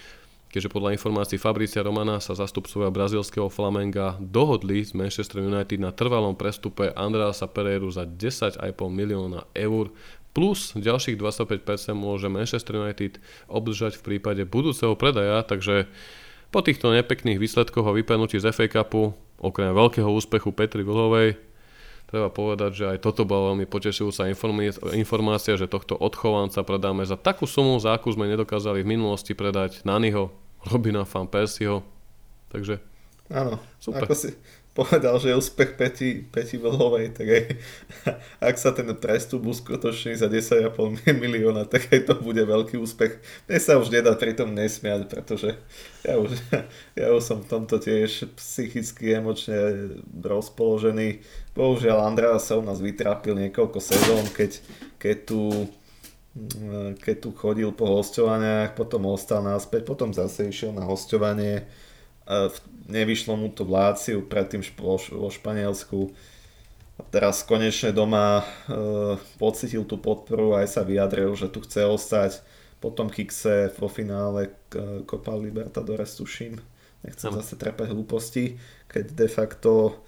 keďže 0.53 0.69
podľa 0.69 0.93
informácií 1.01 1.41
Fabricia 1.41 1.81
Romana 1.81 2.21
sa 2.21 2.37
zastupcovia 2.37 2.93
brazilského 2.93 3.49
Flamenga 3.49 4.21
dohodli 4.21 4.85
s 4.85 4.93
Manchester 4.93 5.41
United 5.41 5.81
na 5.81 5.97
trvalom 5.97 6.37
prestupe 6.37 6.93
Andreasa 6.93 7.49
Pereiru 7.49 7.89
za 7.89 8.05
10,5 8.05 8.61
milióna 8.93 9.49
eur 9.57 9.89
plus 10.37 10.77
ďalších 10.77 11.17
25% 11.17 11.97
môže 11.97 12.29
Manchester 12.29 12.85
United 12.85 13.17
obdržať 13.49 13.97
v 14.01 14.05
prípade 14.05 14.45
budúceho 14.45 14.93
predaja, 14.93 15.41
takže 15.45 15.89
po 16.53 16.61
týchto 16.61 16.93
nepekných 16.93 17.41
výsledkoch 17.41 17.89
a 17.89 17.97
vypadnutí 17.97 18.37
z 18.37 18.53
FA 18.53 18.69
Cupu, 18.69 19.17
okrem 19.41 19.73
veľkého 19.73 20.09
úspechu 20.09 20.53
Petri 20.53 20.85
Vlhovej, 20.85 21.41
treba 22.13 22.29
povedať, 22.29 22.71
že 22.77 22.85
aj 22.93 22.99
toto 23.01 23.25
bola 23.25 23.57
veľmi 23.57 23.65
potešujúca 23.65 24.29
informácia, 24.93 25.57
že 25.57 25.65
tohto 25.65 25.97
odchovanca 25.97 26.61
predáme 26.61 27.09
za 27.09 27.17
takú 27.17 27.49
sumu, 27.49 27.81
za 27.81 27.97
akú 27.97 28.13
sme 28.13 28.29
nedokázali 28.29 28.85
v 28.85 29.01
minulosti 29.01 29.33
predať 29.33 29.81
Naniho, 29.89 30.42
Robina 30.67 31.03
Fan 31.03 31.27
Persieho. 31.27 31.83
Takže 32.53 32.79
Áno, 33.33 33.57
super. 33.81 34.05
ako 34.05 34.13
si 34.13 34.37
povedal, 34.73 35.21
že 35.21 35.33
je 35.33 35.41
úspech 35.41 35.77
Peti, 35.77 36.25
Peti 36.25 36.57
Vlhovej, 36.57 37.13
tak 37.13 37.27
aj 37.29 37.45
ak 38.53 38.57
sa 38.57 38.73
ten 38.73 38.89
prestup 38.97 39.45
uskutoční 39.45 40.17
za 40.17 40.29
10,5 40.29 40.73
milióna, 41.23 41.69
tak 41.69 41.93
aj 41.93 42.09
to 42.09 42.15
bude 42.21 42.41
veľký 42.41 42.81
úspech. 42.81 43.21
Mne 43.49 43.59
sa 43.61 43.77
už 43.77 43.93
nedá 43.93 44.17
pri 44.17 44.33
tom 44.33 44.53
nesmiať, 44.57 45.09
pretože 45.09 45.57
ja 46.05 46.17
už, 46.17 46.33
ja 47.01 47.07
už 47.13 47.23
som 47.25 47.39
v 47.45 47.51
tomto 47.53 47.77
tiež 47.81 48.33
psychicky, 48.37 49.17
emočne 49.17 49.57
rozpoložený. 50.21 51.21
Bohužiaľ 51.53 52.09
Andrea 52.09 52.41
sa 52.41 52.57
u 52.57 52.65
nás 52.65 52.81
vytrápil 52.81 53.37
niekoľko 53.37 53.77
sezón, 53.81 54.25
keď, 54.33 54.61
keď 54.97 55.17
tu 55.29 55.69
keď 56.97 57.17
tu 57.21 57.29
chodil 57.37 57.69
po 57.77 57.85
hostovaniach, 57.85 58.73
potom 58.73 59.05
ostal 59.13 59.45
naspäť, 59.45 59.85
potom 59.85 60.17
zase 60.17 60.49
išiel 60.49 60.73
na 60.73 60.89
hostovanie, 60.89 61.69
nevyšlo 62.89 63.37
mu 63.37 63.53
to 63.53 63.69
v 63.69 63.75
Láciu, 63.77 64.19
predtým 64.25 64.65
vo 64.81 65.29
Španielsku. 65.29 66.13
A 67.01 67.03
teraz 67.09 67.41
konečne 67.43 67.91
doma 67.91 68.41
e, 68.41 68.45
pocitil 69.41 69.83
tú 69.89 69.97
podporu 69.97 70.55
a 70.55 70.63
aj 70.63 70.77
sa 70.77 70.83
vyjadril, 70.85 71.33
že 71.35 71.49
tu 71.49 71.65
chce 71.65 71.89
ostať. 71.89 72.45
Potom 72.85 73.09
Kikse 73.09 73.73
vo 73.81 73.89
finále 73.89 74.53
Copa 75.09 75.33
Libertadores 75.35 76.15
tuším. 76.21 76.61
Nechcem 77.03 77.33
no. 77.33 77.41
zase 77.41 77.57
trepať 77.57 77.97
hlúposti, 77.97 78.61
keď 78.93 79.05
de 79.09 79.29
facto 79.31 79.99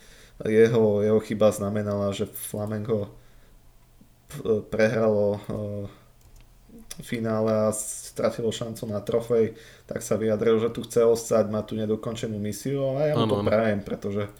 jeho, 0.45 1.03
jeho 1.03 1.20
chyba 1.25 1.51
znamenala, 1.51 2.14
že 2.14 2.29
Flamengo 2.29 3.11
prehralo 4.70 5.39
e, 5.39 5.41
finále 7.03 7.51
a 7.51 7.74
stratilo 7.74 8.55
šancu 8.55 8.86
na 8.86 9.03
trofej, 9.03 9.59
tak 9.90 10.05
sa 10.05 10.14
vyjadril, 10.14 10.62
že 10.62 10.70
tu 10.70 10.86
chce 10.86 11.03
ostať, 11.03 11.51
má 11.51 11.66
tu 11.66 11.74
nedokončenú 11.74 12.38
misiu 12.38 12.95
a 12.95 13.11
ja 13.11 13.14
mu 13.18 13.26
to 13.26 13.42
prajem, 13.42 13.82
pretože 13.82 14.28
e, 14.28 14.30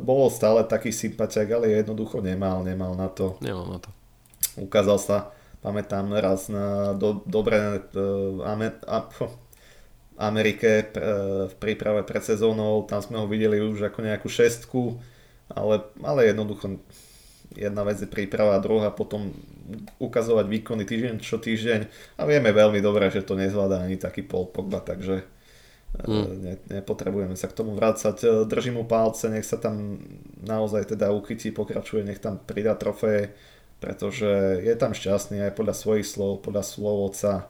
bolo 0.00 0.32
stále 0.32 0.64
taký 0.64 0.88
sympatiak, 0.88 1.50
ale 1.52 1.84
jednoducho 1.84 2.24
nemal, 2.24 2.64
nemal 2.64 2.96
na 2.96 3.12
to. 3.12 3.36
Nemal 3.44 3.68
na 3.68 3.78
to. 3.82 3.92
Ukázal 4.56 4.98
sa, 5.02 5.16
pamätám 5.60 6.08
raz 6.14 6.46
na 6.48 6.94
do, 6.94 7.24
dobré 7.26 7.80
uh, 7.80 8.44
Amer, 8.46 8.78
a, 8.86 9.08
Amerike 10.14 10.86
uh, 10.94 11.50
v 11.50 11.54
príprave 11.58 12.06
pred 12.06 12.22
sezónou, 12.22 12.86
tam 12.86 13.02
sme 13.02 13.18
ho 13.18 13.26
videli 13.26 13.58
už 13.58 13.90
ako 13.90 13.98
nejakú 14.04 14.28
šestku, 14.30 15.00
ale, 15.50 15.84
ale 16.06 16.30
jednoducho 16.30 16.78
jedna 17.52 17.84
vec 17.84 18.00
je 18.00 18.08
príprava, 18.08 18.56
druhá 18.62 18.88
potom 18.88 19.36
ukazovať 20.00 20.46
výkony 20.48 20.84
týždeň 20.84 21.14
čo 21.20 21.36
týždeň 21.40 21.80
a 22.20 22.22
vieme 22.24 22.52
veľmi 22.52 22.80
dobre, 22.80 23.08
že 23.08 23.24
to 23.24 23.36
nezvláda 23.36 23.80
ani 23.80 23.96
taký 23.96 24.24
Paul 24.24 24.48
Pogba, 24.48 24.80
takže 24.80 25.24
mm. 26.04 26.26
ne, 26.42 26.54
nepotrebujeme 26.80 27.36
sa 27.38 27.48
k 27.48 27.56
tomu 27.56 27.72
vrácať. 27.78 28.16
E, 28.20 28.26
držím 28.44 28.82
mu 28.82 28.84
palce, 28.84 29.30
nech 29.30 29.46
sa 29.46 29.56
tam 29.56 30.00
naozaj 30.42 30.96
teda 30.96 31.14
uchytí, 31.14 31.54
pokračuje, 31.54 32.04
nech 32.04 32.20
tam 32.20 32.36
pridá 32.42 32.74
trofeje, 32.74 33.32
pretože 33.78 34.60
je 34.60 34.74
tam 34.76 34.92
šťastný 34.92 35.44
aj 35.48 35.56
podľa 35.56 35.74
svojich 35.76 36.06
slov, 36.06 36.44
podľa 36.44 36.64
slov 36.66 37.12
oca. 37.12 37.48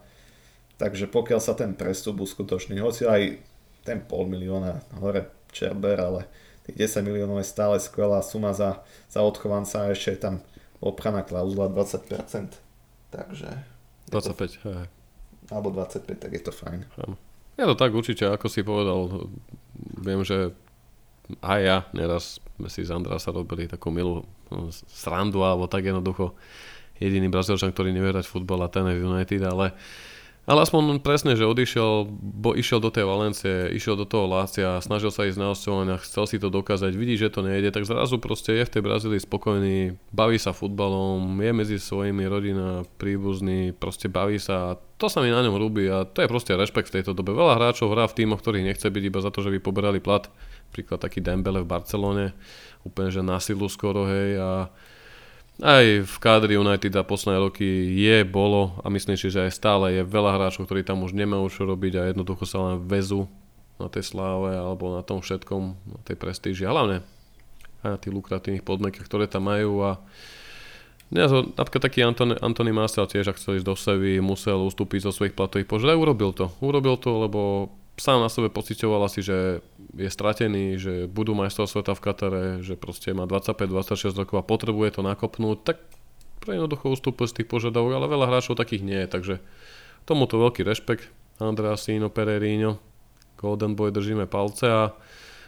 Takže 0.75 1.07
pokiaľ 1.07 1.41
sa 1.41 1.55
ten 1.55 1.75
prestup 1.75 2.19
uskutoční, 2.19 2.83
hoci 2.83 3.07
aj 3.07 3.39
ten 3.87 4.03
pol 4.03 4.27
milióna 4.27 4.83
hore 4.99 5.31
Čerber, 5.55 5.99
ale 6.03 6.21
tých 6.65 6.89
10 6.89 7.05
miliónov 7.05 7.45
je 7.45 7.49
stále 7.49 7.77
skvelá 7.77 8.25
suma 8.25 8.57
za, 8.57 8.81
za 9.13 9.21
odchovanca 9.21 9.85
a 9.85 9.93
ešte 9.93 10.17
je 10.17 10.21
tam 10.21 10.35
obchaná 10.81 11.21
klauzula 11.25 11.69
20%. 11.69 12.57
Takže... 13.13 13.49
25, 14.09 14.65
hej. 14.69 14.89
Alebo 15.53 15.69
25, 15.73 16.25
tak 16.25 16.31
je 16.33 16.43
to 16.43 16.53
fajn. 16.53 16.89
Ja 17.61 17.65
to 17.69 17.77
tak 17.77 17.93
určite, 17.93 18.27
ako 18.29 18.47
si 18.49 18.65
povedal, 18.65 19.29
viem, 20.01 20.25
že 20.25 20.57
aj 21.41 21.61
ja 21.61 21.79
neraz 21.93 22.41
sme 22.57 22.69
si 22.69 22.85
z 22.85 22.93
Andrasa 22.93 23.33
robili 23.33 23.65
takú 23.65 23.89
milú 23.89 24.25
no, 24.53 24.69
srandu 24.89 25.41
alebo 25.41 25.65
tak 25.65 25.89
jednoducho 25.89 26.37
jediný 27.01 27.33
Brazílčan, 27.33 27.73
ktorý 27.73 27.97
nevie 27.97 28.13
hrať 28.13 28.29
futbal 28.29 28.61
a 28.65 28.69
ten 28.69 28.85
je 28.89 29.01
v 29.01 29.05
United, 29.09 29.43
ale 29.45 29.73
uh, 29.73 29.79
ale 30.45 30.61
aspoň 30.61 31.01
presne, 31.01 31.33
že 31.35 31.49
odišiel, 31.49 32.05
bo 32.21 32.53
išiel 32.53 32.77
do 32.77 32.93
tej 32.93 33.09
Valencie, 33.09 33.73
išiel 33.73 33.97
do 33.97 34.05
toho 34.05 34.29
Lácia, 34.29 34.77
snažil 34.85 35.09
sa 35.09 35.25
ísť 35.25 35.41
na 35.41 35.57
osťovania, 35.57 35.97
chcel 36.05 36.29
si 36.29 36.37
to 36.37 36.53
dokázať, 36.53 36.93
vidí, 36.93 37.17
že 37.17 37.33
to 37.33 37.41
nejde, 37.41 37.73
tak 37.73 37.89
zrazu 37.89 38.21
proste 38.21 38.53
je 38.53 38.69
v 38.69 38.73
tej 38.77 38.83
Brazílii 38.85 39.25
spokojný, 39.25 39.97
baví 40.13 40.37
sa 40.37 40.53
futbalom, 40.53 41.41
je 41.41 41.53
medzi 41.57 41.77
svojimi 41.81 42.29
rodina, 42.29 42.85
príbuzný, 43.01 43.73
proste 43.73 44.13
baví 44.13 44.37
sa 44.37 44.77
a 44.77 44.77
to 45.01 45.09
sa 45.09 45.25
mi 45.25 45.33
na 45.33 45.41
ňom 45.41 45.57
rúbi 45.57 45.89
a 45.89 46.05
to 46.05 46.21
je 46.21 46.31
proste 46.31 46.53
rešpekt 46.53 46.93
v 46.93 47.01
tejto 47.01 47.17
dobe. 47.17 47.33
Veľa 47.33 47.59
hráčov 47.59 47.91
hrá 47.91 48.05
v 48.05 48.17
týmoch, 48.21 48.45
ktorých 48.45 48.69
nechce 48.69 48.87
byť 48.87 49.05
iba 49.05 49.21
za 49.25 49.33
to, 49.33 49.43
že 49.43 49.51
by 49.51 49.59
poberali 49.65 49.99
plat. 49.99 50.29
Príklad 50.71 51.03
taký 51.03 51.25
Dembele 51.25 51.65
v 51.65 51.71
Barcelone, 51.73 52.37
úplne 52.87 53.11
že 53.11 53.25
na 53.25 53.41
silu 53.41 53.67
skoro, 53.67 54.07
hej, 54.07 54.39
a 54.39 54.69
aj 55.63 56.03
v 56.03 56.15
kádri 56.19 56.59
United 56.59 56.91
a 56.99 57.07
posledné 57.07 57.39
roky 57.39 57.67
je, 57.95 58.27
bolo 58.27 58.75
a 58.83 58.91
myslím 58.91 59.15
si, 59.15 59.31
že 59.31 59.47
aj 59.47 59.55
stále 59.55 59.95
je 59.95 60.03
veľa 60.03 60.35
hráčov, 60.35 60.67
ktorí 60.67 60.83
tam 60.83 61.07
už 61.07 61.15
nemajú 61.15 61.47
čo 61.47 61.63
robiť 61.63 61.93
a 61.95 62.03
jednoducho 62.11 62.43
sa 62.43 62.59
len 62.73 62.83
väzu 62.83 63.31
na 63.79 63.87
tej 63.87 64.03
sláve 64.03 64.51
alebo 64.51 64.91
na 64.95 65.07
tom 65.07 65.23
všetkom, 65.23 65.63
na 65.95 66.01
tej 66.03 66.19
prestíži 66.19 66.67
a 66.67 66.75
hlavne 66.75 67.07
aj 67.87 67.91
na 67.95 67.99
tých 68.01 68.15
lukratívnych 68.15 68.67
podmienkach, 68.67 69.07
ktoré 69.07 69.31
tam 69.31 69.47
majú 69.47 69.85
a 69.87 70.03
ja, 71.15 71.31
napríklad 71.31 71.85
taký 71.85 72.03
Antony, 72.03 72.35
Antony 72.43 72.75
Marcel 72.75 73.07
tiež, 73.07 73.31
ak 73.31 73.39
chcel 73.39 73.63
ísť 73.63 73.69
do 73.69 73.77
Sevy, 73.79 74.19
musel 74.19 74.59
ustúpiť 74.67 75.07
zo 75.07 75.13
svojich 75.15 75.37
platových 75.37 75.71
požiadaviek. 75.71 76.01
Urobil 76.01 76.31
to. 76.35 76.51
Urobil 76.59 76.97
to, 76.99 77.29
lebo 77.29 77.71
sám 77.95 78.23
na 78.23 78.31
sebe 78.31 78.51
pocitoval 78.51 79.07
asi, 79.07 79.23
že 79.23 79.63
je 79.95 80.11
stratený, 80.11 80.79
že 80.79 80.95
budú 81.07 81.35
majstrov 81.39 81.71
sveta 81.71 81.95
v 81.95 82.05
Katare, 82.05 82.45
že 82.61 82.75
proste 82.75 83.15
má 83.15 83.27
25-26 83.31 84.19
rokov 84.19 84.37
a 84.41 84.45
potrebuje 84.47 84.99
to 84.99 85.03
nakopnúť, 85.07 85.59
tak 85.63 85.77
pre 86.43 86.59
jednoducho 86.59 86.93
ustúpil 86.93 87.31
z 87.31 87.41
tých 87.41 87.49
požiadavok, 87.49 87.95
ale 87.95 88.07
veľa 88.11 88.27
hráčov 88.29 88.59
takých 88.59 88.83
nie 88.85 88.99
je, 89.07 89.09
takže 89.09 89.35
tomuto 90.05 90.37
veľký 90.37 90.67
rešpekt. 90.67 91.09
Andrasino, 91.41 92.13
Pereríňo, 92.13 92.79
Golden 93.41 93.75
Boy 93.75 93.91
držíme 93.91 94.31
palce 94.31 94.67
a 94.71 94.83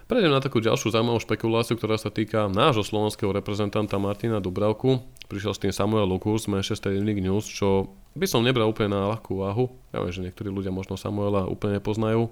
prejdem 0.06 0.30
na 0.30 0.38
takú 0.38 0.62
ďalšiu 0.62 0.94
zaujímavú 0.94 1.18
špekuláciu, 1.18 1.74
ktorá 1.74 1.98
sa 1.98 2.14
týka 2.14 2.46
nášho 2.46 2.86
slovenského 2.86 3.34
reprezentanta 3.34 3.98
Martina 3.98 4.38
Dubravku. 4.38 5.02
Prišiel 5.26 5.52
s 5.54 5.62
tým 5.62 5.74
Samuel 5.74 6.06
Lukus 6.06 6.46
z 6.46 6.50
Manchester 6.54 6.94
Evening 6.94 7.18
News, 7.26 7.50
čo 7.50 7.90
by 8.14 8.26
som 8.30 8.46
nebral 8.46 8.70
úplne 8.70 8.94
na 8.94 9.10
ľahkú 9.10 9.42
váhu. 9.42 9.74
Ja 9.90 9.98
viem, 10.00 10.14
že 10.14 10.22
niektorí 10.22 10.48
ľudia 10.54 10.70
možno 10.70 10.94
Samuela 10.94 11.50
úplne 11.50 11.82
nepoznajú. 11.82 12.30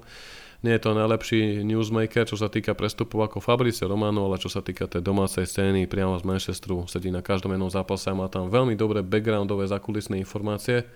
Nie 0.64 0.80
je 0.80 0.86
to 0.86 0.96
najlepší 0.96 1.60
newsmaker, 1.60 2.24
čo 2.24 2.40
sa 2.40 2.48
týka 2.48 2.72
prestupov 2.72 3.28
ako 3.28 3.44
Fabrice 3.44 3.84
Romano, 3.84 4.24
ale 4.24 4.40
čo 4.40 4.48
sa 4.48 4.64
týka 4.64 4.88
tej 4.88 5.04
domácej 5.04 5.44
scény 5.44 5.84
priamo 5.84 6.16
z 6.16 6.24
Manchesteru, 6.24 6.88
sedí 6.88 7.12
na 7.12 7.20
každom 7.20 7.52
jednom 7.52 7.68
zápase 7.68 8.08
a 8.08 8.16
má 8.16 8.32
tam 8.32 8.48
veľmi 8.48 8.72
dobré 8.72 9.04
backgroundové 9.04 9.68
zakulisné 9.68 10.16
informácie. 10.16 10.88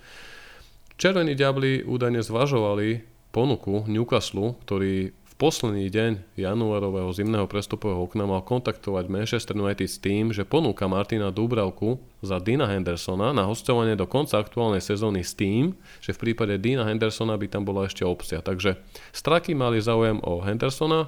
Červení 0.97 1.37
diabli 1.37 1.85
údajne 1.85 2.25
zvažovali 2.25 3.05
ponuku 3.29 3.85
Newcastle, 3.93 4.57
ktorý 4.65 5.13
posledný 5.39 5.87
deň 5.87 6.35
januárového 6.35 7.15
zimného 7.15 7.47
prestupového 7.47 8.03
okna 8.11 8.27
mal 8.27 8.43
kontaktovať 8.43 9.07
Manchester 9.07 9.55
United 9.55 9.87
s 9.87 10.03
tým, 10.03 10.35
že 10.35 10.43
ponúka 10.43 10.91
Martina 10.91 11.31
Dubravku 11.31 12.03
za 12.19 12.43
Dina 12.43 12.67
Hendersona 12.67 13.31
na 13.31 13.47
hostovanie 13.47 13.95
do 13.95 14.11
konca 14.11 14.43
aktuálnej 14.43 14.83
sezóny 14.83 15.23
s 15.23 15.39
tým, 15.39 15.79
že 16.03 16.11
v 16.11 16.19
prípade 16.27 16.59
Dina 16.59 16.83
Hendersona 16.91 17.39
by 17.39 17.47
tam 17.47 17.63
bola 17.63 17.87
ešte 17.87 18.03
opcia. 18.03 18.43
Takže 18.43 18.83
Straky 19.15 19.55
mali 19.55 19.79
záujem 19.79 20.19
o 20.27 20.43
Hendersona 20.43 21.07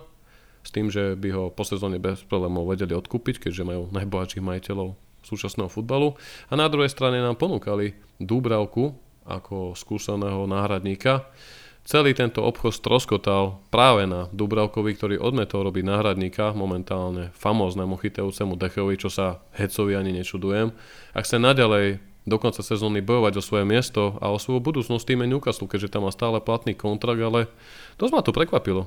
s 0.62 0.70
tým, 0.70 0.94
že 0.94 1.18
by 1.18 1.28
ho 1.34 1.44
po 1.50 1.66
sezóne 1.66 1.98
bez 1.98 2.22
problémov 2.22 2.70
vedeli 2.70 2.94
odkúpiť, 2.94 3.50
keďže 3.50 3.66
majú 3.66 3.90
najbohatších 3.90 4.46
majiteľov 4.46 4.94
súčasného 5.26 5.66
futbalu. 5.66 6.14
A 6.46 6.54
na 6.54 6.70
druhej 6.70 6.94
strane 6.94 7.18
nám 7.18 7.34
ponúkali 7.34 7.98
Dubravku 8.22 8.94
ako 9.26 9.74
skúseného 9.74 10.46
náhradníka 10.46 11.26
Celý 11.90 12.14
tento 12.14 12.46
obchod 12.46 12.70
stroskotal 12.70 13.58
práve 13.74 14.06
na 14.06 14.30
Dubravkovi, 14.30 14.94
ktorý 14.94 15.18
odmetol 15.18 15.66
robiť 15.66 15.82
náhradníka 15.82 16.54
momentálne 16.54 17.34
famóznemu 17.34 17.98
chytajúcemu 17.98 18.54
Dechovi, 18.54 18.94
čo 18.94 19.10
sa 19.10 19.42
Hecovi 19.58 19.98
ani 19.98 20.14
nečudujem. 20.14 20.70
Ak 21.10 21.26
chce 21.26 21.42
naďalej 21.42 21.98
do 22.30 22.36
konca 22.38 22.62
sezóny 22.62 23.02
bojovať 23.02 23.34
o 23.34 23.42
svoje 23.42 23.66
miesto 23.66 24.14
a 24.22 24.30
o 24.30 24.38
svoju 24.38 24.62
budúcnosť 24.62 25.02
týme 25.02 25.26
Newcastle, 25.26 25.66
keďže 25.66 25.90
tam 25.90 26.06
má 26.06 26.14
stále 26.14 26.38
platný 26.38 26.78
kontrakt, 26.78 27.18
ale 27.18 27.50
dosť 27.98 28.12
ma 28.14 28.22
to 28.22 28.30
prekvapilo. 28.30 28.86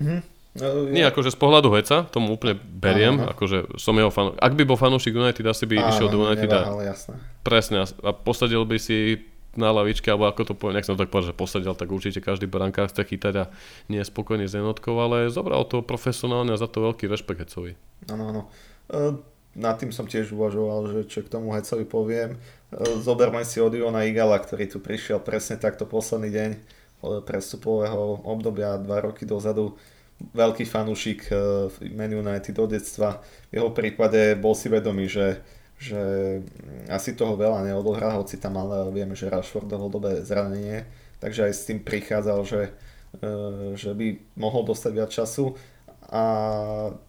Mm-hmm. 0.00 0.20
No, 0.56 0.64
ja... 0.64 0.92
Nie 0.96 1.04
akože 1.12 1.28
z 1.28 1.36
pohľadu 1.36 1.76
Heca, 1.76 2.08
tomu 2.08 2.32
úplne 2.32 2.56
beriem, 2.56 3.20
Aha. 3.20 3.36
akože 3.36 3.76
som 3.76 3.92
jeho 4.00 4.08
fan. 4.08 4.32
Ak 4.40 4.56
by 4.56 4.64
bol 4.64 4.80
fanúšik 4.80 5.12
United, 5.12 5.44
asi 5.44 5.68
by 5.68 5.76
Aha, 5.76 5.92
išiel 5.92 6.08
do 6.08 6.24
United. 6.24 6.48
Neváhal, 6.48 6.88
jasné. 6.88 7.20
Presne, 7.44 7.84
a 7.84 8.10
posadil 8.16 8.64
by 8.64 8.80
si 8.80 9.20
na 9.56 9.72
lavičke, 9.72 10.08
alebo 10.08 10.28
ako 10.28 10.52
to 10.52 10.54
poviem, 10.54 10.80
nech 10.80 10.88
som 10.88 10.96
tak 10.96 11.08
povedal, 11.08 11.32
že 11.32 11.40
posadil, 11.40 11.74
tak 11.76 11.88
určite 11.88 12.24
každý 12.24 12.48
brankár 12.48 12.88
chce 12.88 13.02
chytať 13.04 13.34
a 13.36 13.44
nie 13.88 14.00
je 14.00 14.08
spokojný 14.08 14.46
s 14.48 14.56
jednotkou, 14.56 14.96
ale 14.96 15.32
zobral 15.32 15.64
to 15.68 15.84
profesionálne 15.84 16.54
a 16.54 16.60
za 16.60 16.68
to 16.68 16.84
veľký 16.84 17.08
rešpekt 17.08 17.48
Hecovi. 17.48 17.74
Áno, 18.12 18.24
áno. 18.30 18.42
E, 18.88 19.16
nad 19.56 19.80
tým 19.80 19.90
som 19.90 20.04
tiež 20.04 20.32
uvažoval, 20.36 20.92
že 20.92 21.00
čo 21.08 21.24
k 21.24 21.32
tomu 21.32 21.52
Hecovi 21.56 21.88
poviem. 21.88 22.36
E, 22.36 22.38
zoberme 23.00 23.42
si 23.42 23.58
Odiona 23.58 24.04
Igala, 24.04 24.36
ktorý 24.38 24.68
tu 24.68 24.78
prišiel 24.78 25.20
presne 25.20 25.56
takto 25.56 25.88
posledný 25.88 26.30
deň 26.32 26.50
prestupového 27.28 28.24
obdobia 28.24 28.80
dva 28.80 29.04
roky 29.04 29.28
dozadu 29.28 29.76
veľký 30.16 30.64
fanúšik 30.64 31.28
Man 31.92 32.12
United 32.12 32.56
od 32.56 32.72
detstva. 32.72 33.20
V 33.52 33.60
jeho 33.60 33.70
prípade 33.70 34.32
bol 34.40 34.56
si 34.56 34.72
vedomý, 34.72 35.06
že 35.12 35.44
že 35.76 36.00
asi 36.88 37.12
toho 37.12 37.36
veľa 37.36 37.68
neodohrá, 37.68 38.16
hoci 38.16 38.40
tam 38.40 38.56
ale 38.56 38.88
vieme, 38.92 39.12
že 39.12 39.28
Rashford 39.28 39.68
dlhodobé 39.68 40.24
zranenie, 40.24 40.88
takže 41.20 41.48
aj 41.48 41.52
s 41.52 41.66
tým 41.68 41.84
prichádzal, 41.84 42.38
že, 42.48 42.62
e, 43.20 43.30
že 43.76 43.92
by 43.92 44.36
mohol 44.40 44.64
dostať 44.64 44.92
viac 44.96 45.10
času 45.12 45.52
a 46.08 46.22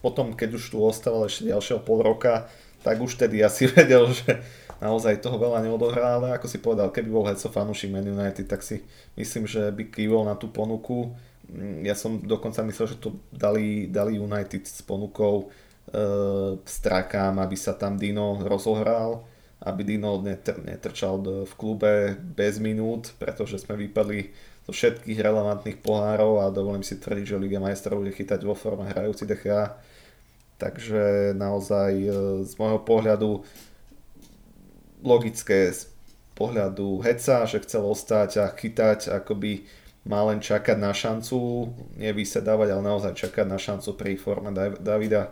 potom, 0.03 0.33
keď 0.33 0.57
už 0.57 0.73
tu 0.73 0.77
ostával 0.81 1.29
ešte 1.29 1.47
ďalšieho 1.47 1.79
pol 1.85 2.03
roka, 2.03 2.49
tak 2.83 2.99
už 2.99 3.15
tedy 3.15 3.39
asi 3.39 3.69
vedel, 3.77 4.11
že 4.11 4.41
naozaj 4.83 5.23
toho 5.23 5.37
veľa 5.39 5.63
neodohrá, 5.65 6.19
ale 6.19 6.35
ako 6.37 6.47
si 6.51 6.57
povedal, 6.61 6.91
keby 6.91 7.09
bol 7.09 7.25
Heco 7.25 7.49
fanúšik 7.49 7.89
Man 7.89 8.09
United, 8.09 8.45
tak 8.45 8.61
si 8.61 8.83
myslím, 9.17 9.49
že 9.49 9.71
by 9.73 9.89
kývol 9.89 10.27
na 10.27 10.37
tú 10.37 10.51
ponuku. 10.51 11.15
Ja 11.81 11.95
som 11.95 12.19
dokonca 12.19 12.61
myslel, 12.67 12.91
že 12.91 12.97
to 12.99 13.15
dali, 13.31 13.87
dali 13.87 14.19
United 14.19 14.67
s 14.67 14.83
ponukou 14.83 15.49
strakám, 16.67 17.39
aby 17.39 17.55
sa 17.55 17.71
tam 17.73 17.95
Dino 17.95 18.35
rozohral, 18.43 19.23
aby 19.63 19.81
Dino 19.87 20.19
netr- 20.19 20.59
netrčal 20.59 21.17
v 21.47 21.53
klube 21.55 22.19
bez 22.19 22.59
minút, 22.59 23.15
pretože 23.17 23.63
sme 23.63 23.79
vypadli 23.79 24.29
zo 24.67 24.75
všetkých 24.75 25.23
relevantných 25.23 25.79
pohárov 25.79 26.43
a 26.43 26.51
dovolím 26.51 26.83
si 26.83 26.99
tvrdiť, 26.99 27.25
že 27.25 27.39
Liga 27.39 27.63
majstrov 27.63 28.03
bude 28.03 28.11
chytať 28.11 28.43
vo 28.43 28.51
forme 28.51 28.91
hrajúci 28.91 29.23
DCA. 29.23 29.79
Takže 30.59 31.31
naozaj 31.37 31.91
e, 31.95 32.09
z 32.43 32.51
môjho 32.59 32.81
pohľadu 32.83 33.45
logické 35.05 35.71
z 35.71 35.87
pohľadu 36.35 36.99
Heca, 37.01 37.47
že 37.47 37.63
chcel 37.63 37.85
ostať 37.85 38.29
a 38.43 38.45
chytať, 38.51 39.13
akoby 39.23 39.63
má 40.03 40.25
len 40.27 40.43
čakať 40.43 40.75
na 40.75 40.91
šancu, 40.91 41.71
nevysedávať, 41.95 42.67
ale 42.73 42.83
naozaj 42.83 43.13
čakať 43.15 43.45
na 43.47 43.59
šancu 43.61 43.89
pri 43.95 44.19
forme 44.19 44.51
Davida 44.81 45.31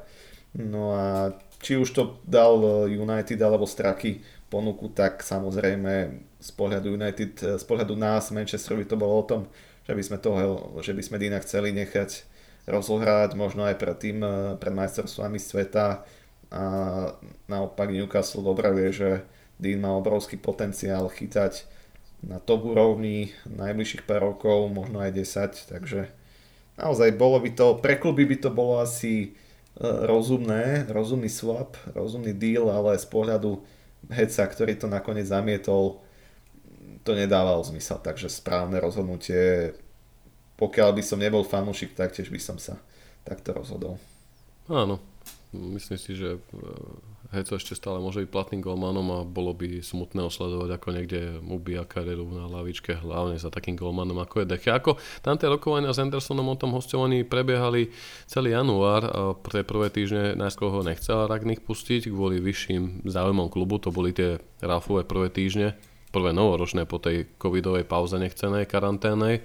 No 0.56 0.96
a 0.96 1.36
či 1.60 1.76
už 1.76 1.90
to 1.92 2.04
dal 2.24 2.88
United 2.88 3.40
alebo 3.44 3.68
Straky 3.68 4.24
ponuku, 4.48 4.88
tak 4.94 5.20
samozrejme 5.20 5.94
z 6.40 6.50
pohľadu 6.56 6.96
United, 6.96 7.60
z 7.60 7.66
pohľadu 7.68 7.98
nás, 8.00 8.32
Manchester 8.32 8.80
by 8.80 8.86
to 8.88 8.96
bolo 8.96 9.20
o 9.20 9.28
tom, 9.28 9.42
že 9.84 9.94
by 9.98 10.04
sme, 10.06 10.18
toho, 10.22 10.40
že 10.80 10.96
by 10.96 11.04
sme 11.04 11.18
Dina 11.20 11.42
chceli 11.44 11.76
nechať 11.76 12.24
rozohrať, 12.70 13.36
možno 13.38 13.68
aj 13.68 13.76
pred 13.78 13.98
tým, 14.00 14.24
pred 14.58 14.74
majstrovstvami 14.74 15.38
sveta. 15.38 16.06
A 16.54 16.64
naopak 17.50 17.92
Newcastle 17.92 18.46
dobre 18.46 18.70
vie, 18.72 18.90
že 18.94 19.10
Dean 19.60 19.82
má 19.82 19.92
obrovský 19.98 20.38
potenciál 20.38 21.10
chytať 21.10 21.66
na 22.26 22.42
top 22.42 22.66
úrovni 22.66 23.36
najbližších 23.50 24.08
pár 24.08 24.34
rokov, 24.34 24.72
možno 24.74 25.04
aj 25.04 25.14
10, 25.14 25.74
takže 25.74 26.10
naozaj 26.80 27.14
bolo 27.18 27.38
by 27.44 27.52
to, 27.54 27.68
pre 27.82 28.00
kluby 28.00 28.26
by 28.26 28.38
to 28.40 28.50
bolo 28.50 28.82
asi 28.82 29.38
rozumné, 29.82 30.88
rozumný 30.88 31.28
swap, 31.28 31.76
rozumný 31.92 32.32
deal, 32.32 32.72
ale 32.72 32.96
z 32.96 33.08
pohľadu 33.12 33.60
heca, 34.08 34.44
ktorý 34.48 34.80
to 34.80 34.88
nakoniec 34.88 35.28
zamietol, 35.28 36.00
to 37.06 37.12
nedával 37.14 37.62
zmysel, 37.62 38.02
takže 38.02 38.32
správne 38.32 38.82
rozhodnutie, 38.82 39.76
pokiaľ 40.56 40.90
by 40.96 41.04
som 41.04 41.20
nebol 41.20 41.44
fanúšik, 41.44 41.94
tak 41.94 42.16
tiež 42.16 42.32
by 42.32 42.40
som 42.42 42.58
sa 42.58 42.80
takto 43.28 43.52
rozhodol. 43.52 44.00
Áno, 44.72 44.98
myslím 45.76 46.00
si, 46.00 46.12
že 46.16 46.36
e, 46.36 46.40
Heco 47.36 47.58
ešte 47.58 47.76
stále 47.76 47.98
môže 48.00 48.24
byť 48.24 48.30
platným 48.30 48.62
golmanom 48.62 49.08
a 49.12 49.20
bolo 49.28 49.52
by 49.52 49.82
smutné 49.82 50.24
osledovať, 50.24 50.70
ako 50.78 50.88
niekde 50.94 51.20
ubíja 51.42 51.84
kariéru 51.84 52.30
na 52.32 52.48
lavičke, 52.48 52.96
hlavne 52.96 53.36
za 53.36 53.52
takým 53.52 53.76
golmanom 53.76 54.16
ako 54.22 54.44
je 54.44 54.50
Deche. 54.56 54.70
Ako 54.72 54.96
tam 55.26 55.36
tie 55.36 55.52
rokovania 55.52 55.92
s 55.92 56.00
Andersonom 56.00 56.48
o 56.48 56.56
tom 56.56 56.72
hostovaní 56.78 57.26
prebiehali 57.26 57.92
celý 58.30 58.54
január 58.54 59.02
a 59.04 59.22
pre 59.36 59.66
prvé 59.66 59.92
týždne 59.92 60.38
najskôr 60.38 60.72
ho 60.72 60.82
nechcela 60.86 61.28
Ragnik 61.28 61.66
pustiť 61.66 62.08
kvôli 62.08 62.40
vyšším 62.40 63.04
záujmom 63.10 63.52
klubu, 63.52 63.82
to 63.82 63.90
boli 63.92 64.16
tie 64.16 64.40
Ralfové 64.64 65.04
prvé 65.04 65.34
týždne, 65.34 65.76
prvé 66.14 66.32
novoročné 66.32 66.88
po 66.88 67.02
tej 67.02 67.28
covidovej 67.36 67.84
pauze 67.84 68.16
nechcenej 68.16 68.70
karanténej 68.70 69.44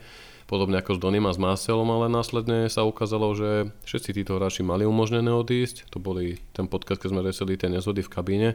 podobne 0.50 0.82
ako 0.82 0.98
s 0.98 1.00
Donim 1.00 1.22
a 1.24 1.32
s 1.32 1.38
Marcelom, 1.38 1.86
ale 1.86 2.10
následne 2.10 2.66
sa 2.66 2.82
ukázalo, 2.82 3.30
že 3.38 3.70
všetci 3.86 4.10
títo 4.18 4.34
hráči 4.34 4.66
mali 4.66 4.82
umožnené 4.82 5.30
odísť. 5.30 5.86
To 5.94 6.02
boli 6.02 6.42
ten 6.50 6.66
podcast, 6.66 6.98
keď 6.98 7.10
sme 7.14 7.22
reseli 7.22 7.54
tie 7.54 7.70
nezhody 7.70 8.02
v 8.02 8.10
kabíne. 8.10 8.50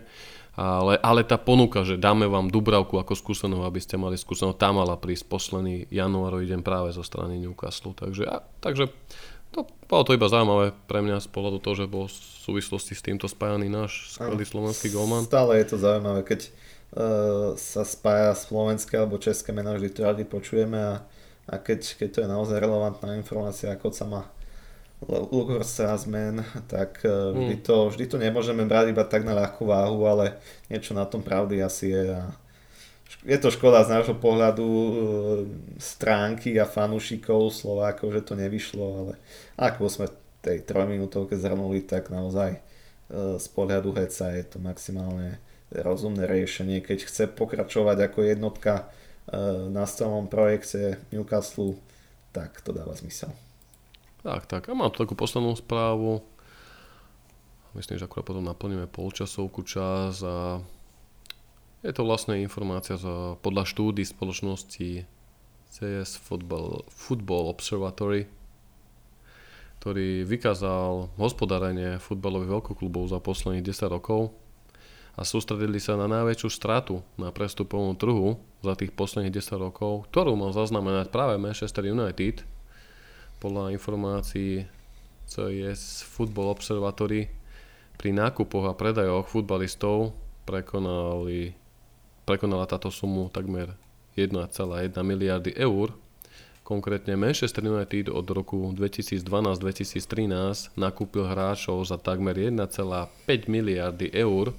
Ale, 0.59 0.99
ale 0.99 1.23
tá 1.23 1.39
ponuka, 1.39 1.87
že 1.87 1.95
dáme 1.95 2.27
vám 2.27 2.51
Dubravku 2.51 2.99
ako 2.99 3.15
skúsenosť, 3.15 3.63
aby 3.63 3.79
ste 3.79 3.95
mali 3.95 4.19
skúsenosť, 4.19 4.59
tá 4.59 4.75
mala 4.75 4.99
prísť 4.99 5.31
posledný 5.31 5.87
január, 5.87 6.43
idem 6.43 6.59
práve 6.59 6.91
zo 6.91 7.03
strany 7.03 7.39
Newcastle. 7.39 7.95
Takže, 7.95 8.23
a, 8.27 8.43
takže 8.59 8.91
to 9.55 9.63
bolo 9.87 10.03
to 10.03 10.15
iba 10.15 10.27
zaujímavé 10.27 10.75
pre 10.91 10.99
mňa 10.99 11.23
z 11.23 11.31
pohľadu 11.31 11.63
toho, 11.63 11.75
že 11.79 11.91
bol 11.91 12.11
v 12.11 12.15
súvislosti 12.43 12.91
s 12.91 13.03
týmto 13.03 13.31
spájaný 13.31 13.71
náš 13.71 14.19
skvelý 14.19 14.43
slovenský 14.43 14.91
golman. 14.91 15.23
Stále 15.23 15.63
je 15.63 15.67
to 15.71 15.77
zaujímavé, 15.79 16.27
keď 16.27 16.41
uh, 16.47 16.51
sa 17.55 17.87
spája 17.87 18.35
slovenské 18.35 18.99
alebo 18.99 19.15
české 19.15 19.55
mená, 19.55 19.75
vždy 19.75 19.89
to 19.95 20.03
radi 20.03 20.23
počujeme 20.27 20.75
a 20.75 20.93
a 21.45 21.61
keď, 21.61 21.79
keď 22.01 22.09
to 22.09 22.21
je 22.25 22.29
naozaj 22.29 22.57
relevantná 22.57 23.13
informácia, 23.13 23.69
ako 23.69 23.93
sa 23.93 24.05
má 24.09 24.21
Lughorst 25.05 25.77
Rasmen, 25.77 26.41
tak 26.65 27.05
e, 27.05 27.09
vždy 27.09 27.55
hmm. 27.61 27.65
to, 27.65 27.75
vždy 27.93 28.05
to 28.09 28.17
nemôžeme 28.17 28.65
brať 28.65 28.95
iba 28.95 29.05
tak 29.05 29.21
na 29.21 29.37
ľahkú 29.37 29.69
váhu, 29.69 30.07
ale 30.09 30.41
niečo 30.71 30.97
na 30.97 31.05
tom 31.05 31.21
pravdy 31.21 31.61
asi 31.61 31.93
je. 31.93 32.05
A 32.17 32.33
je 33.25 33.37
to 33.37 33.53
škoda 33.53 33.85
z 33.85 33.93
nášho 33.93 34.17
pohľadu 34.17 34.65
e, 34.65 34.93
stránky 35.77 36.57
a 36.57 36.65
fanúšikov 36.65 37.53
Slovákov, 37.53 38.13
že 38.17 38.25
to 38.25 38.33
nevyšlo, 38.33 38.85
ale 39.05 39.13
ako 39.59 39.85
sme 39.85 40.07
tej 40.41 40.65
trojminútovke 40.65 41.37
zhrnuli, 41.37 41.85
tak 41.85 42.09
naozaj 42.09 42.57
e, 42.57 42.59
z 43.37 43.47
pohľadu 43.53 43.93
heca 43.97 44.33
je 44.33 44.45
to 44.45 44.57
maximálne 44.57 45.37
rozumné 45.69 46.25
riešenie. 46.25 46.81
Keď 46.81 46.99
chce 47.05 47.23
pokračovať 47.29 48.09
ako 48.09 48.19
jednotka 48.25 48.89
na 49.69 49.85
celom 49.89 50.29
projekte 50.29 51.01
Newcastle, 51.09 51.81
tak 52.29 52.61
to 52.61 52.69
dáva 52.69 52.93
zmysel. 52.93 53.33
Tak, 54.21 54.45
tak. 54.45 54.69
A 54.69 54.73
mám 54.73 54.89
tu 54.93 55.01
takú 55.01 55.13
poslednú 55.17 55.53
správu. 55.57 56.21
Myslím, 57.77 57.99
že 57.99 58.07
akurát 58.07 58.25
potom 58.25 58.45
naplníme 58.45 58.87
polčasovku 58.87 59.61
čas 59.67 60.23
a 60.23 60.63
je 61.85 61.91
to 61.93 62.07
vlastne 62.07 62.39
informácia 62.39 62.97
za, 62.97 63.37
podľa 63.43 63.67
štúdy 63.67 64.01
spoločnosti 64.01 65.05
CS 65.69 66.17
Football, 66.17 66.87
Football 66.87 67.51
Observatory, 67.51 68.25
ktorý 69.83 70.23
vykázal 70.25 71.13
hospodárenie 71.19 71.99
futbalových 71.99 72.57
veľkoklubov 72.57 73.11
za 73.11 73.19
posledných 73.19 73.61
10 73.61 73.91
rokov 73.91 74.33
a 75.15 75.23
sústredili 75.23 75.79
sa 75.79 75.95
na 75.95 76.11
najväčšiu 76.11 76.49
stratu 76.51 76.99
na 77.15 77.31
prestupovom 77.31 77.95
trhu 77.95 78.35
za 78.59 78.75
tých 78.75 78.91
posledných 78.91 79.31
10 79.31 79.63
rokov, 79.63 80.11
ktorú 80.11 80.35
mal 80.35 80.51
zaznamenať 80.51 81.07
práve 81.07 81.39
Manchester 81.39 81.87
United. 81.87 82.43
Podľa 83.39 83.71
informácií 83.71 84.67
CIS 85.25 86.03
Football 86.03 86.59
Observatory 86.59 87.31
pri 87.95 88.11
nákupoch 88.11 88.67
a 88.67 88.75
predajoch 88.75 89.31
futbalistov 89.31 90.11
prekonali, 90.43 91.55
prekonala 92.27 92.67
táto 92.67 92.91
sumu 92.91 93.31
takmer 93.31 93.71
1,1 94.19 94.51
miliardy 94.99 95.55
eur. 95.55 95.95
Konkrétne 96.65 97.15
Manchester 97.15 97.61
United 97.61 98.09
od 98.09 98.25
roku 98.35 98.73
2012-2013 98.73 100.75
nakúpil 100.75 101.23
hráčov 101.23 101.87
za 101.87 101.95
takmer 102.01 102.35
1,5 102.35 102.67
miliardy 103.47 104.11
eur 104.11 104.51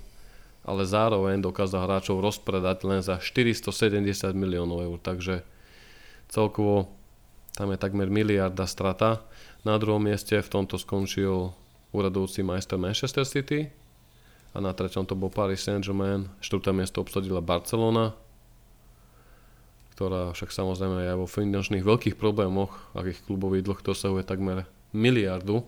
ale 0.67 0.83
zároveň 0.83 1.39
dokázal 1.39 1.87
hráčov 1.87 2.19
rozpredať 2.19 2.83
len 2.83 2.99
za 2.99 3.23
470 3.23 4.35
miliónov 4.35 4.83
eur, 4.83 4.99
takže 4.99 5.47
celkovo 6.27 6.91
tam 7.55 7.71
je 7.71 7.79
takmer 7.79 8.11
miliarda 8.11 8.67
strata. 8.67 9.23
Na 9.63 9.79
druhom 9.79 10.03
mieste 10.03 10.35
v 10.43 10.51
tomto 10.51 10.77
skončil 10.77 11.55
úradujúci 11.95 12.43
majster 12.43 12.77
Manchester 12.77 13.23
City 13.23 13.71
a 14.53 14.59
na 14.59 14.75
treťom 14.75 15.07
to 15.07 15.15
bol 15.15 15.31
Paris 15.31 15.63
Saint-Germain, 15.63 16.27
štvrté 16.43 16.75
miesto 16.75 16.99
obsadila 16.99 17.39
Barcelona, 17.39 18.13
ktorá 19.95 20.35
však 20.35 20.51
samozrejme 20.53 21.09
aj 21.09 21.17
vo 21.17 21.31
finančných 21.31 21.87
veľkých 21.87 22.19
problémoch, 22.19 22.75
akých 22.93 23.25
klubový 23.25 23.63
dlh 23.65 23.81
dosahuje 23.81 24.27
takmer 24.27 24.69
miliardu, 24.93 25.65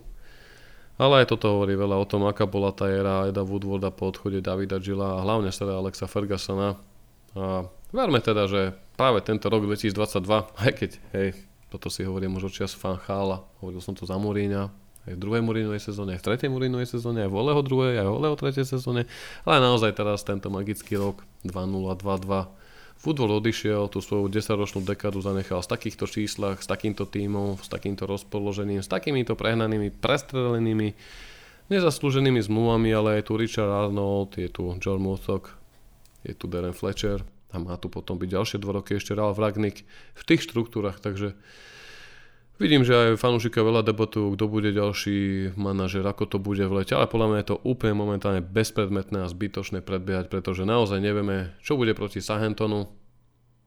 ale 0.99 1.23
aj 1.23 1.31
toto 1.31 1.55
hovorí 1.55 1.79
veľa 1.79 1.95
o 1.95 2.03
tom, 2.03 2.27
aká 2.27 2.43
bola 2.43 2.75
tá 2.75 2.91
éra 2.91 3.31
Eda 3.31 3.47
Woodwarda 3.47 3.87
po 3.89 4.11
odchode 4.11 4.43
Davida 4.43 4.83
Gilla 4.83 5.15
a 5.15 5.23
hlavne 5.23 5.47
teda 5.47 5.79
Alexa 5.79 6.11
Fergusona. 6.11 6.75
A 7.39 7.63
verme 7.95 8.19
teda, 8.19 8.51
že 8.51 8.75
práve 8.99 9.23
tento 9.23 9.47
rok 9.47 9.63
2022, 9.63 9.95
aj 10.67 10.71
keď, 10.75 10.91
hej, 11.15 11.39
toto 11.71 11.87
si 11.87 12.03
hovorím 12.03 12.35
už 12.35 12.51
očias 12.51 12.75
fan 12.75 12.99
Chála, 12.99 13.39
hovoril 13.63 13.79
som 13.79 13.95
to 13.95 14.03
za 14.03 14.19
Muríňa, 14.19 14.67
aj 15.07 15.13
v 15.15 15.19
druhej 15.23 15.39
Murinovej 15.39 15.79
sezóne, 15.79 16.19
aj 16.19 16.21
v 16.21 16.25
tretej 16.35 16.49
Murinovej 16.51 16.99
sezóne, 16.99 17.23
aj 17.23 17.31
v 17.31 17.37
Oleho 17.39 17.61
druhej, 17.63 17.95
aj 18.03 18.07
v 18.11 18.15
Oleho 18.19 18.35
tretej 18.35 18.67
sezóne, 18.67 19.07
ale 19.47 19.57
naozaj 19.63 19.95
teraz 19.95 20.27
tento 20.27 20.51
magický 20.51 20.99
rok 20.99 21.23
2-0, 21.47 21.95
2-2 21.95 22.58
Futbol 22.99 23.39
odišiel, 23.39 23.87
tú 23.87 24.03
svoju 24.03 24.27
10-ročnú 24.27 24.83
dekadu 24.83 25.23
zanechal 25.23 25.63
z 25.63 25.71
takýchto 25.71 26.03
číslach, 26.03 26.59
s 26.59 26.67
takýmto 26.67 27.07
tímom, 27.07 27.55
s 27.55 27.71
takýmto 27.71 28.03
rozpoložením, 28.03 28.83
s 28.83 28.91
takýmito 28.91 29.39
prehnanými, 29.39 29.87
prestrelenými, 30.03 30.99
nezaslúženými 31.71 32.43
zmluvami, 32.43 32.91
ale 32.91 33.23
je 33.23 33.31
tu 33.31 33.39
Richard 33.39 33.71
Arnold, 33.71 34.35
je 34.35 34.51
tu 34.51 34.67
John 34.83 34.99
Murdoch, 34.99 35.47
je 36.27 36.35
tu 36.35 36.51
Darren 36.51 36.75
Fletcher 36.75 37.23
a 37.49 37.55
má 37.55 37.79
tu 37.79 37.87
potom 37.87 38.19
byť 38.19 38.29
ďalšie 38.35 38.57
dva 38.59 38.83
roky 38.83 38.99
ešte 38.99 39.15
Ralf 39.15 39.39
Ragnick 39.39 39.87
v 40.19 40.23
tých 40.27 40.43
štruktúrach, 40.43 40.99
takže 40.99 41.39
Vidím, 42.59 42.83
že 42.83 43.15
aj 43.15 43.23
fanúšika 43.23 43.63
veľa 43.63 43.87
debatujú, 43.87 44.35
kto 44.35 44.45
bude 44.51 44.75
ďalší 44.75 45.55
manažer, 45.55 46.03
ako 46.03 46.27
to 46.27 46.37
bude 46.43 46.59
v 46.59 46.83
lete, 46.83 46.91
ale 46.91 47.07
podľa 47.07 47.27
mňa 47.31 47.39
je 47.39 47.49
to 47.55 47.61
úplne 47.63 47.95
momentálne 47.95 48.43
bezpredmetné 48.43 49.23
a 49.23 49.31
zbytočné 49.31 49.79
predbiehať, 49.79 50.27
pretože 50.27 50.67
naozaj 50.67 50.99
nevieme, 50.99 51.55
čo 51.63 51.79
bude 51.79 51.95
proti 51.95 52.19
Sahentonu 52.19 52.91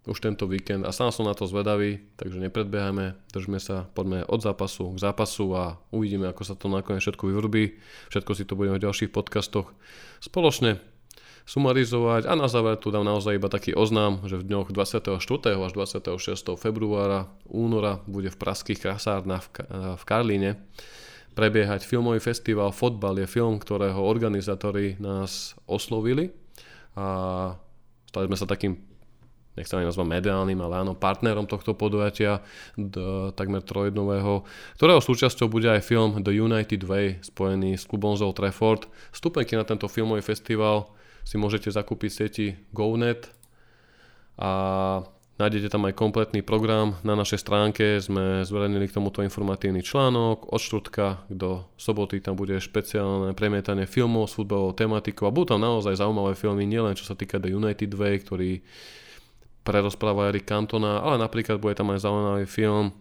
už 0.05 0.19
tento 0.21 0.45
víkend 0.45 0.85
a 0.85 0.93
sám 0.93 1.09
som 1.09 1.25
na 1.25 1.33
to 1.33 1.49
zvedavý, 1.49 2.05
takže 2.21 2.37
nepredbiehajme, 2.37 3.33
držme 3.33 3.57
sa, 3.63 3.89
poďme 3.97 4.29
od 4.29 4.45
zápasu 4.45 4.93
k 4.93 4.99
zápasu 4.99 5.47
a 5.57 5.81
uvidíme, 5.89 6.29
ako 6.29 6.43
sa 6.45 6.53
to 6.53 6.69
nakoniec 6.69 7.01
všetko 7.01 7.33
vyvrbí. 7.33 7.81
Všetko 8.13 8.33
si 8.37 8.45
to 8.45 8.61
budeme 8.61 8.77
v 8.77 8.85
ďalších 8.85 9.09
podcastoch 9.09 9.73
spoločne 10.21 10.85
sumarizovať 11.53 12.25
a 12.25 12.33
na 12.33 12.49
záver 12.49 12.81
tu 12.81 12.89
dám 12.89 13.05
naozaj 13.05 13.37
iba 13.37 13.53
taký 13.53 13.77
oznám, 13.77 14.25
že 14.25 14.41
v 14.41 14.49
dňoch 14.49 14.73
24. 14.73 15.21
až 15.61 15.73
26. 15.77 16.17
februára, 16.57 17.29
února 17.45 18.01
bude 18.09 18.33
v 18.33 18.41
praských 18.41 18.81
krasárnach 18.81 19.53
v 19.69 20.03
Karlíne 20.09 20.57
prebiehať 21.37 21.85
filmový 21.85 22.25
festival 22.25 22.73
Fotbal 22.73 23.21
je 23.21 23.29
film, 23.29 23.61
ktorého 23.61 24.01
organizátori 24.01 24.97
nás 24.97 25.53
oslovili 25.69 26.33
a 26.97 27.05
stali 28.09 28.33
sme 28.33 28.37
sa 28.41 28.49
takým 28.49 28.73
nechcem 29.53 29.85
aj 29.85 29.93
nazvať 29.93 30.09
mediálnym, 30.09 30.57
ale 30.65 30.81
áno, 30.81 30.97
partnerom 30.97 31.45
tohto 31.45 31.77
podujatia 31.77 32.41
takmer 33.37 33.61
trojdnového, 33.61 34.49
ktorého 34.81 35.05
súčasťou 35.05 35.53
bude 35.53 35.69
aj 35.69 35.85
film 35.85 36.17
The 36.25 36.33
United 36.33 36.81
Way 36.81 37.21
spojený 37.29 37.77
s 37.77 37.85
klubom 37.85 38.17
Zoll 38.17 38.33
Trafford. 38.33 38.89
Vstupenky 39.13 39.53
na 39.53 39.69
tento 39.69 39.93
filmový 39.93 40.25
festival 40.25 40.97
si 41.23 41.39
môžete 41.41 41.71
zakúpiť 41.73 42.11
sieti 42.11 42.47
GoNet 42.75 43.31
a 44.39 44.51
Nájdete 45.41 45.75
tam 45.75 45.89
aj 45.91 45.99
kompletný 45.99 46.39
program. 46.45 47.01
Na 47.03 47.19
našej 47.19 47.43
stránke 47.43 47.99
sme 47.99 48.47
zverejnili 48.47 48.87
k 48.87 48.95
tomuto 48.95 49.27
informatívny 49.27 49.83
článok. 49.83 50.47
Od 50.47 50.61
štvrtka 50.63 51.27
do 51.33 51.67
soboty 51.75 52.23
tam 52.23 52.39
bude 52.39 52.61
špeciálne 52.63 53.35
premietanie 53.35 53.91
filmov 53.91 54.31
s 54.31 54.39
futbalovou 54.39 54.71
tematikou 54.77 55.27
a 55.27 55.35
budú 55.35 55.57
tam 55.57 55.67
naozaj 55.67 55.99
zaujímavé 55.99 56.39
filmy, 56.39 56.63
nielen 56.63 56.95
čo 56.95 57.09
sa 57.09 57.19
týka 57.19 57.43
The 57.43 57.59
United 57.59 57.91
Way, 57.91 58.15
ktorý 58.23 58.51
prerozpráva 59.67 60.31
Eric 60.31 60.47
Cantona, 60.47 61.03
ale 61.03 61.19
napríklad 61.19 61.59
bude 61.59 61.75
tam 61.75 61.91
aj 61.91 62.07
zaujímavý 62.07 62.47
film 62.47 62.95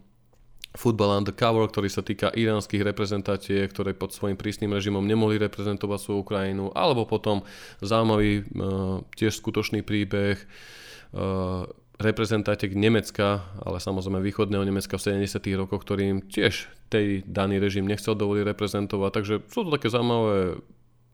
Football 0.71 1.19
Undercover, 1.19 1.67
ktorý 1.67 1.89
sa 1.91 1.99
týka 1.99 2.31
iránskych 2.31 2.79
reprezentácií, 2.79 3.67
ktoré 3.67 3.91
pod 3.91 4.15
svojim 4.15 4.39
prísnym 4.39 4.71
režimom 4.71 5.03
nemohli 5.03 5.35
reprezentovať 5.35 5.99
svoju 5.99 6.23
krajinu, 6.23 6.71
alebo 6.71 7.03
potom 7.03 7.43
zaujímavý 7.83 8.31
uh, 8.39 9.03
tiež 9.19 9.35
skutočný 9.43 9.83
príbeh 9.83 10.39
uh, 10.39 11.67
reprezentátek 12.01 12.73
Nemecka, 12.73 13.45
ale 13.61 13.77
samozrejme 13.77 14.23
východného 14.23 14.63
Nemecka 14.65 14.97
v 14.97 15.21
70. 15.21 15.37
rokoch, 15.59 15.83
ktorým 15.83 16.25
tiež 16.25 16.71
tej 16.89 17.23
daný 17.23 17.61
režim 17.61 17.85
nechcel 17.85 18.17
dovoliť 18.17 18.43
reprezentovať. 18.51 19.11
Takže 19.11 19.35
sú 19.47 19.67
to 19.67 19.75
také 19.75 19.87
zaujímavé 19.87 20.59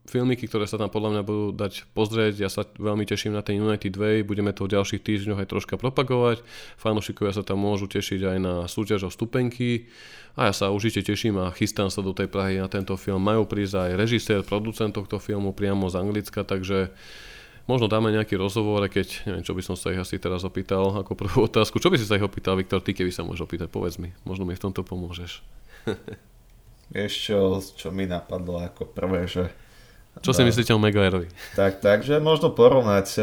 filmiky, 0.08 0.47
ktoré 0.47 0.66
sa 0.66 0.80
tam 0.80 0.88
podľa 0.88 1.20
mňa 1.20 1.24
budú 1.24 1.45
dať 1.53 1.88
pozrieť. 1.91 2.39
Ja 2.41 2.49
sa 2.49 2.64
veľmi 2.66 3.03
teším 3.03 3.36
na 3.36 3.43
ten 3.43 3.60
United 3.60 3.93
Way, 3.93 4.24
budeme 4.24 4.55
to 4.55 4.66
v 4.66 4.74
ďalších 4.74 5.03
týždňoch 5.03 5.43
aj 5.43 5.51
troška 5.51 5.76
propagovať. 5.76 6.41
Fanúšikovia 6.80 7.36
sa 7.36 7.43
tam 7.43 7.62
môžu 7.62 7.91
tešiť 7.91 8.22
aj 8.24 8.38
na 8.39 8.53
súťaž 8.66 9.08
o 9.08 9.12
stupenky. 9.12 9.91
A 10.38 10.49
ja 10.49 10.53
sa 10.53 10.70
určite 10.70 11.01
teším 11.01 11.41
a 11.41 11.49
chystám 11.51 11.89
sa 11.89 12.05
do 12.05 12.14
tej 12.14 12.30
Prahy 12.30 12.62
na 12.62 12.70
tento 12.70 12.93
film. 12.95 13.22
Majú 13.26 13.49
prísť 13.49 13.89
aj 13.89 13.91
režisér, 13.97 14.39
producent 14.45 14.93
tohto 14.93 15.18
filmu 15.18 15.51
priamo 15.51 15.89
z 15.89 15.97
Anglicka, 15.97 16.45
takže 16.45 16.93
Možno 17.68 17.91
dáme 17.91 18.16
nejaký 18.16 18.39
rozhovor, 18.39 18.80
keď 18.88 19.28
neviem, 19.28 19.43
čo 19.43 19.51
by 19.51 19.60
som 19.60 19.76
sa 19.76 19.91
ich 19.91 19.99
asi 19.99 20.16
teraz 20.16 20.47
opýtal 20.47 20.88
ako 21.03 21.20
prvú 21.20 21.51
otázku. 21.51 21.84
Čo 21.84 21.91
by 21.91 21.99
si 21.99 22.08
sa 22.08 22.16
ich 22.16 22.24
opýtal, 22.24 22.55
Viktor, 22.55 22.80
ty 22.80 22.95
keby 22.95 23.12
sa 23.12 23.28
môžeš 23.28 23.43
opýtať, 23.43 23.68
povedz 23.68 23.99
mi. 23.99 24.16
Možno 24.24 24.47
mi 24.47 24.55
v 24.55 24.64
tomto 24.64 24.88
pomôžeš. 24.88 25.43
Vieš 26.95 27.14
čo, 27.28 27.60
čo 27.76 27.91
mi 27.91 28.08
napadlo 28.08 28.64
ako 28.64 28.88
prvé, 28.88 29.28
že... 29.28 29.51
Čo 30.22 30.32
si 30.34 30.43
myslíte 30.43 30.74
o 30.74 30.80
Maguireovi? 30.82 31.28
Tak, 31.53 31.84
takže 31.84 32.20
možno 32.20 32.53
porovnať 32.53 33.07
e, 33.18 33.22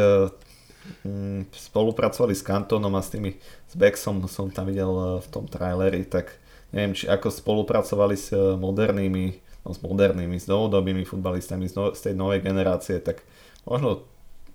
mm, 1.05 1.41
spolupracovali 1.51 2.33
s 2.33 2.45
Kantonom 2.45 2.93
a 2.95 3.01
s 3.01 3.13
tými 3.13 3.35
s 3.69 3.73
Bexom 3.73 4.23
som 4.29 4.51
tam 4.51 4.69
videl 4.69 4.89
e, 4.89 5.03
v 5.23 5.27
tom 5.31 5.45
traileri, 5.49 6.05
tak 6.05 6.37
neviem, 6.71 6.95
či 6.95 7.07
ako 7.07 7.31
spolupracovali 7.31 8.15
s 8.15 8.31
e, 8.31 8.55
modernými, 8.55 9.25
no 9.65 9.69
s 9.73 9.79
modernými, 9.81 10.37
s 10.39 10.45
novodobými 10.47 11.03
futbalistami 11.03 11.67
z, 11.67 11.73
no, 11.75 11.83
z 11.91 12.11
tej 12.11 12.15
novej 12.15 12.43
generácie, 12.43 13.01
tak 13.01 13.23
možno 13.67 14.05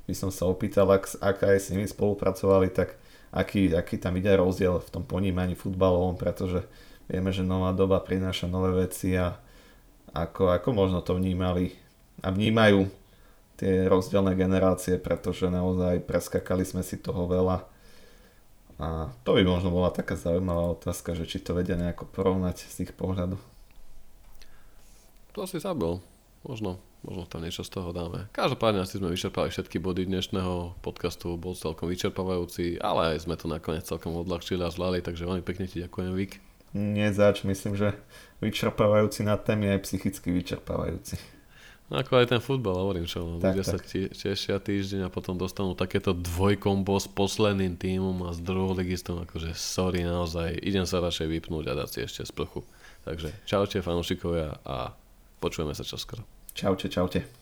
by 0.09 0.14
som 0.16 0.30
sa 0.34 0.49
opýtal, 0.49 0.91
ak, 0.91 1.20
ak 1.22 1.47
aj 1.47 1.59
s 1.59 1.70
nimi 1.70 1.86
spolupracovali, 1.86 2.70
tak 2.74 2.99
aký, 3.30 3.74
aký 3.74 3.99
tam 3.99 4.18
ide 4.18 4.34
rozdiel 4.34 4.82
v 4.82 4.91
tom 4.91 5.05
ponímaní 5.07 5.55
futbalovom, 5.55 6.18
pretože 6.18 6.66
vieme, 7.07 7.30
že 7.30 7.47
nová 7.47 7.70
doba 7.70 8.03
prináša 8.03 8.51
nové 8.51 8.86
veci 8.86 9.14
a 9.14 9.38
ako, 10.11 10.51
ako 10.51 10.68
možno 10.74 10.99
to 11.07 11.14
vnímali 11.14 11.70
a 12.21 12.29
vnímajú 12.33 12.89
tie 13.61 13.85
rozdielne 13.85 14.33
generácie, 14.33 14.97
pretože 14.97 15.53
naozaj 15.53 16.05
preskakali 16.09 16.64
sme 16.64 16.81
si 16.81 16.97
toho 16.97 17.29
veľa. 17.29 17.68
A 18.81 19.12
to 19.29 19.37
by 19.37 19.45
možno 19.45 19.68
bola 19.68 19.93
taká 19.93 20.16
zaujímavá 20.16 20.73
otázka, 20.73 21.12
že 21.12 21.29
či 21.29 21.45
to 21.45 21.53
vedia 21.53 21.77
nejako 21.77 22.09
porovnať 22.09 22.64
z 22.64 22.89
ich 22.89 22.93
pohľadu. 22.97 23.37
To 25.37 25.45
asi 25.45 25.61
zabil. 25.61 26.01
Možno. 26.41 26.81
Možno 27.01 27.25
tam 27.25 27.41
niečo 27.45 27.64
z 27.64 27.73
toho 27.73 27.97
dáme. 27.97 28.29
Každopádne 28.33 28.85
asi 28.85 29.01
sme 29.01 29.12
vyčerpali 29.12 29.49
všetky 29.49 29.81
body 29.81 30.05
dnešného 30.05 30.77
podcastu, 30.85 31.33
bol 31.41 31.57
celkom 31.57 31.89
vyčerpávajúci, 31.89 32.77
ale 32.77 33.16
aj 33.16 33.25
sme 33.25 33.41
to 33.41 33.49
nakoniec 33.49 33.89
celkom 33.89 34.21
odľahčili 34.21 34.61
a 34.61 34.68
zvládli, 34.68 35.01
takže 35.01 35.25
veľmi 35.25 35.41
pekne 35.41 35.64
ti 35.64 35.81
ďakujem, 35.81 36.12
Vik. 36.12 36.33
Nie 36.77 37.09
zač, 37.16 37.49
myslím, 37.49 37.73
že 37.73 37.97
vyčerpávajúci 38.45 39.25
na 39.25 39.41
témy 39.41 39.73
aj 39.77 39.89
psychicky 39.89 40.29
vyčerpávajúci. 40.29 41.39
No 41.91 41.99
ako 41.99 42.22
aj 42.22 42.30
ten 42.30 42.38
futbal, 42.38 42.78
hovorím 42.78 43.11
čo, 43.11 43.43
tak, 43.43 43.59
ľudia 43.59 43.64
tak. 43.66 43.82
sa 43.82 44.07
tešia 44.14 44.62
týždeň 44.62 45.11
a 45.11 45.12
potom 45.12 45.34
dostanú 45.34 45.74
takéto 45.74 46.14
dvojkombo 46.14 46.95
s 46.95 47.11
posledným 47.11 47.74
týmom 47.74 48.30
a 48.30 48.30
s 48.30 48.38
druhou 48.38 48.78
ligistom, 48.78 49.26
akože 49.26 49.59
sorry 49.59 50.07
naozaj, 50.07 50.55
idem 50.62 50.86
sa 50.86 51.03
radšej 51.03 51.26
vypnúť 51.26 51.66
a 51.66 51.82
dať 51.82 51.88
si 51.91 51.99
ešte 52.07 52.22
sprchu. 52.30 52.62
Takže 53.03 53.34
čaute 53.43 53.82
fanúšikovia 53.82 54.62
a 54.62 54.95
počujeme 55.43 55.74
sa 55.74 55.82
čoskoro. 55.82 56.22
Čaute, 56.55 56.86
čaute. 56.86 57.39